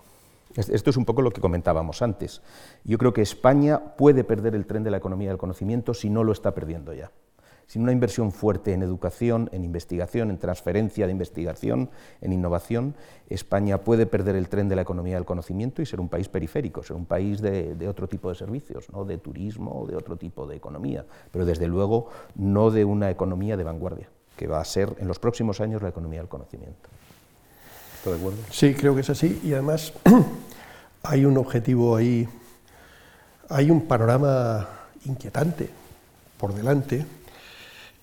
Esto 0.53 0.89
es 0.89 0.97
un 0.97 1.05
poco 1.05 1.21
lo 1.21 1.31
que 1.31 1.39
comentábamos 1.39 2.01
antes. 2.01 2.41
Yo 2.83 2.97
creo 2.97 3.13
que 3.13 3.21
España 3.21 3.79
puede 3.95 4.25
perder 4.25 4.55
el 4.55 4.65
tren 4.65 4.83
de 4.83 4.91
la 4.91 4.97
economía 4.97 5.29
del 5.29 5.37
conocimiento 5.37 5.93
si 5.93 6.09
no 6.09 6.25
lo 6.25 6.33
está 6.33 6.53
perdiendo 6.53 6.93
ya 6.93 7.09
sin 7.69 7.83
una 7.83 7.91
inversión 7.91 8.31
fuerte 8.31 8.73
en 8.73 8.81
educación, 8.81 9.47
en 9.53 9.63
investigación, 9.63 10.31
en 10.31 10.39
transferencia 10.39 11.05
de 11.05 11.11
investigación, 11.11 11.91
en 12.19 12.33
innovación, 12.33 12.95
España 13.29 13.77
puede 13.77 14.07
perder 14.07 14.35
el 14.35 14.49
tren 14.49 14.69
de 14.69 14.75
la 14.75 14.81
economía 14.81 15.13
del 15.13 15.25
conocimiento 15.25 15.83
y 15.83 15.85
ser 15.85 15.99
un 15.99 16.09
país 16.09 16.27
periférico, 16.29 16.81
ser 16.81 16.95
un 16.95 17.05
país 17.05 17.41
de, 17.41 17.87
otro 17.87 18.07
tipo 18.07 18.27
de 18.29 18.33
servicios, 18.33 18.89
¿no? 18.91 19.05
de 19.05 19.19
turismo 19.19 19.85
de 19.87 19.95
otro 19.95 20.17
tipo 20.17 20.47
de 20.47 20.55
economía, 20.55 21.05
pero 21.31 21.45
desde 21.45 21.67
luego 21.67 22.09
no 22.33 22.71
de 22.71 22.85
una 22.85 23.11
economía 23.11 23.55
de 23.55 23.63
vanguardia, 23.63 24.09
que 24.35 24.47
va 24.47 24.59
a 24.59 24.65
ser 24.65 24.95
en 24.97 25.07
los 25.07 25.19
próximos 25.19 25.61
años 25.61 25.83
la 25.83 25.89
economía 25.89 26.21
del 26.21 26.27
conocimiento. 26.27 26.89
¿Está 27.97 28.09
de 28.09 28.15
acuerdo? 28.15 28.39
Sí, 28.49 28.73
creo 28.73 28.95
que 28.95 29.01
es 29.01 29.11
así 29.11 29.41
y 29.43 29.53
además 29.53 29.93
hay 31.03 31.23
un 31.23 31.37
objetivo 31.37 31.95
ahí, 31.95 32.27
hay 33.47 33.69
un 33.69 33.85
panorama 33.85 34.67
inquietante 35.05 35.69
por 36.39 36.55
delante 36.55 37.05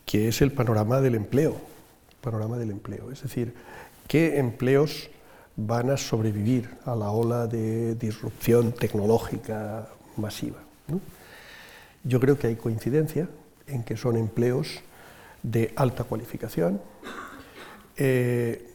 que 0.07 0.29
es 0.29 0.41
el 0.41 0.53
panorama 0.53 1.01
del 1.01 1.17
empleo, 1.17 1.57
panorama 2.23 2.57
del 2.57 2.71
empleo, 2.71 3.11
es 3.11 3.23
decir, 3.23 3.55
qué 4.09 4.39
empleos 4.39 5.11
van 5.57 5.91
a 5.91 5.97
sobrevivir 5.97 6.71
a 6.85 6.95
la 6.95 7.11
ola 7.11 7.47
de 7.47 7.97
disrupción 7.97 8.73
tecnológica 8.73 9.89
masiva. 10.17 10.59
Yo 12.05 12.21
creo 12.21 12.39
que 12.39 12.47
hay 12.47 12.57
coincidencia 12.57 13.29
en 13.67 13.83
que 13.83 13.97
son 13.97 14.17
empleos 14.17 14.81
de 15.43 15.73
alta 15.77 16.05
cualificación 16.05 16.81
eh, 17.97 18.71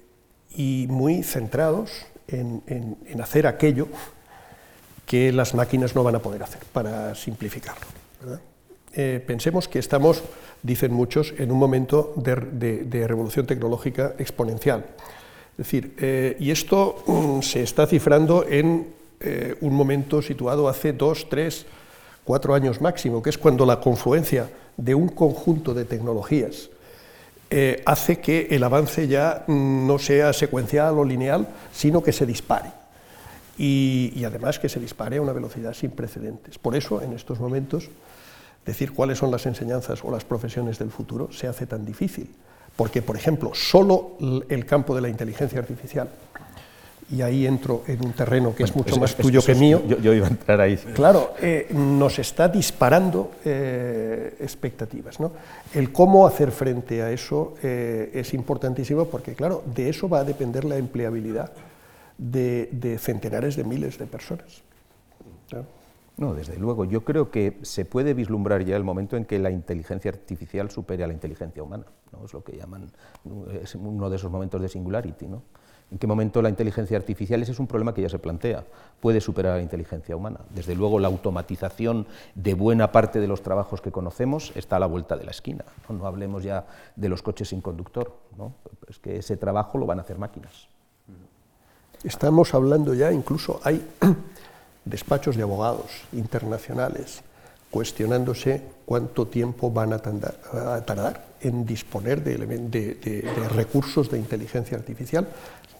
y 0.55 0.87
muy 0.89 1.23
centrados 1.23 2.05
en, 2.27 2.97
hacer 3.21 3.47
aquello 3.47 3.87
que 5.05 5.31
las 5.31 5.53
máquinas 5.53 5.95
no 5.95 6.03
van 6.03 6.15
a 6.15 6.19
poder 6.19 6.43
hacer, 6.43 6.61
para 6.73 7.15
simplificarlo. 7.15 7.85
Eh, 8.93 9.23
pensemos 9.25 9.67
que 9.67 9.79
estamos 9.79 10.21
dicen 10.63 10.93
muchos, 10.93 11.33
en 11.37 11.51
un 11.51 11.57
momento 11.57 12.13
de, 12.15 13.07
revolución 13.07 13.45
tecnológica 13.45 14.13
exponencial. 14.17 14.85
Es 15.51 15.57
decir, 15.57 15.95
eh, 15.99 16.37
y 16.39 16.51
esto 16.51 17.03
mm, 17.05 17.41
se 17.41 17.63
está 17.63 17.87
cifrando 17.87 18.45
en 18.47 18.87
eh, 19.19 19.55
un 19.61 19.73
momento 19.73 20.21
situado 20.21 20.67
hace 20.67 20.93
dos, 20.93 21.27
tres, 21.29 21.65
cuatro 22.23 22.53
años 22.53 22.81
máximo, 22.81 23.21
que 23.21 23.29
es 23.29 23.37
cuando 23.37 23.65
la 23.65 23.79
confluencia 23.79 24.49
de 24.77 24.95
un 24.95 25.09
conjunto 25.09 25.73
de 25.73 25.85
tecnologías 25.85 26.69
eh, 27.49 27.83
hace 27.85 28.19
que 28.19 28.47
el 28.51 28.63
avance 28.63 29.07
ya 29.07 29.43
no 29.47 29.99
sea 29.99 30.31
secuencial 30.31 30.97
o 30.97 31.03
lineal, 31.03 31.47
sino 31.73 32.01
que 32.01 32.13
se 32.13 32.25
dispare. 32.25 32.71
Y, 33.57 34.13
y, 34.15 34.23
además 34.23 34.57
que 34.57 34.69
se 34.69 34.79
dispare 34.79 35.17
a 35.17 35.21
una 35.21 35.33
velocidad 35.33 35.73
sin 35.73 35.91
precedentes. 35.91 36.57
Por 36.57 36.75
eso, 36.75 37.01
en 37.01 37.13
estos 37.13 37.39
momentos, 37.39 37.89
decir 38.65 38.93
cuáles 38.93 39.17
son 39.17 39.31
las 39.31 39.45
enseñanzas 39.45 40.03
o 40.03 40.11
las 40.11 40.23
profesiones 40.23 40.79
del 40.79 40.91
futuro 40.91 41.31
se 41.31 41.47
hace 41.47 41.65
tan 41.65 41.85
difícil. 41.85 42.29
Porque, 42.75 43.01
por 43.01 43.15
ejemplo, 43.15 43.51
solo 43.53 44.17
el 44.49 44.65
campo 44.65 44.95
de 44.95 45.01
la 45.01 45.09
inteligencia 45.09 45.59
artificial 45.59 46.09
y 47.11 47.21
ahí 47.21 47.45
entro 47.45 47.83
en 47.87 48.03
un 48.05 48.13
terreno 48.13 48.55
que 48.55 48.63
es 48.63 48.75
mucho 48.75 48.97
más 48.97 49.15
tuyo 49.15 49.41
que 49.41 49.53
mío. 49.53 49.81
Yo, 49.85 50.13
iba 50.13 50.27
a 50.27 50.29
entrar 50.29 50.61
ahí. 50.61 50.77
Claro, 50.77 51.33
eh, 51.41 51.67
nos 51.71 52.17
está 52.19 52.47
disparando 52.47 53.31
eh, 53.43 54.37
expectativas. 54.39 55.19
¿no? 55.19 55.33
El 55.73 55.91
cómo 55.91 56.25
hacer 56.25 56.51
frente 56.51 57.01
a 57.01 57.11
eso 57.11 57.55
eh, 57.61 58.11
es 58.13 58.33
importantísimo 58.33 59.05
porque, 59.05 59.33
claro, 59.33 59.63
de 59.65 59.89
eso 59.89 60.07
va 60.07 60.19
a 60.19 60.23
depender 60.23 60.63
la 60.63 60.77
empleabilidad 60.77 61.51
de, 62.17 62.97
centenares 62.99 63.55
de 63.55 63.63
miles 63.63 63.97
de 63.97 64.05
personas. 64.05 64.61
No, 65.51 65.65
desde 66.29 66.57
luego. 66.57 66.85
Yo 66.85 67.03
creo 67.03 67.31
que 67.31 67.57
se 67.63 67.85
puede 67.85 68.13
vislumbrar 68.13 68.63
ya 68.63 68.75
el 68.75 68.83
momento 68.83 69.17
en 69.17 69.25
que 69.25 69.39
la 69.39 69.49
inteligencia 69.49 70.11
artificial 70.11 70.69
supere 70.69 71.03
a 71.03 71.07
la 71.07 71.13
inteligencia 71.13 71.63
humana. 71.63 71.85
¿no? 72.11 72.25
Es 72.25 72.33
lo 72.33 72.43
que 72.43 72.55
llaman, 72.55 72.91
uno 73.23 74.09
de 74.09 74.15
esos 74.15 74.31
momentos 74.31 74.61
de 74.61 74.69
singularity. 74.69 75.27
¿no? 75.27 75.41
¿En 75.91 75.97
qué 75.97 76.07
momento 76.07 76.41
la 76.41 76.49
inteligencia 76.49 76.95
artificial? 76.95 77.41
Ese 77.41 77.51
es 77.51 77.59
un 77.59 77.67
problema 77.67 77.93
que 77.93 78.01
ya 78.01 78.07
se 78.07 78.17
plantea. 78.17 78.63
Puede 79.01 79.19
superar 79.19 79.53
a 79.53 79.55
la 79.57 79.61
inteligencia 79.61 80.15
humana. 80.15 80.39
Desde 80.53 80.73
luego, 80.73 80.99
la 80.99 81.09
automatización 81.09 82.07
de 82.33 82.53
buena 82.53 82.93
parte 82.93 83.19
de 83.19 83.27
los 83.27 83.41
trabajos 83.41 83.81
que 83.81 83.91
conocemos 83.91 84.53
está 84.55 84.77
a 84.77 84.79
la 84.79 84.85
vuelta 84.85 85.17
de 85.17 85.25
la 85.25 85.31
esquina. 85.31 85.65
No, 85.89 86.05
hablemos 86.05 86.43
ya 86.43 86.65
de 86.95 87.09
los 87.09 87.21
coches 87.21 87.49
sin 87.49 87.59
conductor. 87.59 88.15
¿no? 88.37 88.53
Es 88.87 88.99
que 88.99 89.17
ese 89.17 89.35
trabajo 89.35 89.77
lo 89.77 89.85
van 89.85 89.99
a 89.99 90.03
hacer 90.03 90.17
máquinas. 90.17 90.69
Estamos 92.03 92.53
hablando 92.53 92.93
ya, 92.93 93.11
incluso 93.11 93.59
hay 93.63 93.85
despachos 94.85 95.35
de 95.35 95.43
abogados 95.43 95.91
internacionales 96.11 97.21
cuestionándose 97.69 98.61
cuánto 98.85 99.27
tiempo 99.27 99.71
van 99.71 99.93
a 99.93 99.99
tardar, 99.99 101.31
en 101.39 101.65
disponer 101.65 102.21
de, 102.23 102.35
de, 102.35 103.49
recursos 103.55 104.11
de 104.11 104.17
inteligencia 104.19 104.77
artificial 104.77 105.25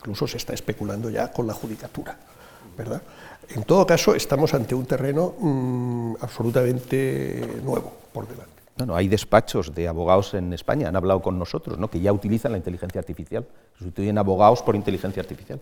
Incluso 0.02 0.26
se 0.26 0.38
está 0.38 0.54
especulando 0.54 1.12
ya 1.12 1.32
con 1.32 1.46
la 1.46 1.54
judicatura, 1.54 2.18
¿verdad? 2.76 3.04
En 3.50 3.64
todo 3.64 3.86
caso, 3.86 4.16
estamos 4.16 4.52
ante 4.56 4.74
un 4.74 4.88
terreno 4.88 5.36
mm, 5.40 6.16
absolutamente 6.22 7.60
nuevo 7.64 7.94
por 8.12 8.28
delante. 8.28 8.52
No, 8.84 8.96
hay 8.96 9.08
despachos 9.08 9.76
de 9.76 9.88
abogados 9.88 10.34
en 10.34 10.54
España, 10.54 10.88
han 10.88 10.96
hablado 10.96 11.22
con 11.22 11.38
nosotros, 11.38 11.78
¿no? 11.78 11.88
que 11.88 12.00
ya 12.00 12.12
utilizan 12.12 12.54
la 12.54 12.58
inteligencia 12.58 12.98
artificial, 12.98 13.46
sustituyen 13.78 14.18
abogados 14.18 14.64
por 14.64 14.76
inteligencia 14.76 15.22
artificial. 15.22 15.60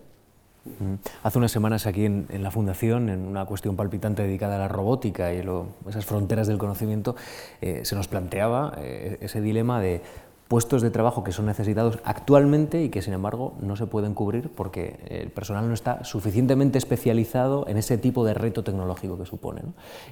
Hace 1.22 1.38
unas 1.38 1.52
semanas 1.52 1.86
aquí 1.86 2.04
en, 2.04 2.26
la 2.42 2.50
Fundación, 2.50 3.08
en 3.08 3.26
una 3.26 3.46
cuestión 3.46 3.76
palpitante 3.76 4.22
dedicada 4.22 4.56
a 4.56 4.58
la 4.58 4.68
robótica 4.68 5.32
y 5.32 5.42
esas 5.88 6.04
fronteras 6.04 6.48
del 6.48 6.58
conocimiento, 6.58 7.16
eh, 7.62 7.80
se 7.84 7.96
nos 7.96 8.08
planteaba 8.08 8.74
eh, 8.78 9.18
ese 9.20 9.40
dilema 9.40 9.80
de 9.80 10.02
puestos 10.48 10.82
de 10.82 10.90
trabajo 10.90 11.22
que 11.22 11.30
son 11.30 11.46
necesitados 11.46 12.00
actualmente 12.02 12.82
y 12.82 12.88
que 12.88 13.02
sin 13.02 13.12
embargo 13.12 13.54
no 13.60 13.76
se 13.76 13.86
pueden 13.86 14.14
cubrir 14.14 14.50
porque 14.50 14.98
el 15.08 15.30
personal 15.30 15.68
no 15.68 15.74
está 15.74 16.02
suficientemente 16.02 16.76
especializado 16.76 17.68
en 17.68 17.76
ese 17.76 17.98
tipo 17.98 18.24
de 18.24 18.34
reto 18.34 18.64
tecnológico 18.64 19.16
que 19.16 19.26
supone. 19.26 19.62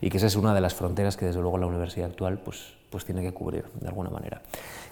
Y 0.00 0.10
que 0.10 0.18
esa 0.18 0.28
es 0.28 0.36
una 0.36 0.54
de 0.54 0.60
las 0.60 0.74
fronteras 0.74 1.16
que 1.16 1.26
desde 1.26 1.40
luego 1.40 1.58
la 1.58 1.66
universidad 1.66 2.08
actual 2.08 2.38
pues, 2.38 2.74
pues 2.88 3.04
tiene 3.04 3.20
que 3.20 3.32
cubrir 3.34 3.64
de 3.80 3.88
alguna 3.88 4.10
manera. 4.10 4.40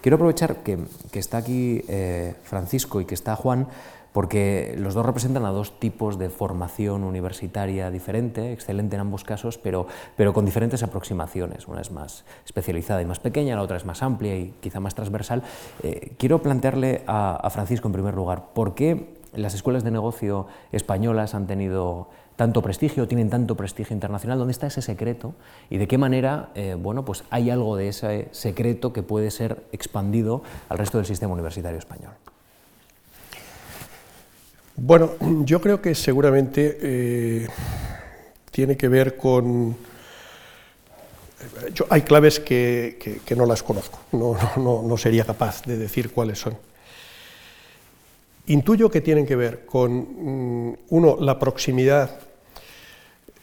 Quiero 0.01 0.17
aprovechar 0.17 0.65
que, 0.65 0.79
está 1.13 1.39
aquí 1.39 1.81
eh, 1.89 2.35
Francisco 2.43 3.01
y 3.01 3.05
que 3.05 3.15
está 3.15 3.37
Juan 3.37 3.69
porque 4.13 4.75
los 4.79 4.95
dos 4.95 5.05
representan 5.05 5.45
a 5.45 5.51
dos 5.51 5.79
tipos 5.79 6.19
de 6.19 6.31
formación 6.31 7.05
universitaria 7.05 7.91
diferente, 7.91 8.53
excelente 8.53 8.97
en 8.97 9.01
ambos 9.01 9.25
casos, 9.25 9.59
pero, 9.59 9.87
pero 10.17 10.33
con 10.33 10.45
diferentes 10.45 10.83
aproximaciones. 10.83 11.69
Una 11.69 11.81
es 11.81 11.91
más 11.91 12.25
especializada 12.45 13.03
y 13.03 13.05
más 13.05 13.21
pequeña, 13.21 13.57
la 13.57 13.63
otra 13.63 13.77
es 13.77 13.85
más 13.85 14.03
amplia 14.03 14.37
y 14.37 14.55
quizá 14.61 14.81
más 14.81 14.95
transversal. 14.95 15.43
Eh, 15.83 16.13
quiero 16.19 16.43
plantearle 16.43 17.03
a, 17.07 17.49
Francisco, 17.51 17.89
en 17.89 17.93
primer 17.93 18.15
lugar, 18.15 18.47
¿por 18.55 18.75
qué 18.75 19.17
las 19.35 19.55
escuelas 19.55 19.85
de 19.85 19.91
negocio 19.91 20.47
españolas 20.73 21.35
han 21.35 21.47
tenido 21.47 22.09
tanto 22.37 22.63
prestigio, 22.63 23.09
tienen 23.09 23.31
tanto 23.31 23.57
prestigio 23.57 23.95
internacional, 23.95 24.39
¿dónde 24.39 24.53
está 24.53 24.67
ese 24.67 24.83
secreto? 24.83 25.35
Y 25.71 25.79
de 25.79 25.89
qué 25.89 25.99
manera, 25.99 26.51
eh, 26.55 26.77
bueno, 26.79 27.05
pues 27.05 27.25
hay 27.31 27.51
algo 27.51 27.77
de 27.77 27.89
ese 27.89 28.29
secreto 28.33 28.93
que 28.93 29.03
puede 29.03 29.31
ser 29.31 29.65
expandido 29.73 30.43
al 30.69 30.79
resto 30.79 30.99
del 30.99 31.07
sistema 31.07 31.33
universitario 31.33 31.79
español. 31.79 32.13
Bueno, 34.77 35.13
yo 35.45 35.61
creo 35.61 35.81
que 35.81 35.95
seguramente 35.95 36.79
eh, 36.83 37.47
tiene 38.51 38.77
que 38.77 38.89
ver 38.89 39.17
con... 39.17 39.75
hay 41.89 42.03
claves 42.03 42.41
que, 42.41 43.21
no 43.35 43.47
las 43.47 43.63
conozco, 43.63 44.01
no, 44.13 44.97
sería 44.99 45.25
capaz 45.25 45.63
de 45.65 45.79
decir 45.79 46.13
cuáles 46.13 46.39
son. 46.39 46.59
Intuyo 48.49 48.91
que 48.91 49.01
tienen 49.01 49.27
que 49.27 49.35
ver 49.35 49.65
con, 49.65 50.69
mm, 50.71 50.77
uno, 50.91 51.17
la 51.21 51.39
proximidad, 51.39 52.21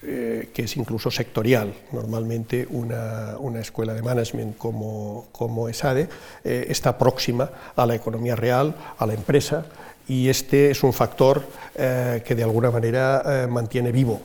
eh, 0.03 0.49
que 0.53 0.63
es 0.63 0.77
incluso 0.77 1.09
sectorial. 1.09 1.73
Normalmente 1.91 2.67
una, 2.69 3.38
escuela 3.59 3.93
de 3.93 4.03
management 4.03 4.57
como, 4.57 5.27
como 5.31 5.67
ESADE 5.67 6.07
eh, 6.43 6.67
está 6.69 6.97
próxima 6.97 7.49
a 7.75 7.86
la 7.86 7.95
economía 7.95 8.36
real, 8.36 8.75
a 8.97 9.05
la 9.05 9.13
empresa, 9.13 9.65
y 10.08 10.30
este 10.30 10.72
es 10.72 10.84
un 10.84 10.93
factor 10.93 11.43
eh, 11.76 12.22
que 12.26 12.36
de 12.36 12.43
alguna 12.43 12.72
manera 12.72 13.24
eh, 13.26 13.47
mantiene, 13.47 13.91
vivo 13.91 14.22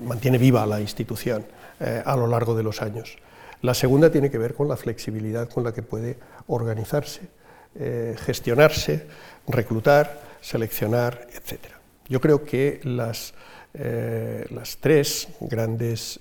mantiene 0.00 0.38
viva 0.38 0.64
la 0.64 0.80
institución 0.80 1.44
eh, 1.78 2.02
a 2.04 2.16
lo 2.16 2.26
largo 2.26 2.54
de 2.54 2.62
los 2.62 2.80
años. 2.80 3.18
La 3.60 3.74
segunda 3.74 4.10
tiene 4.10 4.30
que 4.30 4.38
ver 4.38 4.54
con 4.54 4.66
la 4.66 4.76
flexibilidad 4.76 5.48
con 5.48 5.62
la 5.62 5.72
que 5.72 5.82
puede 5.82 6.16
organizarse, 6.46 7.22
gestionarse, 8.16 9.06
reclutar, 9.48 10.20
seleccionar, 10.40 11.26
etc. 11.34 11.60
Yo 12.08 12.20
creo 12.20 12.44
que 12.44 12.80
las, 12.84 13.34
las 13.72 14.76
tres 14.78 15.28
grandes 15.40 16.20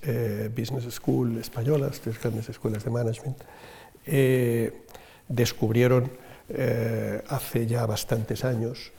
business 0.55 0.85
schools 0.93 1.41
españolas, 1.41 1.99
tres 1.99 2.19
grandes 2.21 2.49
escuelas 2.49 2.85
de 2.85 2.89
management, 2.89 3.37
descubrieron 5.27 6.09
eh, 6.49 7.23
hace 7.29 7.65
ya 7.67 7.85
bastantes 7.85 8.43
años 8.43 8.91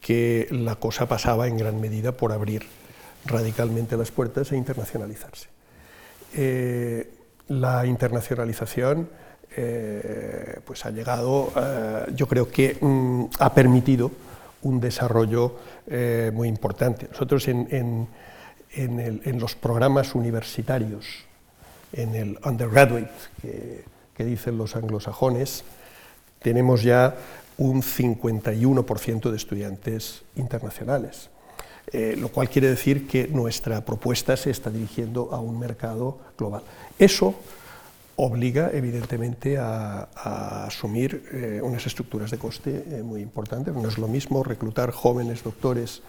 que 0.00 0.48
la 0.50 0.76
cosa 0.76 1.06
pasaba 1.06 1.46
en 1.46 1.58
gran 1.58 1.78
medida 1.78 2.12
por 2.12 2.32
abrir 2.32 2.62
radicalmente 3.26 3.98
las 3.98 4.10
puertas 4.10 4.50
e 4.52 4.56
internacionalizarse. 4.56 5.48
Eh, 6.34 7.12
la 7.48 7.84
internacionalización 7.84 9.10
eh, 9.54 10.60
pues 10.64 10.86
ha 10.86 10.90
llegado, 10.90 11.52
yo 12.14 12.26
creo 12.28 12.48
que 12.48 12.78
mm, 12.80 13.24
ha 13.40 13.52
permitido 13.52 14.10
un 14.62 14.80
desarrollo 14.80 15.56
muy 16.32 16.48
importante. 16.48 17.08
Nosotros 17.10 17.48
en, 17.48 18.08
los 19.38 19.54
programas 19.56 20.14
universitarios, 20.14 21.04
en 21.92 22.14
el 22.14 22.38
undergraduate, 22.44 23.10
que 24.14 24.24
dicen 24.24 24.56
los 24.56 24.76
anglosajones, 24.76 25.64
tenemos 26.40 26.82
ya 26.82 27.14
un 27.60 27.82
51% 27.82 29.30
de 29.30 29.36
estudiantes 29.36 30.22
internacionales, 30.34 31.28
eh, 31.92 32.16
lo 32.18 32.30
cual 32.30 32.48
quiere 32.48 32.70
decir 32.70 33.06
que 33.06 33.28
nuestra 33.28 33.84
propuesta 33.84 34.36
se 34.36 34.50
está 34.50 34.70
dirigiendo 34.70 35.28
a 35.32 35.40
un 35.40 35.58
mercado 35.58 36.18
global. 36.38 36.62
Eso 36.98 37.34
obliga 38.16 38.70
evidentemente 38.72 39.58
a, 39.58 40.08
asumir 40.66 41.22
eh, 41.32 41.60
unas 41.62 41.86
estructuras 41.86 42.30
de 42.30 42.38
coste 42.38 42.84
eh, 42.90 43.02
muy 43.02 43.20
importantes. 43.20 43.74
No 43.74 43.88
es 43.88 43.98
lo 43.98 44.08
mismo 44.08 44.42
reclutar 44.42 44.90
jóvenes 44.90 45.44
doctores 45.44 46.02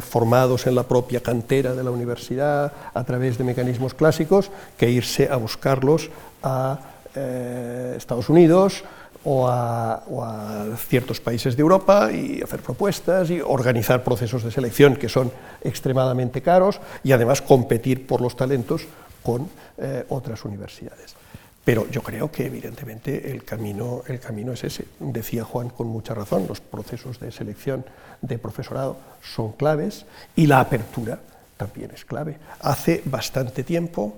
formados 0.00 0.66
en 0.66 0.74
la 0.74 0.82
propia 0.82 1.22
cantera 1.22 1.74
de 1.74 1.84
la 1.84 1.92
universidad 1.92 2.72
a 2.92 3.04
través 3.04 3.38
de 3.38 3.44
mecanismos 3.44 3.94
clásicos 3.94 4.50
que 4.76 4.90
irse 4.90 5.28
a 5.30 5.36
buscarlos 5.36 6.10
a 6.42 6.80
Estados 7.96 8.28
Unidos, 8.28 8.82
o 9.24 9.48
a, 9.48 10.02
ciertos 10.88 11.20
países 11.20 11.56
de 11.56 11.62
Europa 11.62 12.10
y 12.12 12.42
hacer 12.42 12.60
propuestas 12.60 13.30
y 13.30 13.40
organizar 13.40 14.04
procesos 14.04 14.42
de 14.44 14.50
selección 14.50 14.96
que 14.96 15.08
son 15.08 15.32
extremadamente 15.62 16.42
caros 16.42 16.80
y 17.02 17.12
además 17.12 17.42
competir 17.42 18.06
por 18.06 18.20
los 18.20 18.36
talentos 18.36 18.82
con 19.22 19.48
eh, 19.78 20.04
otras 20.08 20.44
universidades. 20.44 21.14
Pero 21.64 21.90
yo 21.90 22.02
creo 22.02 22.30
que 22.30 22.44
evidentemente 22.46 23.30
el 23.30 23.42
camino, 23.42 24.02
el 24.06 24.20
camino 24.20 24.52
es 24.52 24.64
ese. 24.64 24.84
Decía 25.00 25.44
Juan 25.44 25.70
con 25.70 25.86
mucha 25.86 26.12
razón, 26.12 26.44
los 26.46 26.60
procesos 26.60 27.18
de 27.18 27.32
selección 27.32 27.86
de 28.20 28.38
profesorado 28.38 28.98
son 29.22 29.52
claves 29.52 30.04
y 30.36 30.46
la 30.46 30.60
apertura 30.60 31.18
también 31.56 31.90
es 31.94 32.04
clave. 32.04 32.36
Hace 32.60 33.00
bastante 33.06 33.64
tiempo 33.64 34.14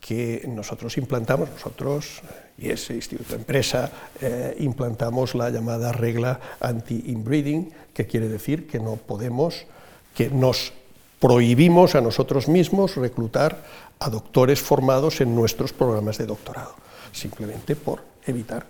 que 0.00 0.44
nosotros 0.48 0.96
implantamos, 0.96 1.50
nosotros 1.50 2.22
y 2.58 2.70
ese 2.70 2.94
Instituto 2.94 3.30
de 3.30 3.36
Empresa, 3.36 3.90
eh, 4.20 4.56
implantamos 4.60 5.34
la 5.34 5.50
llamada 5.50 5.92
regla 5.92 6.40
anti-inbreeding, 6.60 7.70
que 7.92 8.06
quiere 8.06 8.28
decir 8.28 8.66
que 8.66 8.78
no 8.78 8.96
podemos, 8.96 9.66
que 10.14 10.30
nos 10.30 10.72
prohibimos 11.20 11.94
a 11.94 12.00
nosotros 12.00 12.48
mismos 12.48 12.96
reclutar 12.96 13.62
a 13.98 14.08
doctores 14.08 14.60
formados 14.60 15.20
en 15.20 15.34
nuestros 15.34 15.72
programas 15.72 16.18
de 16.18 16.26
doctorado, 16.26 16.74
simplemente 17.12 17.76
por 17.76 18.02
evitar 18.26 18.66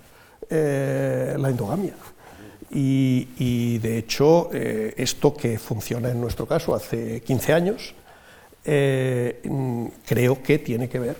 eh, 0.51 1.37
la 1.39 1.51
endogamia. 1.51 1.95
Y, 2.69 3.79
de 3.79 3.99
hecho, 3.99 4.51
eh, 4.53 4.93
esto 4.97 5.33
que 5.33 5.57
funciona 5.57 6.11
en 6.11 6.21
nuestro 6.21 6.47
caso 6.47 6.75
hace 6.75 7.21
15 7.21 7.53
años, 7.53 7.95
creo 8.65 10.43
que 10.43 10.59
tiene 10.59 10.89
que 10.89 10.99
ver 10.99 11.17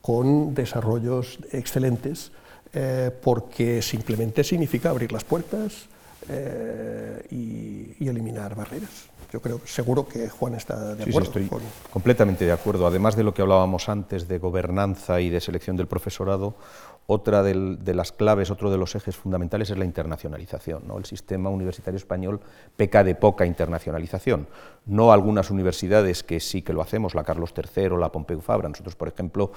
con 0.00 0.54
desarrollos 0.54 1.38
excelentes, 1.52 2.32
eh, 2.72 3.10
porque 3.22 3.82
simplemente 3.82 4.44
significa 4.44 4.90
abrir 4.90 5.12
las 5.12 5.24
puertas 5.24 5.88
eh, 6.28 7.26
y, 7.30 8.08
eliminar 8.08 8.54
barreras. 8.54 9.08
Yo 9.32 9.40
creo, 9.40 9.60
seguro 9.66 10.08
que 10.08 10.28
Juan 10.30 10.54
está 10.54 10.94
de 10.94 11.02
acuerdo. 11.02 11.32
Sí, 11.32 11.40
estoy 11.40 11.60
completamente 11.92 12.46
de 12.46 12.52
acuerdo. 12.52 12.86
Además 12.86 13.16
de 13.16 13.24
lo 13.24 13.34
que 13.34 13.42
hablábamos 13.42 13.88
antes 13.90 14.26
de 14.26 14.38
gobernanza 14.38 15.20
y 15.20 15.28
de 15.28 15.40
selección 15.40 15.76
del 15.76 15.86
profesorado, 15.86 16.54
otra 17.10 17.42
de 17.42 17.94
las 17.94 18.12
claves, 18.12 18.50
otro 18.50 18.70
de 18.70 18.76
los 18.76 18.94
ejes 18.94 19.16
fundamentales 19.16 19.70
es 19.70 19.78
la 19.78 19.86
internacionalización. 19.86 20.92
El 20.94 21.06
sistema 21.06 21.48
universitario 21.48 21.96
español 21.96 22.38
peca 22.76 23.02
de 23.02 23.14
poca 23.14 23.46
internacionalización. 23.46 24.46
No 24.84 25.10
algunas 25.10 25.50
universidades 25.50 26.22
que 26.22 26.38
sí 26.38 26.60
que 26.60 26.74
lo 26.74 26.82
hacemos, 26.82 27.14
la 27.14 27.24
Carlos 27.24 27.54
III, 27.56 27.96
la 27.98 28.12
Pompeu 28.12 28.42
Fabra. 28.42 28.68
Nosotros, 28.68 28.94
por 28.94 29.08
ejemplo, 29.08 29.52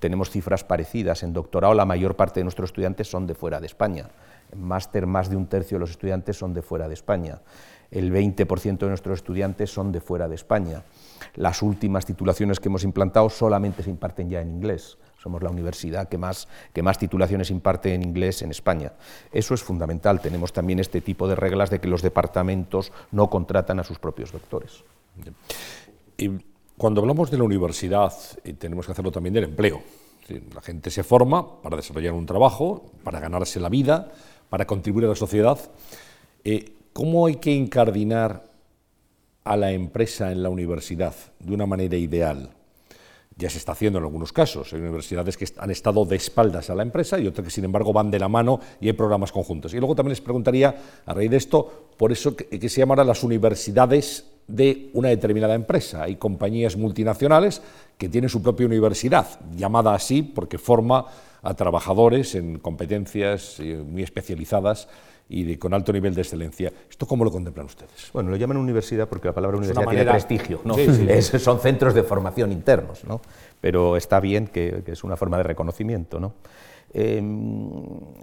tenemos 0.00 0.30
cifras 0.30 0.64
parecidas. 0.64 1.22
En 1.22 1.34
doctorado 1.34 1.74
la 1.74 1.84
mayor 1.84 2.16
parte 2.16 2.40
de 2.40 2.44
nuestros 2.44 2.70
estudiantes 2.70 3.06
son 3.06 3.26
de 3.26 3.34
fuera 3.34 3.60
de 3.60 3.66
España. 3.66 4.08
En 4.50 4.62
máster 4.62 5.06
más 5.06 5.28
de 5.28 5.36
un 5.36 5.44
tercio 5.44 5.76
de 5.76 5.80
los 5.80 5.90
estudiantes 5.90 6.38
son 6.38 6.54
de 6.54 6.62
fuera 6.62 6.88
de 6.88 6.94
España. 6.94 7.42
El 7.90 8.14
20% 8.14 8.78
de 8.78 8.88
nuestros 8.88 9.18
estudiantes 9.18 9.70
son 9.70 9.92
de 9.92 10.00
fuera 10.00 10.26
de 10.26 10.36
España. 10.36 10.84
Las 11.34 11.60
últimas 11.60 12.06
titulaciones 12.06 12.60
que 12.60 12.68
hemos 12.68 12.82
implantado 12.82 13.28
solamente 13.28 13.82
se 13.82 13.90
imparten 13.90 14.30
ya 14.30 14.40
en 14.40 14.48
inglés 14.48 14.96
somos 15.24 15.42
la 15.42 15.48
universidad 15.48 16.06
que 16.06 16.18
más, 16.18 16.48
que 16.74 16.82
más 16.82 16.98
titulaciones 16.98 17.50
imparte 17.50 17.94
en 17.94 18.02
inglés 18.02 18.42
en 18.42 18.50
España. 18.50 18.92
Eso 19.32 19.54
es 19.54 19.62
fundamental. 19.62 20.20
Tenemos 20.20 20.52
también 20.52 20.80
este 20.80 21.00
tipo 21.00 21.26
de 21.26 21.34
reglas 21.34 21.70
de 21.70 21.80
que 21.80 21.88
los 21.88 22.02
departamentos 22.02 22.92
no 23.10 23.30
contratan 23.30 23.80
a 23.80 23.84
sus 23.84 23.98
propios 23.98 24.32
doctores. 24.32 24.84
Y 26.18 26.30
cuando 26.76 27.00
hablamos 27.00 27.30
de 27.30 27.38
la 27.38 27.44
universidad, 27.44 28.12
eh, 28.44 28.52
tenemos 28.52 28.84
que 28.84 28.92
hacerlo 28.92 29.10
también 29.10 29.32
del 29.32 29.44
empleo. 29.44 29.80
La 30.54 30.60
gente 30.60 30.90
se 30.90 31.02
forma 31.02 31.62
para 31.62 31.76
desarrollar 31.76 32.12
un 32.12 32.26
trabajo, 32.26 32.84
para 33.02 33.18
ganarse 33.18 33.60
la 33.60 33.70
vida, 33.70 34.12
para 34.50 34.66
contribuir 34.66 35.06
a 35.06 35.08
la 35.08 35.16
sociedad. 35.16 35.58
Eh, 36.44 36.70
¿Cómo 36.92 37.26
hay 37.26 37.36
que 37.36 37.52
incardinar 37.52 38.44
a 39.42 39.56
la 39.56 39.72
empresa 39.72 40.32
en 40.32 40.42
la 40.42 40.50
universidad 40.50 41.14
de 41.38 41.54
una 41.54 41.64
manera 41.64 41.96
ideal? 41.96 42.50
Ya 43.36 43.50
se 43.50 43.58
está 43.58 43.72
haciendo 43.72 43.98
en 43.98 44.04
algunos 44.04 44.32
casos. 44.32 44.72
Hay 44.72 44.80
universidades 44.80 45.36
que 45.36 45.46
han 45.58 45.70
estado 45.70 46.04
de 46.04 46.16
espaldas 46.16 46.70
a 46.70 46.74
la 46.74 46.82
empresa 46.82 47.18
y 47.18 47.26
otras 47.26 47.44
que, 47.44 47.50
sin 47.50 47.64
embargo, 47.64 47.92
van 47.92 48.10
de 48.10 48.18
la 48.18 48.28
mano 48.28 48.60
y 48.80 48.86
hay 48.86 48.92
programas 48.92 49.32
conjuntos. 49.32 49.74
Y 49.74 49.78
luego 49.78 49.94
también 49.94 50.10
les 50.10 50.20
preguntaría, 50.20 50.74
a 51.04 51.14
raíz 51.14 51.30
de 51.30 51.36
esto, 51.36 51.88
por 51.96 52.12
eso 52.12 52.36
que, 52.36 52.68
se 52.68 52.80
llamarán 52.80 53.06
las 53.06 53.24
universidades 53.24 54.26
de 54.46 54.90
una 54.92 55.08
determinada 55.08 55.54
empresa. 55.54 56.04
Hay 56.04 56.16
compañías 56.16 56.76
multinacionales 56.76 57.62
que 57.98 58.08
tienen 58.08 58.30
su 58.30 58.42
propia 58.42 58.66
universidad, 58.66 59.26
llamada 59.56 59.94
así 59.94 60.22
porque 60.22 60.58
forma 60.58 61.06
a 61.42 61.54
trabajadores 61.54 62.34
en 62.34 62.58
competencias 62.58 63.58
eh, 63.60 63.76
muy 63.76 64.02
especializadas 64.02 64.88
y 65.28 65.44
de, 65.44 65.58
con 65.58 65.72
alto 65.72 65.92
nivel 65.92 66.14
de 66.14 66.22
excelencia. 66.22 66.72
¿Esto 66.88 67.06
cómo 67.06 67.24
lo 67.24 67.30
contemplan 67.30 67.66
ustedes? 67.66 68.10
Bueno, 68.12 68.30
lo 68.30 68.36
llaman 68.36 68.56
universidad 68.56 69.08
porque 69.08 69.28
la 69.28 69.34
palabra 69.34 69.56
universidad 69.56 69.86
tiene 69.88 70.04
prestigio, 70.04 70.60
¿no? 70.64 70.74
son 71.38 71.60
centros 71.60 71.94
de 71.94 72.02
formación 72.02 72.52
internos, 72.52 73.04
¿no? 73.04 73.20
pero 73.60 73.96
está 73.96 74.20
bien 74.20 74.46
que, 74.46 74.82
es 74.86 75.04
una 75.04 75.16
forma 75.16 75.38
de 75.38 75.44
reconocimiento. 75.44 76.20
¿no? 76.20 76.34
Em, 76.92 77.82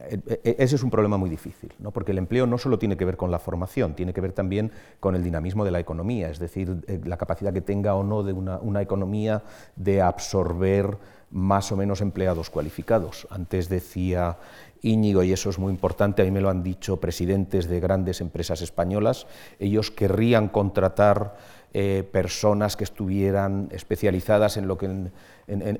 e, 0.09 0.39
e, 0.43 0.55
ese 0.59 0.75
es 0.75 0.83
un 0.83 0.91
problema 0.91 1.17
muy 1.17 1.29
difícil, 1.29 1.73
¿no? 1.79 1.91
porque 1.91 2.11
el 2.11 2.19
empleo 2.19 2.45
no 2.45 2.57
solo 2.57 2.77
tiene 2.77 2.95
que 2.95 3.03
ver 3.03 3.17
con 3.17 3.31
la 3.31 3.39
formación, 3.39 3.95
tiene 3.95 4.13
que 4.13 4.21
ver 4.21 4.33
también 4.33 4.71
con 4.99 5.15
el 5.15 5.23
dinamismo 5.23 5.65
de 5.65 5.71
la 5.71 5.79
economía, 5.79 6.29
es 6.29 6.39
decir, 6.39 6.83
eh, 6.87 7.01
la 7.03 7.17
capacidad 7.17 7.51
que 7.51 7.61
tenga 7.61 7.95
o 7.95 8.03
no 8.03 8.23
de 8.23 8.33
una, 8.33 8.59
una 8.59 8.81
economía 8.81 9.43
de 9.75 10.01
absorber 10.01 10.97
más 11.31 11.71
o 11.71 11.77
menos 11.77 12.01
empleados 12.01 12.49
cualificados. 12.49 13.27
Antes 13.29 13.69
decía 13.69 14.37
Íñigo, 14.81 15.23
y 15.23 15.31
eso 15.31 15.49
es 15.49 15.59
muy 15.59 15.71
importante, 15.71 16.21
a 16.21 16.25
mí 16.25 16.31
me 16.31 16.41
lo 16.41 16.49
han 16.49 16.63
dicho 16.63 16.99
presidentes 16.99 17.67
de 17.67 17.79
grandes 17.79 18.19
empresas 18.19 18.61
españolas, 18.61 19.27
ellos 19.59 19.91
querrían 19.91 20.47
contratar 20.47 21.37
eh, 21.73 22.03
personas 22.11 22.75
que 22.75 22.83
estuvieran 22.83 23.69
especializadas 23.71 24.57
en 24.57 24.67
lo 24.67 24.77
que 24.77 25.09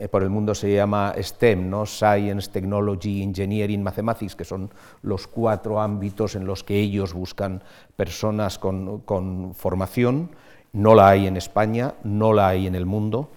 por 0.09 0.23
el 0.23 0.29
mundo 0.29 0.55
se 0.55 0.73
llama 0.73 1.13
STEM, 1.17 1.69
¿no? 1.69 1.85
Science, 1.85 2.49
Technology, 2.49 3.21
Engineering, 3.23 3.83
Mathematics, 3.83 4.35
que 4.35 4.45
son 4.45 4.69
los 5.01 5.27
cuatro 5.27 5.81
ámbitos 5.81 6.35
en 6.35 6.45
los 6.45 6.63
que 6.63 6.79
ellos 6.79 7.13
buscan 7.13 7.61
personas 7.95 8.57
con 8.57 9.53
formación. 9.53 10.31
No 10.71 10.95
la 10.95 11.09
hay 11.09 11.27
en 11.27 11.35
España, 11.35 11.95
no 12.03 12.31
la 12.31 12.47
hay 12.49 12.67
en 12.67 12.75
el 12.75 12.85
mundo. 12.85 13.29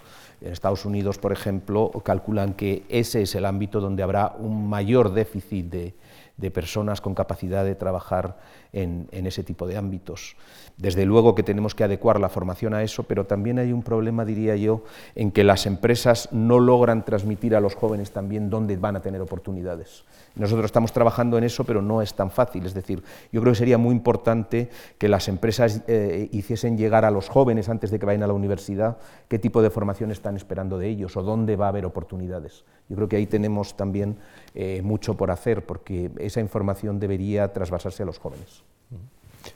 En 0.44 0.52
Estados 0.52 0.84
Unidos, 0.84 1.16
por 1.16 1.32
ejemplo, 1.32 1.90
calculan 2.04 2.52
que 2.52 2.82
ese 2.90 3.22
es 3.22 3.34
el 3.34 3.46
ámbito 3.46 3.80
donde 3.80 4.02
habrá 4.02 4.36
un 4.38 4.68
mayor 4.68 5.14
déficit 5.14 5.70
de, 5.70 5.94
de 6.36 6.50
personas 6.50 7.00
con 7.00 7.14
capacidad 7.14 7.64
de 7.64 7.74
trabajar 7.74 8.36
en, 8.72 9.08
ese 9.12 9.44
tipo 9.44 9.66
de 9.66 9.76
ámbitos. 9.76 10.36
Desde 10.76 11.06
luego 11.06 11.36
que 11.36 11.44
tenemos 11.44 11.74
que 11.76 11.84
adecuar 11.84 12.18
la 12.18 12.28
formación 12.28 12.74
a 12.74 12.82
eso, 12.82 13.04
pero 13.04 13.24
también 13.24 13.60
hay 13.60 13.72
un 13.72 13.82
problema, 13.84 14.24
diría 14.24 14.56
yo, 14.56 14.82
en 15.14 15.30
que 15.30 15.44
las 15.44 15.66
empresas 15.66 16.28
no 16.32 16.58
logran 16.58 17.04
transmitir 17.04 17.54
a 17.54 17.60
los 17.60 17.76
jóvenes 17.76 18.10
también 18.10 18.50
dónde 18.50 18.76
van 18.76 18.96
a 18.96 19.00
tener 19.00 19.20
oportunidades. 19.20 20.04
Nosotros 20.34 20.64
estamos 20.64 20.92
trabajando 20.92 21.38
en 21.38 21.44
eso, 21.44 21.62
pero 21.62 21.80
no 21.80 22.02
es 22.02 22.14
tan 22.14 22.32
fácil. 22.32 22.66
Es 22.66 22.74
decir, 22.74 23.04
yo 23.30 23.40
creo 23.40 23.52
que 23.52 23.58
sería 23.58 23.78
muy 23.78 23.94
importante 23.94 24.68
que 24.98 25.08
las 25.08 25.28
empresas 25.28 25.82
eh, 25.86 26.28
hiciesen 26.32 26.76
llegar 26.76 27.04
a 27.04 27.12
los 27.12 27.28
jóvenes 27.28 27.68
antes 27.68 27.92
de 27.92 28.00
que 28.00 28.06
vayan 28.06 28.24
a 28.24 28.26
la 28.26 28.32
universidad 28.32 28.98
qué 29.28 29.38
tipo 29.38 29.62
de 29.62 29.70
formación 29.70 30.10
están 30.10 30.34
esperando 30.34 30.78
de 30.78 30.88
ellos 30.88 31.16
o 31.16 31.22
dónde 31.22 31.54
va 31.54 31.66
a 31.66 31.68
haber 31.68 31.86
oportunidades. 31.86 32.64
Yo 32.88 32.96
creo 32.96 33.08
que 33.08 33.16
ahí 33.16 33.26
tenemos 33.26 33.76
también 33.76 34.16
eh, 34.54 34.82
mucho 34.82 35.16
por 35.16 35.30
hacer, 35.30 35.64
porque 35.64 36.10
esa 36.18 36.40
información 36.40 37.00
debería 37.00 37.52
trasvasarse 37.52 38.04
a 38.04 38.06
los 38.06 38.18
jóvenes. 38.18 38.62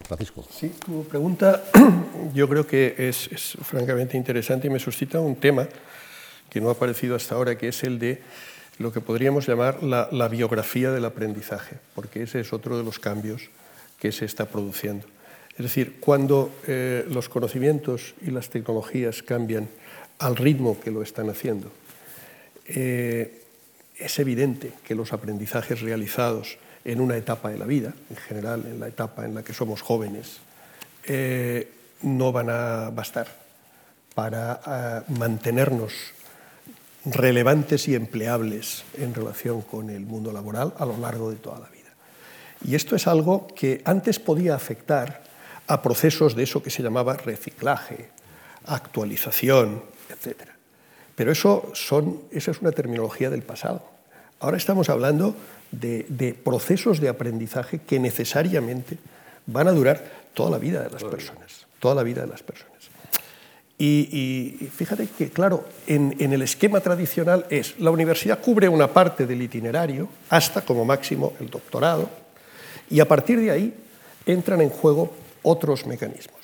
Francisco. 0.06 0.44
Sí, 0.50 0.72
tu 0.84 1.04
pregunta 1.04 1.62
yo 2.34 2.48
creo 2.48 2.66
que 2.66 2.94
es, 2.98 3.56
francamente 3.62 4.16
interesante 4.16 4.66
y 4.66 4.70
me 4.70 4.78
suscita 4.78 5.20
un 5.20 5.36
tema 5.36 5.68
que 6.50 6.60
no 6.60 6.68
ha 6.68 6.72
aparecido 6.72 7.14
hasta 7.14 7.34
ahora, 7.34 7.56
que 7.56 7.68
es 7.68 7.84
el 7.84 7.98
de 7.98 8.22
lo 8.78 8.92
que 8.92 9.00
podríamos 9.00 9.46
llamar 9.46 9.82
la, 9.82 10.28
biografía 10.28 10.90
del 10.90 11.04
aprendizaje, 11.04 11.76
porque 11.94 12.22
ese 12.22 12.40
es 12.40 12.52
otro 12.52 12.78
de 12.78 12.84
los 12.84 12.98
cambios 12.98 13.50
que 13.98 14.12
se 14.12 14.24
está 14.24 14.46
produciendo. 14.46 15.06
Es 15.52 15.64
decir, 15.64 15.96
cuando 16.00 16.52
eh, 16.66 17.04
los 17.08 17.28
conocimientos 17.28 18.14
y 18.24 18.30
las 18.30 18.48
tecnologías 18.50 19.22
cambian 19.22 19.68
al 20.18 20.36
ritmo 20.36 20.78
que 20.80 20.90
lo 20.90 21.02
están 21.02 21.28
haciendo, 21.28 21.70
eh, 22.66 23.42
es 23.98 24.18
evidente 24.18 24.72
que 24.84 24.94
los 24.94 25.12
aprendizajes 25.12 25.80
realizados 25.80 26.58
en 26.84 27.00
una 27.00 27.16
etapa 27.16 27.50
de 27.50 27.58
la 27.58 27.66
vida, 27.66 27.92
en 28.10 28.16
general 28.16 28.64
en 28.66 28.80
la 28.80 28.88
etapa 28.88 29.24
en 29.24 29.34
la 29.34 29.42
que 29.42 29.52
somos 29.52 29.82
jóvenes, 29.82 30.38
eh, 31.04 31.70
no 32.02 32.32
van 32.32 32.50
a 32.50 32.90
bastar 32.90 33.28
para 34.14 34.60
eh, 34.66 35.12
mantenernos 35.18 35.92
relevantes 37.04 37.88
y 37.88 37.94
empleables 37.94 38.84
en 38.96 39.14
relación 39.14 39.62
con 39.62 39.90
el 39.90 40.00
mundo 40.00 40.32
laboral 40.32 40.74
a 40.78 40.84
lo 40.84 40.96
largo 40.98 41.30
de 41.30 41.36
toda 41.36 41.58
la 41.58 41.68
vida. 41.68 41.78
Y 42.64 42.74
esto 42.74 42.96
es 42.96 43.06
algo 43.06 43.46
que 43.54 43.82
antes 43.84 44.18
podía 44.18 44.54
afectar 44.54 45.22
a 45.66 45.82
procesos 45.82 46.34
de 46.34 46.44
eso 46.44 46.62
que 46.62 46.70
se 46.70 46.82
llamaba 46.82 47.14
reciclaje, 47.14 48.10
actualización, 48.66 49.82
etc. 50.08 50.57
Pero 51.18 51.32
eso 51.32 51.72
son, 51.74 52.20
esa 52.30 52.52
es 52.52 52.60
una 52.60 52.70
terminología 52.70 53.28
del 53.28 53.42
pasado. 53.42 53.82
Ahora 54.38 54.56
estamos 54.56 54.88
hablando 54.88 55.34
de, 55.72 56.36
procesos 56.44 57.00
de 57.00 57.08
aprendizaje 57.08 57.80
que 57.80 57.98
necesariamente 57.98 58.98
van 59.46 59.66
a 59.66 59.72
durar 59.72 60.00
toda 60.32 60.52
la 60.52 60.58
vida 60.58 60.80
de 60.80 60.90
las 60.90 61.02
personas, 61.02 61.66
toda 61.80 61.96
la 61.96 62.04
vida 62.04 62.20
de 62.20 62.28
las 62.28 62.44
personas. 62.44 62.70
Y, 63.76 64.70
fíjate 64.72 65.08
que, 65.08 65.30
claro, 65.30 65.64
en, 65.88 66.14
el 66.20 66.42
esquema 66.42 66.80
tradicional 66.80 67.46
es, 67.50 67.80
la 67.80 67.90
universidad 67.90 68.40
cubre 68.40 68.68
una 68.68 68.86
parte 68.86 69.26
del 69.26 69.42
itinerario, 69.42 70.08
hasta 70.30 70.60
como 70.62 70.84
máximo 70.84 71.32
el 71.40 71.50
doctorado, 71.50 72.08
y 72.90 73.00
a 73.00 73.08
partir 73.08 73.40
de 73.40 73.50
ahí 73.50 73.74
entran 74.24 74.60
en 74.60 74.70
juego 74.70 75.12
otros 75.42 75.84
mecanismos. 75.84 76.37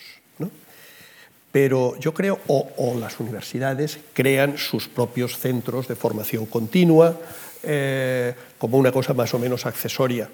Pero 1.55 1.97
yo 2.01 2.13
creo, 2.13 2.41
o, 2.49 2.97
las 2.99 3.21
universidades 3.21 4.01
crean 4.13 4.59
sus 4.59 4.89
propios 4.89 5.39
centros 5.39 5.87
de 5.87 5.95
formación 5.95 6.47
continua, 6.47 7.17
eh, 7.63 8.35
como 8.59 8.77
una 8.77 8.91
cosa 8.91 9.15
más 9.15 9.33
o 9.35 9.39
menos 9.39 9.65
accesoria. 9.65 10.29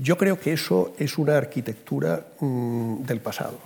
Yo 0.00 0.16
creo 0.16 0.38
que 0.38 0.52
eso 0.52 0.94
es 0.96 1.18
una 1.18 1.36
arquitectura 1.36 2.24
mm, 2.38 3.02
del 3.02 3.18
pasado, 3.18 3.58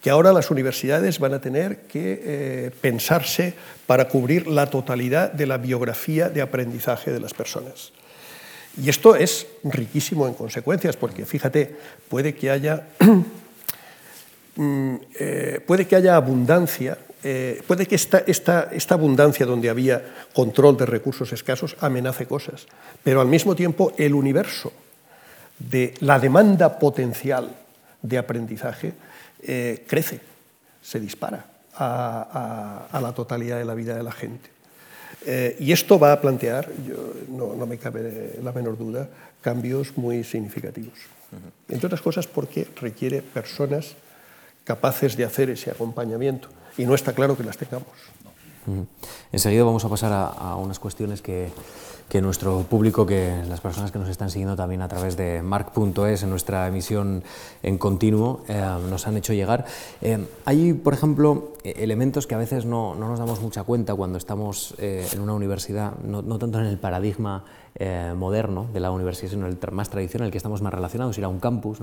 que 0.00 0.10
ahora 0.10 0.32
las 0.32 0.52
universidades 0.52 1.18
van 1.18 1.34
a 1.34 1.40
tener 1.40 1.80
que 1.88 2.22
eh, 2.22 2.70
pensarse 2.80 3.54
para 3.88 4.06
cubrir 4.06 4.46
la 4.46 4.70
totalidad 4.70 5.32
de 5.32 5.46
la 5.46 5.58
biografía 5.58 6.28
de 6.28 6.40
aprendizaje 6.40 7.10
de 7.10 7.18
las 7.18 7.34
personas. 7.34 7.90
Y 8.80 8.88
esto 8.88 9.16
es 9.16 9.48
riquísimo 9.64 10.28
en 10.28 10.34
consecuencias, 10.34 10.96
porque 10.96 11.26
fíjate, 11.26 11.74
puede 12.08 12.36
que 12.36 12.48
haya 12.48 12.86
eh, 14.56 15.60
puede 15.66 15.86
que 15.86 15.96
haya 15.96 16.16
abundancia, 16.16 16.98
eh, 17.22 17.62
puede 17.66 17.86
que 17.86 17.94
esta, 17.94 18.18
esta, 18.26 18.94
abundancia 18.94 19.46
donde 19.46 19.70
había 19.70 20.02
control 20.34 20.76
de 20.76 20.86
recursos 20.86 21.32
escasos 21.32 21.76
amenace 21.80 22.26
cosas, 22.26 22.66
pero 23.04 23.20
al 23.20 23.28
mismo 23.28 23.54
tiempo 23.54 23.92
el 23.96 24.14
universo 24.14 24.72
de 25.58 25.94
la 26.00 26.18
demanda 26.18 26.78
potencial 26.78 27.50
de 28.02 28.18
aprendizaje 28.18 28.94
eh, 29.42 29.84
crece, 29.86 30.20
se 30.82 30.98
dispara 30.98 31.46
a, 31.76 32.98
la 33.00 33.12
totalidad 33.12 33.58
de 33.58 33.64
la 33.64 33.74
vida 33.74 33.96
de 33.96 34.02
la 34.02 34.12
gente. 34.12 34.50
y 35.58 35.72
esto 35.72 35.98
va 35.98 36.12
a 36.12 36.20
plantear, 36.20 36.68
no, 37.28 37.54
no, 37.54 37.66
me 37.66 37.78
cabe 37.78 38.36
la 38.42 38.52
menor 38.52 38.76
duda, 38.76 39.08
cambios 39.40 39.96
muy 39.96 40.24
significativos. 40.24 40.98
Entre 41.68 41.86
otras 41.86 42.02
cosas 42.02 42.26
porque 42.26 42.66
requiere 42.80 43.22
personas 43.22 43.94
capaces 44.64 45.16
de 45.16 45.24
hacer 45.24 45.50
ese 45.50 45.70
acompañamiento. 45.70 46.48
Y 46.76 46.84
no 46.84 46.94
está 46.94 47.12
claro 47.12 47.36
que 47.36 47.44
las 47.44 47.56
tengamos. 47.56 47.88
Enseguida 49.32 49.62
vamos 49.62 49.84
a 49.84 49.88
pasar 49.88 50.12
a, 50.12 50.56
unas 50.56 50.80
cuestiones 50.80 51.22
que, 51.22 51.52
nuestro 52.20 52.64
público, 52.64 53.06
que 53.06 53.44
las 53.48 53.60
personas 53.60 53.92
que 53.92 53.98
nos 54.00 54.08
están 54.08 54.28
siguiendo 54.30 54.56
también 54.56 54.82
a 54.82 54.88
través 54.88 55.16
de 55.16 55.42
mark.es 55.42 56.24
en 56.24 56.30
nuestra 56.30 56.66
emisión 56.66 57.22
en 57.62 57.78
continuo, 57.78 58.42
eh, 58.48 58.60
nos 58.88 59.06
han 59.06 59.16
hecho 59.16 59.32
llegar. 59.32 59.66
Eh, 60.00 60.26
hay, 60.44 60.72
por 60.72 60.94
ejemplo, 60.94 61.52
e-, 61.62 61.84
elementos 61.84 62.26
que 62.26 62.34
a 62.34 62.38
veces 62.38 62.64
no, 62.64 62.96
no, 62.96 63.08
nos 63.08 63.20
damos 63.20 63.40
mucha 63.40 63.62
cuenta 63.62 63.94
cuando 63.94 64.18
estamos 64.18 64.74
eh, 64.78 65.06
en 65.12 65.20
una 65.20 65.34
universidad, 65.34 65.92
no, 65.98 66.22
tanto 66.38 66.58
en 66.58 66.66
el 66.66 66.78
paradigma 66.78 67.44
moderno 68.16 68.66
de 68.74 68.80
la 68.80 68.90
universidad, 68.90 69.30
sino 69.30 69.46
el 69.46 69.56
más 69.70 69.88
tradicional, 69.88 70.26
el 70.26 70.32
que 70.32 70.38
estamos 70.38 70.60
más 70.60 70.74
relacionados, 70.74 71.16
ir 71.16 71.24
a 71.24 71.28
un 71.28 71.38
campus, 71.38 71.78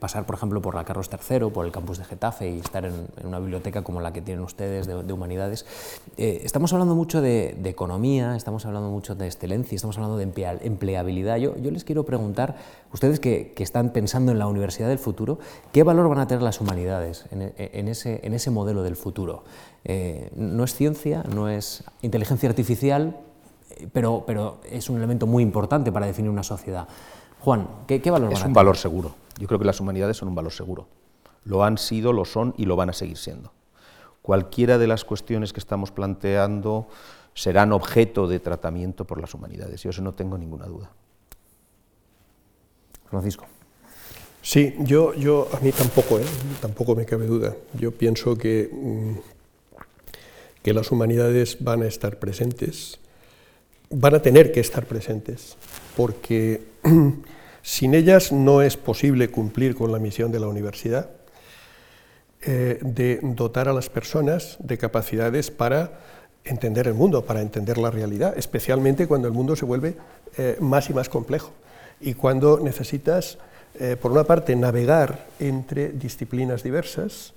pasar, 0.00 0.24
por 0.24 0.34
ejemplo, 0.34 0.62
por 0.62 0.74
la 0.74 0.84
Carlos 0.84 1.08
III, 1.12 1.50
por 1.50 1.66
el 1.66 1.70
campus 1.70 1.98
de 1.98 2.04
Getafe 2.04 2.50
y 2.50 2.60
estar 2.60 2.86
en, 2.86 3.06
una 3.22 3.38
biblioteca 3.38 3.82
como 3.82 4.00
la 4.00 4.12
que 4.12 4.22
tienen 4.22 4.42
ustedes 4.42 4.86
de, 4.86 5.12
humanidades. 5.12 5.66
Estamos 6.44 6.72
hablando 6.72 6.94
mucho 6.94 7.20
de, 7.20 7.56
economía, 7.64 8.36
estamos 8.36 8.66
hablando 8.66 8.90
mucho 8.90 9.14
de 9.14 9.26
excelencia, 9.26 9.76
estamos 9.76 9.96
hablando 9.96 10.16
de 10.16 10.24
empleabilidad. 10.62 11.36
Yo, 11.36 11.56
yo 11.58 11.70
les 11.70 11.84
quiero 11.84 12.04
preguntar, 12.04 12.56
ustedes 12.92 13.20
que, 13.20 13.54
están 13.58 13.90
pensando 13.90 14.32
en 14.32 14.38
la 14.38 14.46
universidad 14.46 14.88
del 14.88 14.98
futuro, 14.98 15.38
¿qué 15.72 15.82
valor 15.82 16.08
van 16.08 16.18
a 16.18 16.26
tener 16.26 16.42
las 16.42 16.60
humanidades 16.60 17.26
en, 17.30 17.88
ese, 17.88 18.20
en 18.22 18.34
ese 18.34 18.50
modelo 18.50 18.82
del 18.82 18.96
futuro? 18.96 19.44
no 20.34 20.64
es 20.64 20.74
ciencia, 20.74 21.22
no 21.34 21.48
es 21.48 21.84
inteligencia 22.02 22.48
artificial, 22.48 23.16
pero, 23.92 24.24
pero 24.26 24.58
es 24.70 24.90
un 24.90 24.96
elemento 24.96 25.26
muy 25.26 25.42
importante 25.42 25.92
para 25.92 26.06
definir 26.06 26.30
una 26.30 26.42
sociedad. 26.42 26.88
Juan, 27.40 27.68
¿qué, 27.86 28.02
qué 28.02 28.10
valor 28.10 28.32
Es 28.32 28.44
un 28.44 28.52
valor 28.52 28.76
seguro. 28.76 29.14
Yo 29.38 29.46
creo 29.46 29.58
que 29.58 29.64
las 29.64 29.80
humanidades 29.80 30.16
son 30.16 30.28
un 30.28 30.34
valor 30.34 30.52
seguro. 30.52 30.86
Lo 31.44 31.64
han 31.64 31.78
sido, 31.78 32.12
lo 32.12 32.24
son 32.24 32.54
y 32.58 32.66
lo 32.66 32.76
van 32.76 32.90
a 32.90 32.92
seguir 32.92 33.16
siendo. 33.16 33.52
Cualquiera 34.22 34.78
de 34.78 34.86
las 34.86 35.04
cuestiones 35.04 35.52
que 35.52 35.60
estamos 35.60 35.90
planteando 35.90 36.88
serán 37.34 37.72
objeto 37.72 38.26
de 38.26 38.40
tratamiento 38.40 39.06
por 39.06 39.20
las 39.20 39.34
humanidades. 39.34 39.82
Yo 39.82 39.90
eso 39.90 40.02
no 40.02 40.14
tengo 40.14 40.36
ninguna 40.36 40.66
duda. 40.66 40.90
Francisco. 43.08 43.46
Sí, 44.42 44.74
yo, 44.80 45.14
yo 45.14 45.48
a 45.52 45.60
mí 45.60 45.72
tampoco, 45.72 46.18
¿eh? 46.18 46.24
tampoco 46.60 46.94
me 46.94 47.04
cabe 47.04 47.26
duda. 47.26 47.54
Yo 47.74 47.92
pienso 47.92 48.36
que, 48.36 48.70
mm, 48.72 49.12
que 50.62 50.72
las 50.72 50.90
humanidades 50.90 51.62
van 51.62 51.82
a 51.82 51.86
estar 51.86 52.18
presentes 52.18 53.00
van 53.90 54.14
a 54.14 54.22
tener 54.22 54.52
que 54.52 54.60
estar 54.60 54.86
presentes, 54.86 55.56
porque 55.96 56.62
sin 57.62 57.94
ellas 57.94 58.32
no 58.32 58.62
es 58.62 58.76
posible 58.76 59.28
cumplir 59.30 59.74
con 59.74 59.92
la 59.92 59.98
misión 59.98 60.32
de 60.32 60.40
la 60.40 60.48
universidad 60.48 61.10
eh, 62.42 62.78
de 62.80 63.20
dotar 63.22 63.68
a 63.68 63.74
las 63.74 63.90
personas 63.90 64.56
de 64.60 64.78
capacidades 64.78 65.50
para 65.50 65.92
entender 66.42 66.88
el 66.88 66.94
mundo, 66.94 67.26
para 67.26 67.42
entender 67.42 67.76
la 67.76 67.90
realidad, 67.90 68.32
especialmente 68.34 69.06
cuando 69.06 69.28
el 69.28 69.34
mundo 69.34 69.56
se 69.56 69.66
vuelve 69.66 69.96
eh, 70.38 70.56
más 70.58 70.88
y 70.88 70.94
más 70.94 71.10
complejo 71.10 71.52
y 72.00 72.14
cuando 72.14 72.58
necesitas, 72.58 73.36
eh, 73.78 73.94
por 74.00 74.10
una 74.10 74.24
parte, 74.24 74.56
navegar 74.56 75.26
entre 75.38 75.90
disciplinas 75.90 76.62
diversas 76.62 77.34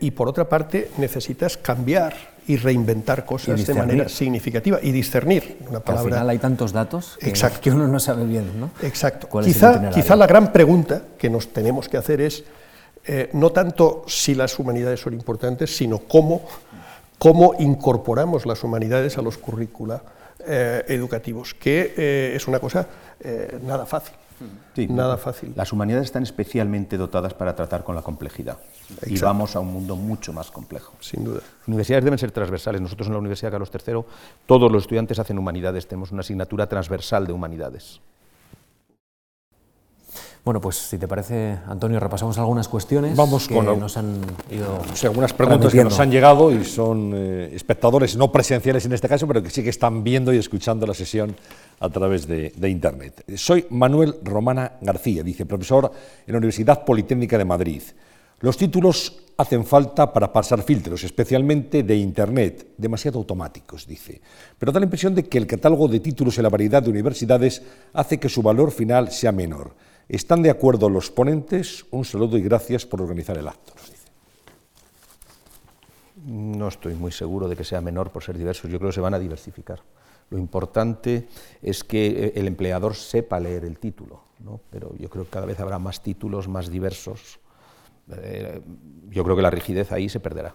y 0.00 0.10
por 0.10 0.28
otra 0.28 0.48
parte 0.48 0.90
necesitas 0.98 1.56
cambiar 1.56 2.14
y 2.48 2.56
reinventar 2.56 3.24
cosas 3.24 3.64
de 3.64 3.74
manera 3.74 4.08
significativa 4.08 4.80
y 4.82 4.90
discernir. 4.90 5.58
Una 5.68 5.80
palabra... 5.80 6.00
al 6.00 6.04
final 6.04 6.30
hay 6.30 6.38
tantos 6.38 6.72
datos 6.72 7.16
que, 7.62 7.70
uno 7.70 7.86
no 7.88 8.00
sabe 8.00 8.24
bien. 8.24 8.58
¿no? 8.58 8.70
Exacto. 8.82 9.28
Quizá, 9.40 9.90
quizá 9.90 10.16
la 10.16 10.26
gran 10.26 10.52
pregunta 10.52 11.02
que 11.16 11.30
nos 11.30 11.52
tenemos 11.52 11.88
que 11.88 11.96
hacer 11.96 12.20
es 12.20 12.44
eh, 13.06 13.30
no 13.32 13.50
tanto 13.50 14.04
si 14.06 14.34
las 14.34 14.58
humanidades 14.58 15.00
son 15.00 15.14
importantes, 15.14 15.76
sino 15.76 15.98
cómo, 15.98 16.42
cómo 17.18 17.54
incorporamos 17.58 18.46
las 18.46 18.64
humanidades 18.64 19.16
a 19.18 19.22
los 19.22 19.38
currícula 19.38 20.02
eh, 20.46 20.84
educativos, 20.88 21.54
que 21.54 21.94
eh, 21.96 22.32
es 22.34 22.46
una 22.48 22.58
cosa 22.58 22.86
nada 23.62 23.86
fácil. 23.86 24.14
Nada 24.88 25.16
fácil. 25.16 25.54
Las 25.56 25.72
humanidades 25.72 26.06
están 26.06 26.22
especialmente 26.22 26.98
dotadas 26.98 27.32
para 27.32 27.56
tratar 27.56 27.82
con 27.82 27.94
la 27.94 28.02
complejidad 28.02 28.58
y 29.06 29.18
vamos 29.18 29.56
a 29.56 29.60
un 29.60 29.72
mundo 29.72 29.96
mucho 29.96 30.32
más 30.32 30.50
complejo. 30.50 30.92
Sin 31.00 31.24
duda. 31.24 31.40
Las 31.40 31.68
universidades 31.68 32.04
deben 32.04 32.18
ser 32.18 32.30
transversales. 32.32 32.80
Nosotros 32.80 33.06
en 33.06 33.14
la 33.14 33.18
Universidad 33.18 33.52
Carlos 33.52 33.70
III, 33.72 34.02
todos 34.44 34.70
los 34.70 34.82
estudiantes 34.82 35.18
hacen 35.18 35.38
humanidades, 35.38 35.88
tenemos 35.88 36.12
una 36.12 36.20
asignatura 36.20 36.68
transversal 36.68 37.26
de 37.26 37.32
humanidades. 37.32 38.00
Bueno, 40.46 40.60
pues 40.60 40.76
si 40.76 40.96
te 40.96 41.08
parece, 41.08 41.58
Antonio, 41.66 41.98
repasamos 41.98 42.38
algunas 42.38 42.68
cuestiones 42.68 43.16
Vamos 43.16 43.48
que 43.48 43.54
con 43.56 43.80
nos 43.80 43.96
han 43.96 44.20
ido. 44.48 44.80
algunas 45.02 45.32
preguntas 45.32 45.72
que 45.72 45.82
nos 45.82 45.98
han 45.98 46.08
llegado 46.08 46.52
y 46.52 46.64
son 46.64 47.10
eh, 47.16 47.50
espectadores 47.52 48.16
no 48.16 48.30
presenciales 48.30 48.86
en 48.86 48.92
este 48.92 49.08
caso, 49.08 49.26
pero 49.26 49.42
que 49.42 49.50
sí 49.50 49.64
que 49.64 49.70
están 49.70 50.04
viendo 50.04 50.32
y 50.32 50.36
escuchando 50.36 50.86
la 50.86 50.94
sesión 50.94 51.34
a 51.80 51.88
través 51.88 52.28
de, 52.28 52.52
Internet. 52.68 53.24
Soy 53.34 53.66
Manuel 53.70 54.18
Romana 54.22 54.74
García, 54.82 55.24
dice 55.24 55.46
profesor 55.46 55.90
en 56.24 56.32
la 56.32 56.38
Universidad 56.38 56.84
Politécnica 56.84 57.36
de 57.36 57.44
Madrid. 57.44 57.82
Los 58.38 58.56
títulos 58.56 59.18
hacen 59.38 59.64
falta 59.64 60.12
para 60.12 60.32
pasar 60.32 60.62
filtros, 60.62 61.02
especialmente 61.02 61.82
de 61.82 61.96
Internet, 61.96 62.68
demasiado 62.78 63.18
automáticos, 63.18 63.84
dice. 63.84 64.20
Pero 64.56 64.70
da 64.70 64.78
la 64.78 64.86
impresión 64.86 65.12
de 65.12 65.24
que 65.24 65.38
el 65.38 65.46
catálogo 65.48 65.88
de 65.88 65.98
títulos 65.98 66.38
en 66.38 66.44
la 66.44 66.50
variedad 66.50 66.84
de 66.84 66.90
universidades 66.90 67.62
hace 67.92 68.20
que 68.20 68.28
su 68.28 68.42
valor 68.42 68.70
final 68.70 69.10
sea 69.10 69.32
menor. 69.32 69.74
¿Están 70.08 70.42
de 70.42 70.50
acuerdo 70.50 70.88
los 70.88 71.10
ponentes? 71.10 71.84
Un 71.90 72.04
saludo 72.04 72.38
y 72.38 72.42
gracias 72.42 72.86
por 72.86 73.02
organizar 73.02 73.36
el 73.38 73.48
acto. 73.48 73.72
No 76.24 76.68
estoy 76.68 76.94
muy 76.94 77.10
seguro 77.10 77.48
de 77.48 77.56
que 77.56 77.64
sea 77.64 77.80
menor 77.80 78.10
por 78.10 78.22
ser 78.22 78.38
diversos. 78.38 78.70
Yo 78.70 78.78
creo 78.78 78.90
que 78.90 78.94
se 78.94 79.00
van 79.00 79.14
a 79.14 79.18
diversificar. 79.18 79.80
Lo 80.30 80.38
importante 80.38 81.28
es 81.60 81.82
que 81.82 82.06
eh, 82.06 82.32
el 82.36 82.46
empleador 82.46 82.94
sepa 82.94 83.40
leer 83.40 83.64
el 83.64 83.78
título, 83.78 84.22
¿no? 84.40 84.60
pero 84.70 84.94
yo 84.96 85.08
creo 85.10 85.24
que 85.24 85.30
cada 85.30 85.46
vez 85.46 85.58
habrá 85.58 85.78
más 85.78 86.02
títulos 86.02 86.46
más 86.46 86.70
diversos. 86.70 87.40
Eh, 88.12 88.60
yo 89.10 89.24
creo 89.24 89.34
que 89.34 89.42
la 89.42 89.50
rigidez 89.50 89.90
ahí 89.90 90.08
se 90.08 90.20
perderá. 90.20 90.54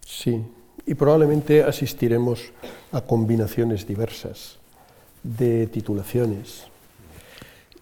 Sí, 0.00 0.44
y 0.84 0.94
probablemente 0.94 1.64
asistiremos 1.64 2.52
a 2.92 3.00
combinaciones 3.00 3.86
diversas 3.86 4.58
de 5.24 5.66
titulaciones 5.66 6.68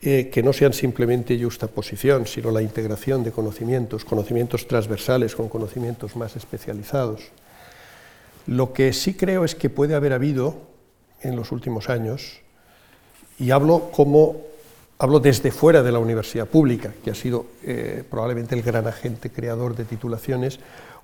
eh, 0.07 0.29
que 0.29 0.43
no 0.43 0.53
sean 0.53 0.75
simplemente 0.75 1.43
justaposición, 1.43 2.27
sino 2.27 2.51
la 2.51 2.61
integración 2.61 3.25
de 3.25 3.33
conocimientos, 3.33 4.05
conocimientos 4.05 4.69
transversales 4.69 5.35
con 5.35 5.49
conocimientos 5.49 6.15
más 6.15 6.37
especializados. 6.37 7.23
Lo 8.47 8.75
que 8.75 8.93
sí 8.93 9.15
creo 9.15 9.47
es 9.47 9.55
que 9.55 9.71
puede 9.71 9.95
haber 9.95 10.13
habido 10.13 10.59
en 11.23 11.37
los 11.37 11.53
últimos 11.53 11.89
años, 11.89 12.43
y 13.39 13.51
hablo 13.51 13.91
como 13.93 14.43
hablo 14.99 15.21
desde 15.21 15.51
fuera 15.51 15.83
de 15.83 15.91
la 15.91 16.01
universidad 16.01 16.49
pública, 16.49 16.93
que 17.03 17.11
ha 17.11 17.15
sido 17.15 17.47
eh, 17.63 18.05
probablemente 18.11 18.55
el 18.55 18.61
gran 18.63 18.87
agente 18.87 19.31
creador 19.31 19.75
de 19.75 19.87
titulaciones, 19.87 20.61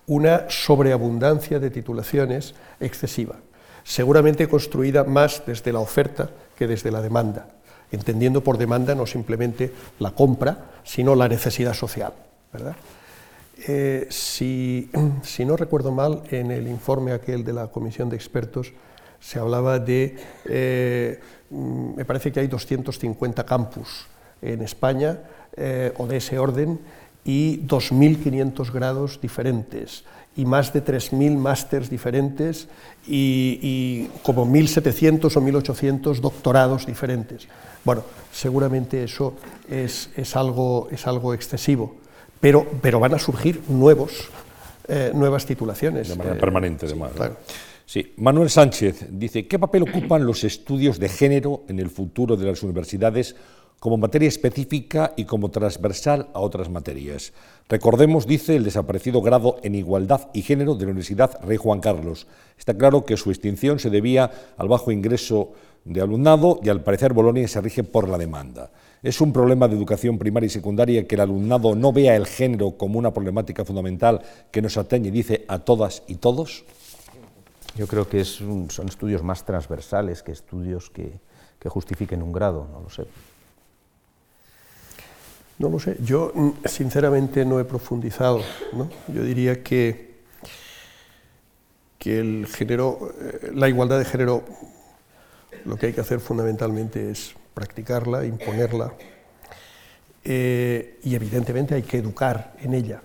una 0.09 0.51
sobreabundancia 0.51 1.59
de 1.59 1.71
titulaciones 1.71 2.55
excesiva, 2.81 3.37
seguramente 3.83 4.47
construida 4.47 5.05
más 5.05 5.43
desde 5.47 5.73
la 5.73 5.81
oferta 5.81 6.29
que 6.55 6.67
desde 6.67 6.91
la 6.91 7.01
demanda, 7.01 7.49
entendiendo 7.93 8.43
por 8.43 8.59
demanda 8.59 8.95
no 8.95 9.07
simplemente 9.07 9.73
la 9.99 10.13
compra, 10.13 10.71
sino 10.85 11.15
la 11.15 11.29
necesidad 11.29 11.75
social. 11.75 12.13
¿verdad? 12.53 12.77
Eh, 13.67 14.07
si, 14.11 14.91
si, 15.23 15.45
no 15.45 15.57
recuerdo 15.57 15.93
mal, 15.93 16.23
en 16.31 16.51
el 16.51 16.67
informe 16.69 17.13
aquel 17.13 17.45
de 17.45 17.53
la 17.53 17.69
comisión 17.69 18.09
de 18.09 18.17
expertos 18.17 18.73
se 19.21 19.39
hablaba 19.39 19.79
de, 19.79 20.17
eh, 20.47 21.21
mm, 21.51 21.97
me 21.97 22.05
parece 22.05 22.33
que 22.33 22.41
hay 22.41 22.47
250 22.47 23.45
campus 23.45 24.07
en 24.41 24.63
España 24.63 25.21
eh, 25.57 25.93
o 25.99 26.07
de 26.07 26.17
ese 26.17 26.39
orden 26.39 26.81
y 27.25 27.59
2.500 27.67 28.73
grados 28.73 29.21
diferentes 29.21 30.05
y 30.41 30.45
más 30.47 30.73
de 30.73 30.85
3.000 30.85 31.37
másters 31.37 31.91
diferentes 31.91 32.69
y, 33.07 33.59
y 33.63 34.11
como 34.23 34.47
1.700 34.47 35.37
o 35.37 35.41
1.800 35.41 36.21
doctorados 36.21 36.87
diferentes. 36.87 37.47
Bueno, 37.85 38.03
seguramente 38.33 39.05
eso 39.05 39.35
es, 39.69 40.11
es, 40.17 40.37
algo, 40.37 40.89
es 40.91 41.07
algo 41.07 41.35
excesivo 41.35 42.01
pero, 42.41 42.67
pero 42.81 42.99
van 42.99 43.15
a 43.15 43.19
surgir 43.19 43.61
nuevos, 43.69 44.29
eh, 44.89 45.13
nuevas 45.15 45.45
titulaciones. 45.45 46.09
De 46.09 46.17
manera 46.17 46.39
permanente, 46.39 46.87
además. 46.87 47.13
Sí. 47.85 48.15
Manuel 48.17 48.49
Sánchez 48.49 49.07
dice, 49.11 49.47
¿qué 49.47 49.59
papel 49.59 49.83
ocupan 49.83 50.25
los 50.25 50.45
estudios 50.45 50.99
de 50.99 51.09
género 51.09 51.65
en 51.69 51.81
el 51.81 51.91
futuro 51.91 52.37
de 52.37 52.47
las 52.47 52.63
universidades 52.63 53.37
como 53.81 53.97
materia 53.97 54.29
específica 54.29 55.13
y 55.17 55.25
como 55.25 55.51
transversal 55.51 56.29
a 56.33 56.39
otras 56.39 56.71
materias? 56.71 57.33
Recordemos, 57.69 58.27
dice, 58.27 58.55
el 58.55 58.65
desaparecido 58.65 59.21
grado 59.23 59.57
en 59.65 59.75
Igualdad 59.75 60.29
y 60.33 60.43
Género 60.43 60.77
de 60.77 60.85
la 60.85 60.93
Universidad 60.93 61.41
Rey 61.43 61.57
Juan 61.57 61.81
Carlos. 61.81 62.29
Está 62.57 62.75
claro 62.75 63.05
que 63.05 63.17
su 63.17 63.31
extinción 63.31 63.81
se 63.81 63.91
debía 63.91 64.31
al 64.57 64.69
bajo 64.69 64.93
ingreso 64.93 65.53
de 65.85 66.01
alumnado 66.01 66.61
y 66.63 66.69
al 66.69 66.83
parecer 66.83 67.13
Bolonia 67.13 67.49
se 67.49 67.61
rige 67.61 67.83
por 67.83 68.09
la 68.09 68.19
demanda. 68.19 68.71
¿Es 69.03 69.21
un 69.21 69.33
problema 69.33 69.67
de 69.67 69.77
educación 69.77 70.19
primaria 70.19 70.47
y 70.47 70.51
secundaria 70.51 71.07
que 71.07 71.15
el 71.15 71.23
alumnado 71.23 71.75
no 71.75 71.93
vea 71.93 72.17
el 72.17 72.27
género 72.27 72.73
como 72.73 72.99
una 72.99 73.15
problemática 73.15 73.65
fundamental 73.65 74.21
que 74.51 74.61
nos 74.61 74.77
atañe, 74.77 75.11
dice, 75.11 75.47
a 75.49 75.61
todas 75.61 76.03
y 76.07 76.17
todos? 76.17 76.65
Yo 77.77 77.87
creo 77.87 78.09
que 78.09 78.25
son 78.25 78.69
estudios 78.87 79.23
más 79.23 79.45
transversales 79.45 80.23
que 80.23 80.33
estudios 80.33 80.91
que, 80.91 81.19
justifiquen 81.67 82.23
un 82.23 82.33
grado, 82.33 82.67
no 82.73 82.81
lo 82.81 82.91
sé. 82.91 83.07
No 85.61 85.69
lo 85.69 85.79
sé. 85.79 85.99
Yo, 86.03 86.33
mm, 86.35 86.51
sinceramente, 86.65 87.45
no 87.45 87.61
he 87.61 87.65
profundizado. 87.65 88.41
Yo 89.09 89.23
diría 89.23 89.63
que, 89.63 90.15
que 91.99 92.19
el 92.19 92.47
género, 92.47 93.13
eh, 93.21 93.51
la 93.55 93.69
igualdad 93.69 93.99
de 93.99 94.07
género, 94.07 94.43
lo 95.67 95.77
que 95.77 95.87
hay 95.89 95.93
que 95.93 96.01
hacer 96.01 96.21
fundamentalmente 96.21 97.11
es 97.11 97.35
practicarla, 97.53 98.25
imponerla, 98.25 98.95
eh, 100.25 100.99
y 101.05 101.15
evidentemente 101.15 101.75
hay 101.75 101.83
que 101.83 101.99
educar 101.99 102.55
en 102.63 102.73
ella. 102.73 103.03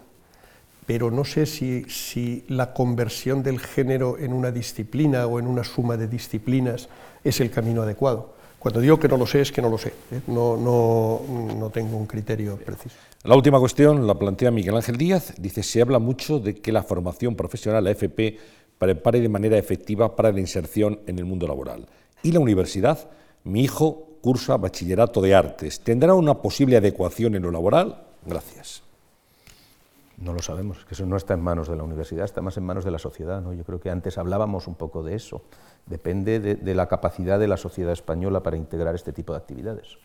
Pero 0.85 1.11
no 1.11 1.25
sé 1.25 1.45
si, 1.45 2.45
la 2.47 2.73
conversión 2.73 3.43
del 3.43 3.59
género 3.59 4.17
en 4.17 4.31
una 4.31 4.51
disciplina 4.51 5.27
o 5.27 5.39
en 5.39 5.47
una 5.47 5.65
suma 5.65 5.97
de 5.97 6.07
disciplinas 6.07 6.87
es 7.21 7.41
el 7.41 7.51
camino 7.51 7.81
adecuado. 7.81 8.34
Cuando 8.65 8.81
digo 8.81 8.99
que 8.99 9.07
no 9.07 9.15
lo 9.15 9.27
sé, 9.27 9.41
es 9.41 9.51
que 9.51 9.61
no 9.61 9.69
lo 9.69 9.77
sé. 9.77 9.89
¿eh? 10.09 10.21
No, 10.25 10.57
no, 10.57 11.21
no, 11.53 11.69
tengo 11.69 11.97
un 11.97 12.07
criterio 12.07 12.57
preciso. 12.57 12.95
La 13.23 13.35
última 13.35 13.59
cuestión 13.59 14.07
la 14.07 14.17
plantea 14.17 14.49
Miguel 14.49 14.75
Ángel 14.75 14.97
Díaz. 14.97 15.35
Dice, 15.37 15.61
se 15.61 15.83
habla 15.83 15.99
mucho 15.99 16.39
de 16.39 16.55
que 16.55 16.71
la 16.71 16.81
formación 16.81 17.35
profesional, 17.35 17.83
la 17.83 17.91
FP, 17.91 18.39
prepare 18.79 19.21
de 19.21 19.29
manera 19.29 19.55
efectiva 19.59 20.15
para 20.15 20.31
la 20.31 20.39
inserción 20.39 20.99
en 21.05 21.19
el 21.19 21.25
mundo 21.25 21.47
laboral. 21.47 21.85
¿Y 22.23 22.31
la 22.31 22.39
universidad? 22.39 23.07
Mi 23.43 23.61
hijo 23.61 24.17
cursa 24.21 24.57
bachillerato 24.57 25.21
de 25.21 25.35
artes. 25.35 25.81
¿Tendrá 25.81 26.15
una 26.15 26.41
posible 26.41 26.77
adecuación 26.77 27.35
en 27.35 27.43
lo 27.43 27.51
laboral? 27.51 28.03
Gracias. 28.25 28.81
No 30.17 30.33
lo 30.33 30.41
sabemos, 30.41 30.85
que 30.85 30.93
eso 30.93 31.05
no 31.05 31.17
está 31.17 31.33
en 31.33 31.41
manos 31.41 31.67
de 31.67 31.75
la 31.75 31.83
universidad, 31.83 32.23
está 32.23 32.41
más 32.41 32.55
en 32.55 32.63
manos 32.63 32.85
de 32.85 32.91
la 32.91 32.99
sociedad. 32.99 33.41
¿no? 33.41 33.53
Yo 33.53 33.65
creo 33.65 33.81
que 33.81 33.89
antes 33.89 34.17
hablábamos 34.17 34.67
un 34.67 34.75
poco 34.75 35.03
de 35.03 35.15
eso. 35.15 35.41
Depende 35.85 36.39
de, 36.39 36.75
la 36.75 36.87
capacidad 36.87 37.37
de 37.37 37.47
la 37.47 37.57
sociedad 37.57 37.91
española 37.91 38.41
para 38.41 38.55
integrar 38.55 38.95
este 38.95 39.11
tipo 39.11 39.33
de 39.33 39.39
actividades. 39.39 39.97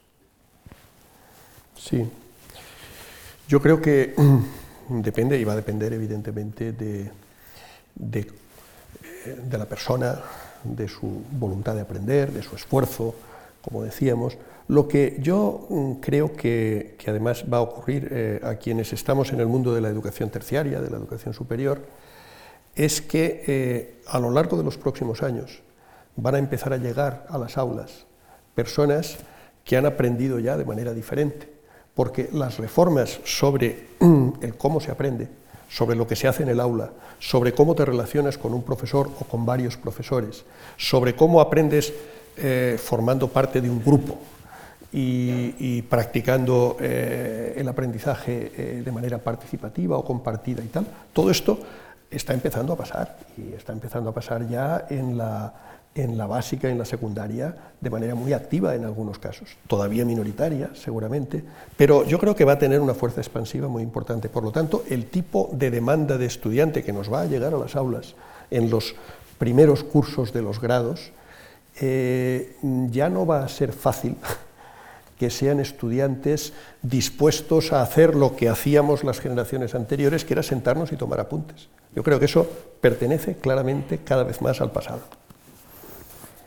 Sí. 1.76 2.10
Yo 3.46 3.62
creo 3.62 3.80
que 3.80 4.14
depende 4.88 5.38
y 5.38 5.44
va 5.44 5.52
a 5.52 5.56
depender 5.56 5.92
evidentemente 5.92 6.72
de, 6.72 7.10
de, 7.94 8.20
eh, 8.20 9.40
de 9.44 9.58
la 9.58 9.66
persona, 9.66 10.20
de 10.64 10.88
su 10.88 11.22
voluntad 11.30 11.74
de 11.76 11.82
aprender, 11.82 12.32
de 12.32 12.42
su 12.42 12.56
esfuerzo, 12.56 13.14
como 13.62 13.84
decíamos. 13.84 14.36
Lo 14.70 14.86
que 14.86 15.16
yo 15.18 15.66
mm, 15.68 15.92
creo 15.94 16.32
que, 16.36 16.94
además 17.08 17.44
va 17.52 17.56
a 17.56 17.62
ocurrir 17.62 18.08
eh, 18.12 18.40
a 18.40 18.54
quienes 18.54 18.92
estamos 18.92 19.32
en 19.32 19.40
el 19.40 19.48
mundo 19.48 19.74
de 19.74 19.80
la 19.80 19.88
educación 19.88 20.30
terciaria, 20.30 20.80
de 20.80 20.88
la 20.88 20.96
educación 20.96 21.34
superior, 21.34 21.82
es 22.76 23.02
que 23.02 23.42
eh, 23.48 24.00
a 24.06 24.20
lo 24.20 24.30
largo 24.30 24.56
de 24.56 24.62
los 24.62 24.78
próximos 24.78 25.24
años 25.24 25.60
van 26.14 26.36
a 26.36 26.38
empezar 26.38 26.72
a 26.72 26.76
llegar 26.76 27.26
a 27.28 27.36
las 27.36 27.58
aulas 27.58 28.06
personas 28.54 29.16
que 29.64 29.76
han 29.76 29.86
aprendido 29.86 30.38
ya 30.38 30.56
de 30.56 30.64
manera 30.64 30.94
diferente, 30.94 31.52
porque 31.92 32.28
las 32.32 32.58
reformas 32.58 33.18
sobre 33.24 33.88
el 34.40 34.54
cómo 34.56 34.78
se 34.78 34.92
aprende, 34.92 35.26
sobre 35.68 35.96
lo 35.96 36.06
que 36.06 36.14
se 36.14 36.28
hace 36.28 36.44
en 36.44 36.48
el 36.48 36.60
aula, 36.60 36.92
sobre 37.18 37.54
cómo 37.54 37.74
te 37.74 37.84
relacionas 37.84 38.38
con 38.38 38.54
un 38.54 38.62
profesor 38.62 39.10
o 39.18 39.24
con 39.24 39.44
varios 39.44 39.76
profesores, 39.76 40.44
sobre 40.76 41.16
cómo 41.16 41.40
aprendes 41.40 41.92
eh, 42.36 42.78
formando 42.80 43.26
parte 43.26 43.60
de 43.60 43.68
un 43.68 43.82
grupo 43.82 44.16
y, 44.92 45.82
practicando 45.82 46.76
eh, 46.80 47.54
el 47.56 47.68
aprendizaje 47.68 48.52
eh, 48.56 48.82
de 48.84 48.92
manera 48.92 49.18
participativa 49.18 49.96
o 49.96 50.04
compartida 50.04 50.62
y 50.62 50.68
tal. 50.68 50.86
Todo 51.12 51.30
esto 51.30 51.58
está 52.10 52.34
empezando 52.34 52.72
a 52.72 52.76
pasar 52.76 53.18
y 53.36 53.54
está 53.54 53.72
empezando 53.72 54.10
a 54.10 54.14
pasar 54.14 54.48
ya 54.48 54.86
en 54.90 55.16
la, 55.16 55.54
en 55.94 56.18
la 56.18 56.26
básica, 56.26 56.68
en 56.68 56.78
la 56.78 56.84
secundaria, 56.84 57.54
de 57.80 57.90
manera 57.90 58.14
muy 58.14 58.32
activa 58.32 58.74
en 58.74 58.84
algunos 58.84 59.18
casos, 59.18 59.56
todavía 59.66 60.04
minoritaria 60.04 60.70
seguramente, 60.74 61.42
pero 61.76 62.04
yo 62.04 62.18
creo 62.18 62.34
que 62.34 62.44
va 62.44 62.52
a 62.54 62.58
tener 62.58 62.80
una 62.80 62.94
fuerza 62.94 63.20
expansiva 63.20 63.68
muy 63.68 63.82
importante. 63.82 64.28
Por 64.28 64.42
lo 64.42 64.52
tanto, 64.52 64.84
el 64.88 65.06
tipo 65.06 65.50
de 65.52 65.70
demanda 65.70 66.18
de 66.18 66.26
estudiante 66.26 66.82
que 66.82 66.92
nos 66.92 67.12
va 67.12 67.22
a 67.22 67.26
llegar 67.26 67.54
a 67.54 67.58
las 67.58 67.76
aulas 67.76 68.14
en 68.50 68.70
los 68.70 68.94
primeros 69.38 69.84
cursos 69.84 70.32
de 70.32 70.42
los 70.42 70.60
grados 70.60 71.12
eh, 71.80 72.56
ya 72.90 73.08
no 73.08 73.24
va 73.24 73.44
a 73.44 73.48
ser 73.48 73.72
fácil 73.72 74.16
que 75.20 75.28
sean 75.28 75.60
estudiantes 75.60 76.54
dispuestos 76.80 77.74
a 77.74 77.82
hacer 77.82 78.14
lo 78.14 78.36
que 78.36 78.48
hacíamos 78.48 79.04
las 79.04 79.20
generaciones 79.20 79.74
anteriores, 79.74 80.24
que 80.24 80.32
era 80.32 80.42
sentarnos 80.42 80.92
y 80.92 80.96
tomar 80.96 81.20
apuntes. 81.20 81.68
Yo 81.94 82.02
creo 82.02 82.18
que 82.18 82.24
eso 82.24 82.48
pertenece 82.80 83.34
claramente 83.34 83.98
cada 83.98 84.22
vez 84.22 84.40
más 84.40 84.62
al 84.62 84.72
pasado. 84.72 85.02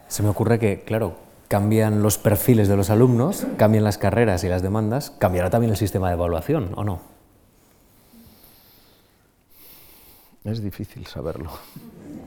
Se 0.08 0.24
me 0.24 0.30
ocurre 0.30 0.58
que, 0.58 0.82
claro, 0.82 1.18
cambian 1.50 2.02
los 2.02 2.18
perfiles 2.18 2.68
de 2.68 2.76
los 2.76 2.90
alumnos, 2.90 3.46
cambian 3.58 3.84
las 3.84 4.00
carreras 4.00 4.44
y 4.44 4.50
las 4.50 4.64
demandas, 4.64 5.12
cambiará 5.20 5.52
también 5.52 5.70
el 5.70 5.78
sistema 5.78 6.08
de 6.08 6.16
evaluación, 6.16 6.72
¿o 6.74 6.84
no? 6.84 7.00
Es 10.46 10.64
difícil 10.64 11.06
saberlo. 11.06 11.52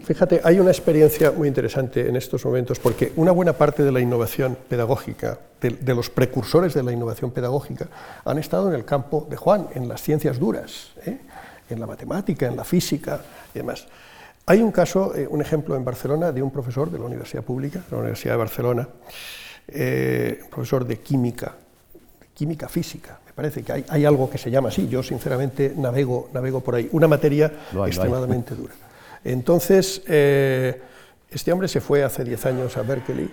Fíjate, 0.06 0.40
hay 0.44 0.60
una 0.60 0.70
experiencia 0.70 1.32
muy 1.32 1.48
interesante 1.48 2.08
en 2.08 2.14
estos 2.14 2.44
momentos, 2.44 2.78
porque 2.78 3.12
una 3.16 3.32
buena 3.32 3.54
parte 3.54 3.82
de 3.82 3.90
la 3.90 3.98
innovación 3.98 4.56
pedagógica, 4.68 5.40
de, 5.60 5.94
los 5.96 6.10
precursores 6.10 6.74
de 6.74 6.84
la 6.84 6.92
innovación 6.92 7.32
pedagógica, 7.32 7.88
han 8.24 8.38
estado 8.38 8.68
en 8.68 8.76
el 8.76 8.84
campo 8.84 9.26
de 9.28 9.36
Juan, 9.36 9.66
en 9.74 9.88
las 9.88 10.00
ciencias 10.00 10.38
duras, 10.38 10.92
¿eh? 11.04 11.18
en 11.68 11.80
la 11.80 11.88
matemática, 11.88 12.46
en 12.46 12.56
la 12.56 12.62
física 12.62 13.20
y 13.52 13.58
demás. 13.58 13.88
Hay 14.46 14.60
un 14.60 14.70
caso, 14.70 15.12
eh, 15.12 15.26
un 15.28 15.40
ejemplo 15.40 15.74
en 15.74 15.84
Barcelona 15.84 16.30
de 16.30 16.40
un 16.40 16.52
profesor 16.52 16.88
de 16.88 17.00
la 17.00 17.04
Universidad 17.04 17.42
Pública, 17.42 17.80
de 17.80 17.90
la 17.90 17.98
Universidad 17.98 18.34
de 18.34 18.38
Barcelona, 18.38 18.88
eh, 19.66 20.40
profesor 20.48 20.86
de 20.86 21.00
química, 21.00 21.56
química 22.32 22.68
física, 22.68 23.18
parece 23.34 23.64
que 23.64 23.84
hay, 23.88 24.04
algo 24.04 24.30
que 24.30 24.38
se 24.38 24.52
llama 24.52 24.68
así, 24.68 24.86
yo 24.86 25.02
sinceramente 25.02 25.74
navego, 25.76 26.30
navego 26.32 26.60
por 26.60 26.76
ahí, 26.76 26.88
una 26.92 27.08
materia 27.08 27.52
extremadamente 27.84 28.54
dura. 28.54 28.85
Entonces, 29.26 30.02
eh, 30.06 30.80
este 31.32 31.52
hombre 31.52 31.66
se 31.66 31.80
fue 31.80 32.04
hace 32.04 32.22
10 32.22 32.46
años 32.46 32.76
a 32.76 32.82
Berkeley 32.82 33.28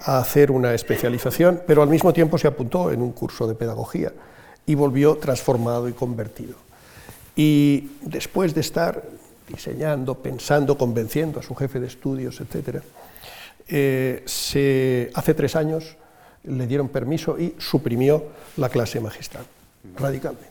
a 0.00 0.18
hacer 0.18 0.50
una 0.50 0.72
especialización, 0.72 1.62
pero 1.66 1.82
al 1.82 1.90
mismo 1.90 2.14
tiempo 2.14 2.38
se 2.38 2.48
apuntó 2.48 2.90
en 2.90 3.02
un 3.02 3.12
curso 3.12 3.46
de 3.46 3.54
pedagogía 3.54 4.12
y 4.64 4.74
volvió 4.74 5.16
transformado 5.18 5.86
y 5.86 5.92
convertido. 5.92 6.54
Y 7.36 7.90
después 8.00 8.54
de 8.54 8.62
estar 8.62 9.04
diseñando, 9.46 10.14
pensando, 10.14 10.78
convenciendo 10.78 11.40
a 11.40 11.42
su 11.42 11.54
jefe 11.54 11.78
de 11.78 11.88
estudios, 11.88 12.40
etc., 12.40 12.82
eh, 13.68 14.24
hace 15.14 15.34
tres 15.34 15.56
años 15.56 15.96
le 16.44 16.66
dieron 16.66 16.88
permiso 16.88 17.38
y 17.38 17.54
suprimió 17.58 18.28
la 18.56 18.70
clase 18.70 18.98
magistral, 18.98 19.44
radicalmente. 19.94 20.48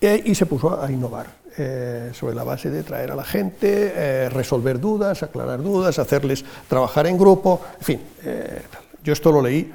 E, 0.00 0.22
y 0.24 0.34
se 0.34 0.46
puso 0.46 0.82
a 0.82 0.90
innovar 0.90 1.39
eh, 1.62 2.12
sobre 2.14 2.34
la 2.34 2.42
base 2.42 2.70
de 2.70 2.82
traer 2.82 3.10
a 3.10 3.14
la 3.14 3.22
gente, 3.22 3.92
eh, 3.94 4.30
resolver 4.30 4.80
dudas, 4.80 5.22
aclarar 5.22 5.62
dudas, 5.62 5.98
hacerles 5.98 6.42
trabajar 6.66 7.06
en 7.06 7.18
grupo, 7.18 7.60
en 7.78 7.84
fin. 7.84 8.00
Eh, 8.24 8.62
yo 9.04 9.12
esto 9.12 9.30
lo 9.30 9.42
leí, 9.42 9.70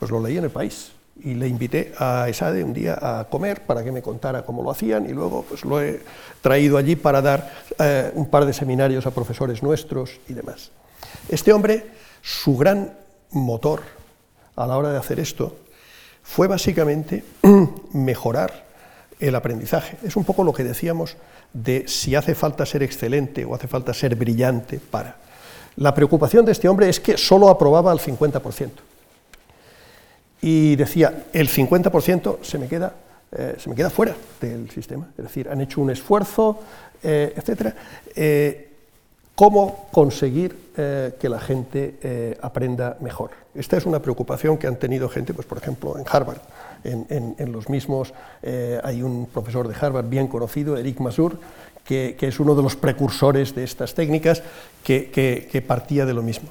pues 0.00 0.10
lo 0.10 0.20
leí 0.20 0.36
en 0.36 0.42
el 0.42 0.50
país 0.50 0.90
y 1.22 1.34
le 1.34 1.46
invité 1.46 1.92
a 1.96 2.28
Esade 2.28 2.64
un 2.64 2.74
día 2.74 2.98
a 3.00 3.28
comer 3.30 3.64
para 3.66 3.84
que 3.84 3.92
me 3.92 4.02
contara 4.02 4.44
cómo 4.44 4.64
lo 4.64 4.72
hacían 4.72 5.08
y 5.08 5.12
luego 5.12 5.44
pues 5.48 5.64
lo 5.64 5.80
he 5.80 6.00
traído 6.40 6.76
allí 6.76 6.96
para 6.96 7.22
dar 7.22 7.52
un 8.14 8.28
par 8.28 8.44
de 8.44 8.52
seminarios 8.52 9.06
a 9.06 9.12
profesores 9.12 9.62
nuestros 9.62 10.18
y 10.28 10.32
demás. 10.32 10.72
Este 11.28 11.52
hombre, 11.52 11.86
su 12.20 12.56
gran 12.56 12.94
motor 13.30 13.82
a 14.56 14.66
la 14.66 14.76
hora 14.76 14.90
de 14.90 14.98
hacer 14.98 15.20
esto 15.20 15.56
fue 16.24 16.48
básicamente 16.48 17.22
mejorar 17.92 18.67
el 19.20 19.34
aprendizaje. 19.34 19.96
Es 20.02 20.16
un 20.16 20.24
poco 20.24 20.44
lo 20.44 20.52
que 20.52 20.64
decíamos 20.64 21.16
de 21.52 21.88
si 21.88 22.14
hace 22.14 22.34
falta 22.34 22.66
ser 22.66 22.82
excelente 22.82 23.44
o 23.44 23.54
hace 23.54 23.68
falta 23.68 23.94
ser 23.94 24.14
brillante 24.14 24.78
para. 24.78 25.16
La 25.76 25.94
preocupación 25.94 26.44
de 26.44 26.52
este 26.52 26.68
hombre 26.68 26.88
es 26.88 27.00
que 27.00 27.16
solo 27.16 27.48
aprobaba 27.48 27.92
al 27.92 28.00
50%. 28.00 28.70
Y 30.40 30.76
decía, 30.76 31.24
el 31.32 31.48
50% 31.48 32.38
se 32.42 32.58
me 32.58 32.68
queda, 32.68 32.94
eh, 33.32 33.56
se 33.58 33.68
me 33.68 33.74
queda 33.74 33.90
fuera 33.90 34.14
del 34.40 34.70
sistema. 34.70 35.08
Es 35.16 35.24
decir, 35.24 35.48
han 35.48 35.60
hecho 35.60 35.80
un 35.80 35.90
esfuerzo, 35.90 36.60
eh, 37.02 37.34
etc. 37.36 37.74
Eh, 38.14 38.64
¿Cómo 39.34 39.88
conseguir 39.92 40.68
que 40.74 41.28
la 41.28 41.38
gente 41.38 42.36
aprenda 42.42 42.96
mejor? 43.00 43.30
Esta 43.54 43.76
es 43.76 43.86
una 43.86 44.00
preocupación 44.02 44.58
que 44.58 44.66
han 44.66 44.76
tenido 44.76 45.08
gente, 45.08 45.32
pues, 45.32 45.46
por 45.46 45.58
ejemplo, 45.58 45.96
en 45.96 46.04
Harvard 46.10 46.38
en, 46.84 47.52
los 47.52 47.68
mismos. 47.68 48.12
Eh, 48.42 48.80
hay 48.82 49.02
un 49.02 49.26
profesor 49.26 49.68
de 49.68 49.74
Harvard 49.74 50.08
bien 50.08 50.28
conocido, 50.28 50.76
Eric 50.76 51.00
Masur, 51.00 51.38
que, 51.84 52.16
es 52.20 52.40
uno 52.40 52.54
de 52.54 52.62
los 52.62 52.76
precursores 52.76 53.54
de 53.54 53.64
estas 53.64 53.94
técnicas, 53.94 54.42
que, 54.84 55.64
partía 55.66 56.04
de 56.04 56.14
lo 56.14 56.22
mismo. 56.22 56.50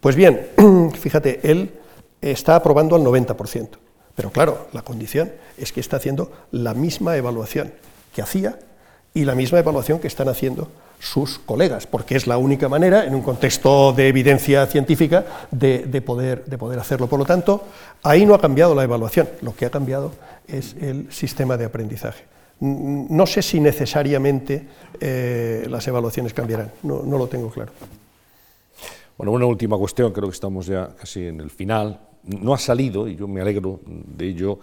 Pues 0.00 0.16
bien, 0.16 0.48
fíjate, 0.98 1.40
él 1.50 1.72
está 2.20 2.56
aprobando 2.56 2.96
al 2.96 3.02
90%, 3.02 3.68
pero 4.14 4.30
claro, 4.30 4.68
la 4.72 4.82
condición 4.82 5.32
es 5.58 5.72
que 5.72 5.80
está 5.80 5.96
haciendo 5.96 6.32
la 6.50 6.74
misma 6.74 7.16
evaluación 7.16 7.72
que 8.14 8.22
hacía 8.22 8.58
y 9.14 9.24
la 9.24 9.34
misma 9.34 9.58
evaluación 9.58 9.98
que 9.98 10.08
están 10.08 10.28
haciendo 10.28 10.68
sus 10.98 11.38
colegas, 11.38 11.86
porque 11.86 12.16
es 12.16 12.26
la 12.26 12.38
única 12.38 12.68
manera, 12.68 13.04
en 13.04 13.14
un 13.14 13.22
contexto 13.22 13.92
de 13.92 14.08
evidencia 14.08 14.66
científica, 14.66 15.24
de, 15.50 16.02
poder, 16.04 16.44
de 16.44 16.56
poder 16.56 16.78
hacerlo. 16.78 17.08
Por 17.08 17.18
lo 17.18 17.24
tanto, 17.24 17.64
ahí 18.02 18.24
no 18.24 18.34
ha 18.34 18.40
cambiado 18.40 18.74
la 18.74 18.84
evaluación, 18.84 19.28
lo 19.42 19.54
que 19.54 19.66
ha 19.66 19.70
cambiado 19.70 20.12
es 20.46 20.74
el 20.80 21.12
sistema 21.12 21.56
de 21.56 21.64
aprendizaje. 21.64 22.24
No 22.60 23.26
sé 23.26 23.42
si 23.42 23.58
necesariamente 23.58 24.68
eh, 25.00 25.66
las 25.68 25.86
evaluaciones 25.88 26.32
cambiarán, 26.32 26.70
no 26.84 27.18
lo 27.18 27.26
tengo 27.26 27.50
claro. 27.50 27.72
Bueno, 29.22 29.32
una 29.32 29.46
última 29.46 29.76
cuestión, 29.76 30.12
creo 30.12 30.28
que 30.28 30.34
estamos 30.34 30.66
ya 30.66 30.88
casi 30.98 31.26
en 31.26 31.40
el 31.40 31.50
final. 31.50 32.00
No 32.24 32.54
ha 32.54 32.58
salido, 32.58 33.06
y 33.06 33.16
yo 33.16 33.28
me 33.28 33.40
alegro 33.40 33.80
de 33.86 34.26
ello, 34.26 34.58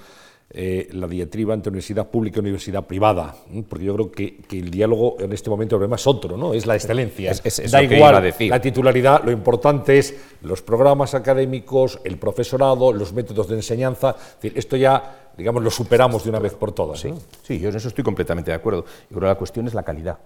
eh, 0.52 0.88
la 0.94 1.08
diatriba 1.08 1.54
entre 1.54 1.70
universidad 1.70 2.10
pública 2.10 2.38
y 2.38 2.40
universidad 2.40 2.88
privada, 2.88 3.36
porque 3.68 3.86
yo 3.86 3.94
creo 3.94 4.12
que, 4.12 4.40
el 4.50 4.72
diálogo 4.72 5.18
en 5.20 5.32
este 5.32 5.48
momento 5.48 5.76
el 5.76 5.80
problema 5.82 5.96
es 5.96 6.08
otro, 6.08 6.38
¿no? 6.38 6.56
es 6.56 6.66
la 6.66 6.74
excelencia. 6.74 7.34
da 7.70 7.84
igual 7.84 8.34
la 8.50 8.60
titularidad, 8.60 9.24
lo 9.24 9.32
importante 9.32 10.00
es 10.00 10.16
los 10.42 10.64
programas 10.64 11.14
académicos, 11.14 12.00
el 12.04 12.18
profesorado, 12.18 12.92
los 12.92 13.14
métodos 13.14 13.48
de 13.48 13.58
enseñanza. 13.58 14.16
esto 14.42 14.76
ya, 14.76 15.34
digamos, 15.38 15.62
lo 15.62 15.70
superamos 15.70 16.24
de 16.24 16.32
una 16.32 16.40
vez 16.40 16.56
por 16.56 16.72
todas. 16.72 17.00
Sí, 17.00 17.14
sí 17.44 17.60
yo 17.60 17.70
en 17.70 17.76
eso 17.76 17.88
estoy 17.88 18.04
completamente 18.04 18.50
de 18.50 18.58
acuerdo. 18.58 18.86
Yo 18.86 19.18
creo 19.18 19.22
que 19.22 19.28
la 19.28 19.36
cuestión 19.36 19.68
es 19.68 19.76
la 19.76 19.84
calidad, 19.84 20.18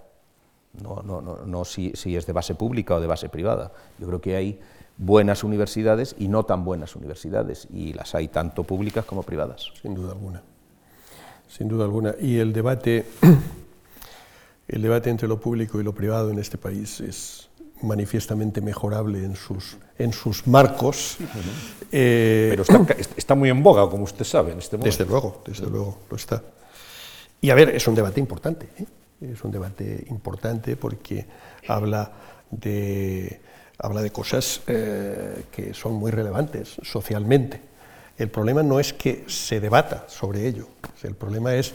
no, 0.82 1.02
no, 1.04 1.20
no, 1.20 1.44
no 1.44 1.66
si, 1.66 1.92
si 1.94 2.16
es 2.16 2.24
de 2.24 2.32
base 2.32 2.54
pública 2.54 2.94
o 2.94 3.00
de 3.00 3.06
base 3.06 3.28
privada. 3.28 3.72
Yo 3.98 4.06
creo 4.06 4.22
que 4.22 4.36
hay 4.36 4.58
buenas 4.96 5.44
universidades 5.44 6.14
y 6.18 6.28
no 6.28 6.44
tan 6.44 6.64
buenas 6.64 6.96
universidades, 6.96 7.68
y 7.72 7.92
las 7.92 8.14
hay 8.14 8.28
tanto 8.28 8.64
públicas 8.64 9.04
como 9.04 9.22
privadas. 9.22 9.72
Sin 9.80 9.94
duda 9.94 10.12
alguna, 10.12 10.42
sin 11.48 11.68
duda 11.68 11.84
alguna. 11.84 12.14
Y 12.20 12.38
el 12.38 12.52
debate, 12.52 13.06
el 14.68 14.82
debate 14.82 15.10
entre 15.10 15.28
lo 15.28 15.40
público 15.40 15.80
y 15.80 15.84
lo 15.84 15.94
privado 15.94 16.30
en 16.30 16.38
este 16.38 16.58
país 16.58 17.00
es 17.00 17.48
manifiestamente 17.82 18.60
mejorable 18.60 19.24
en 19.24 19.36
sus, 19.36 19.76
en 19.98 20.12
sus 20.12 20.46
marcos. 20.46 21.18
Eh, 21.92 22.48
Pero 22.50 22.62
está, 22.62 23.04
está, 23.16 23.34
muy 23.34 23.50
en 23.50 23.62
boga, 23.62 23.88
como 23.90 24.04
usted 24.04 24.24
sabe, 24.24 24.52
en 24.52 24.58
este 24.58 24.76
momento. 24.76 24.96
Desde 24.96 25.10
luego, 25.10 25.42
desde 25.46 25.66
luego, 25.66 25.98
lo 26.10 26.16
está. 26.16 26.42
Y 27.40 27.50
a 27.50 27.54
ver, 27.54 27.70
es 27.70 27.86
un 27.86 27.94
debate 27.94 28.20
importante, 28.20 28.68
¿eh? 28.78 28.86
es 29.32 29.44
un 29.44 29.50
debate 29.50 30.06
importante 30.08 30.76
porque 30.76 31.26
habla 31.68 32.10
de 32.50 33.40
habla 33.78 34.02
de 34.02 34.10
cosas 34.10 34.60
eh, 34.66 35.44
que 35.50 35.74
son 35.74 35.94
muy 35.94 36.10
relevantes 36.10 36.76
socialmente. 36.82 37.60
El 38.16 38.30
problema 38.30 38.62
no 38.62 38.78
es 38.78 38.92
que 38.92 39.24
se 39.26 39.60
debata 39.60 40.04
sobre 40.08 40.46
ello, 40.46 40.68
el 41.02 41.14
problema 41.14 41.54
es 41.54 41.74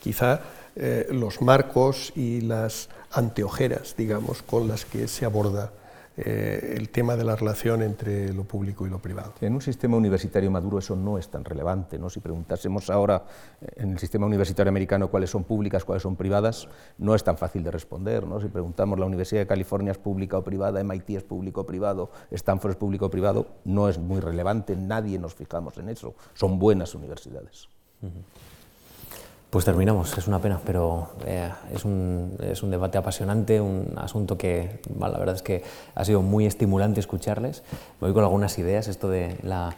quizá 0.00 0.40
eh, 0.76 1.08
los 1.10 1.42
marcos 1.42 2.12
y 2.14 2.42
las 2.42 2.88
anteojeras, 3.10 3.94
digamos, 3.96 4.42
con 4.42 4.68
las 4.68 4.84
que 4.84 5.08
se 5.08 5.24
aborda 5.24 5.72
eh, 6.16 6.74
el 6.76 6.90
tema 6.90 7.16
de 7.16 7.24
la 7.24 7.36
relación 7.36 7.82
entre 7.82 8.32
lo 8.32 8.44
público 8.44 8.86
y 8.86 8.90
lo 8.90 8.98
privado. 8.98 9.34
En 9.40 9.54
un 9.54 9.62
sistema 9.62 9.96
universitario 9.96 10.50
maduro 10.50 10.78
eso 10.78 10.96
no 10.96 11.18
es 11.18 11.28
tan 11.28 11.44
relevante. 11.44 11.98
¿no? 11.98 12.10
Si 12.10 12.20
preguntásemos 12.20 12.90
ahora 12.90 13.24
eh, 13.60 13.66
en 13.76 13.92
el 13.92 13.98
sistema 13.98 14.26
universitario 14.26 14.68
americano 14.68 15.08
cuáles 15.08 15.30
son 15.30 15.44
públicas, 15.44 15.84
cuáles 15.84 16.02
son 16.02 16.16
privadas, 16.16 16.68
no 16.98 17.14
es 17.14 17.22
tan 17.22 17.38
fácil 17.38 17.62
de 17.62 17.70
responder. 17.70 18.26
¿no? 18.26 18.40
Si 18.40 18.48
preguntamos 18.48 18.98
la 18.98 19.06
Universidad 19.06 19.42
de 19.42 19.46
California 19.46 19.92
es 19.92 19.98
pública 19.98 20.36
o 20.36 20.44
privada, 20.44 20.82
MIT 20.82 21.10
es 21.10 21.22
público 21.22 21.62
o 21.62 21.66
privado, 21.66 22.10
Stanford 22.30 22.72
es 22.72 22.76
público 22.76 23.06
o 23.06 23.10
privado, 23.10 23.46
no 23.64 23.88
es 23.88 23.98
muy 23.98 24.20
relevante, 24.20 24.76
nadie 24.76 25.18
nos 25.18 25.34
fijamos 25.34 25.78
en 25.78 25.88
eso. 25.88 26.14
Son 26.34 26.58
buenas 26.58 26.94
universidades. 26.94 27.68
Pues 29.50 29.64
terminamos, 29.64 30.16
es 30.16 30.28
una 30.28 30.38
pena, 30.38 30.60
pero 30.64 31.08
eh, 31.26 31.50
es, 31.74 31.84
un, 31.84 32.36
es, 32.40 32.62
un, 32.62 32.70
debate 32.70 32.98
apasionante, 32.98 33.60
un 33.60 33.94
asunto 33.96 34.38
que 34.38 34.78
la 34.96 35.18
verdad 35.18 35.34
es 35.34 35.42
que 35.42 35.64
ha 35.96 36.04
sido 36.04 36.22
muy 36.22 36.46
estimulante 36.46 37.00
escucharles. 37.00 37.64
Me 38.00 38.06
voy 38.06 38.14
con 38.14 38.22
algunas 38.22 38.56
ideas, 38.60 38.86
esto 38.86 39.08
de 39.08 39.36
la, 39.42 39.74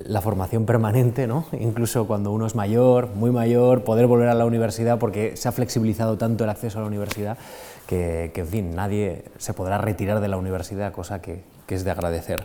la, 0.00 0.20
formación 0.20 0.66
permanente, 0.66 1.26
¿no? 1.26 1.46
incluso 1.58 2.06
cuando 2.06 2.32
uno 2.32 2.44
es 2.44 2.54
mayor, 2.54 3.14
muy 3.14 3.30
mayor, 3.30 3.82
poder 3.82 4.06
volver 4.06 4.28
a 4.28 4.34
la 4.34 4.44
universidad 4.44 4.98
porque 4.98 5.38
se 5.38 5.48
ha 5.48 5.52
flexibilizado 5.52 6.18
tanto 6.18 6.44
el 6.44 6.50
acceso 6.50 6.76
a 6.76 6.82
la 6.82 6.88
universidad 6.88 7.38
que, 7.86 8.30
que 8.34 8.42
en 8.42 8.48
fin, 8.48 8.74
nadie 8.74 9.24
se 9.38 9.54
podrá 9.54 9.78
retirar 9.78 10.20
de 10.20 10.28
la 10.28 10.36
universidad, 10.36 10.92
cosa 10.92 11.22
que, 11.22 11.44
que 11.66 11.74
es 11.76 11.84
de 11.84 11.90
agradecer. 11.90 12.44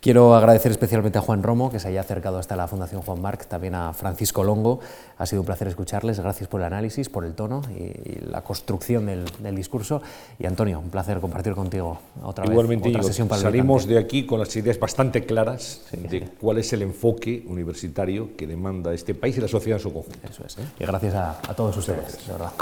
Quiero 0.00 0.34
agradecer 0.34 0.70
especialmente 0.70 1.18
a 1.18 1.20
Juan 1.20 1.42
Romo, 1.42 1.70
que 1.70 1.80
se 1.80 1.88
haya 1.88 2.00
acercado 2.00 2.38
hasta 2.38 2.54
la 2.54 2.68
Fundación 2.68 3.02
Juan 3.02 3.20
Marc, 3.20 3.46
también 3.46 3.74
a 3.74 3.92
Francisco 3.92 4.44
Longo. 4.44 4.78
Ha 5.18 5.26
sido 5.26 5.42
un 5.42 5.46
placer 5.46 5.66
escucharles. 5.68 6.20
Gracias 6.20 6.48
por 6.48 6.60
el 6.60 6.66
análisis, 6.66 7.08
por 7.08 7.24
el 7.24 7.34
tono 7.34 7.62
y, 7.70 8.20
la 8.30 8.42
construcción 8.42 9.06
del, 9.06 9.56
discurso. 9.56 10.02
Y 10.38 10.46
Antonio, 10.46 10.78
un 10.78 10.90
placer 10.90 11.18
compartir 11.20 11.54
contigo 11.54 11.98
otra 12.22 12.44
vez. 12.44 12.52
Igualmente, 12.52 13.02
sesión 13.02 13.28
salimos 13.30 13.86
de 13.86 13.98
aquí 13.98 14.26
con 14.26 14.38
las 14.38 14.54
ideas 14.54 14.78
bastante 14.78 15.24
claras 15.24 15.82
de 15.92 16.28
cuál 16.40 16.58
es 16.58 16.72
el 16.72 16.82
enfoque 16.82 17.44
universitario 17.46 18.36
que 18.36 18.46
demanda 18.46 18.92
este 18.94 19.14
país 19.14 19.36
y 19.38 19.40
la 19.40 19.48
sociedad 19.48 19.78
en 19.78 19.82
su 19.82 19.92
conjunto. 19.92 20.28
Eso 20.28 20.44
es. 20.46 20.58
¿eh? 20.58 20.62
Y 20.78 20.84
gracias 20.84 21.14
a, 21.14 21.54
todos 21.56 21.76
ustedes. 21.76 22.18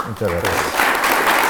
Muchas 0.07 0.29
gracias. 0.31 1.44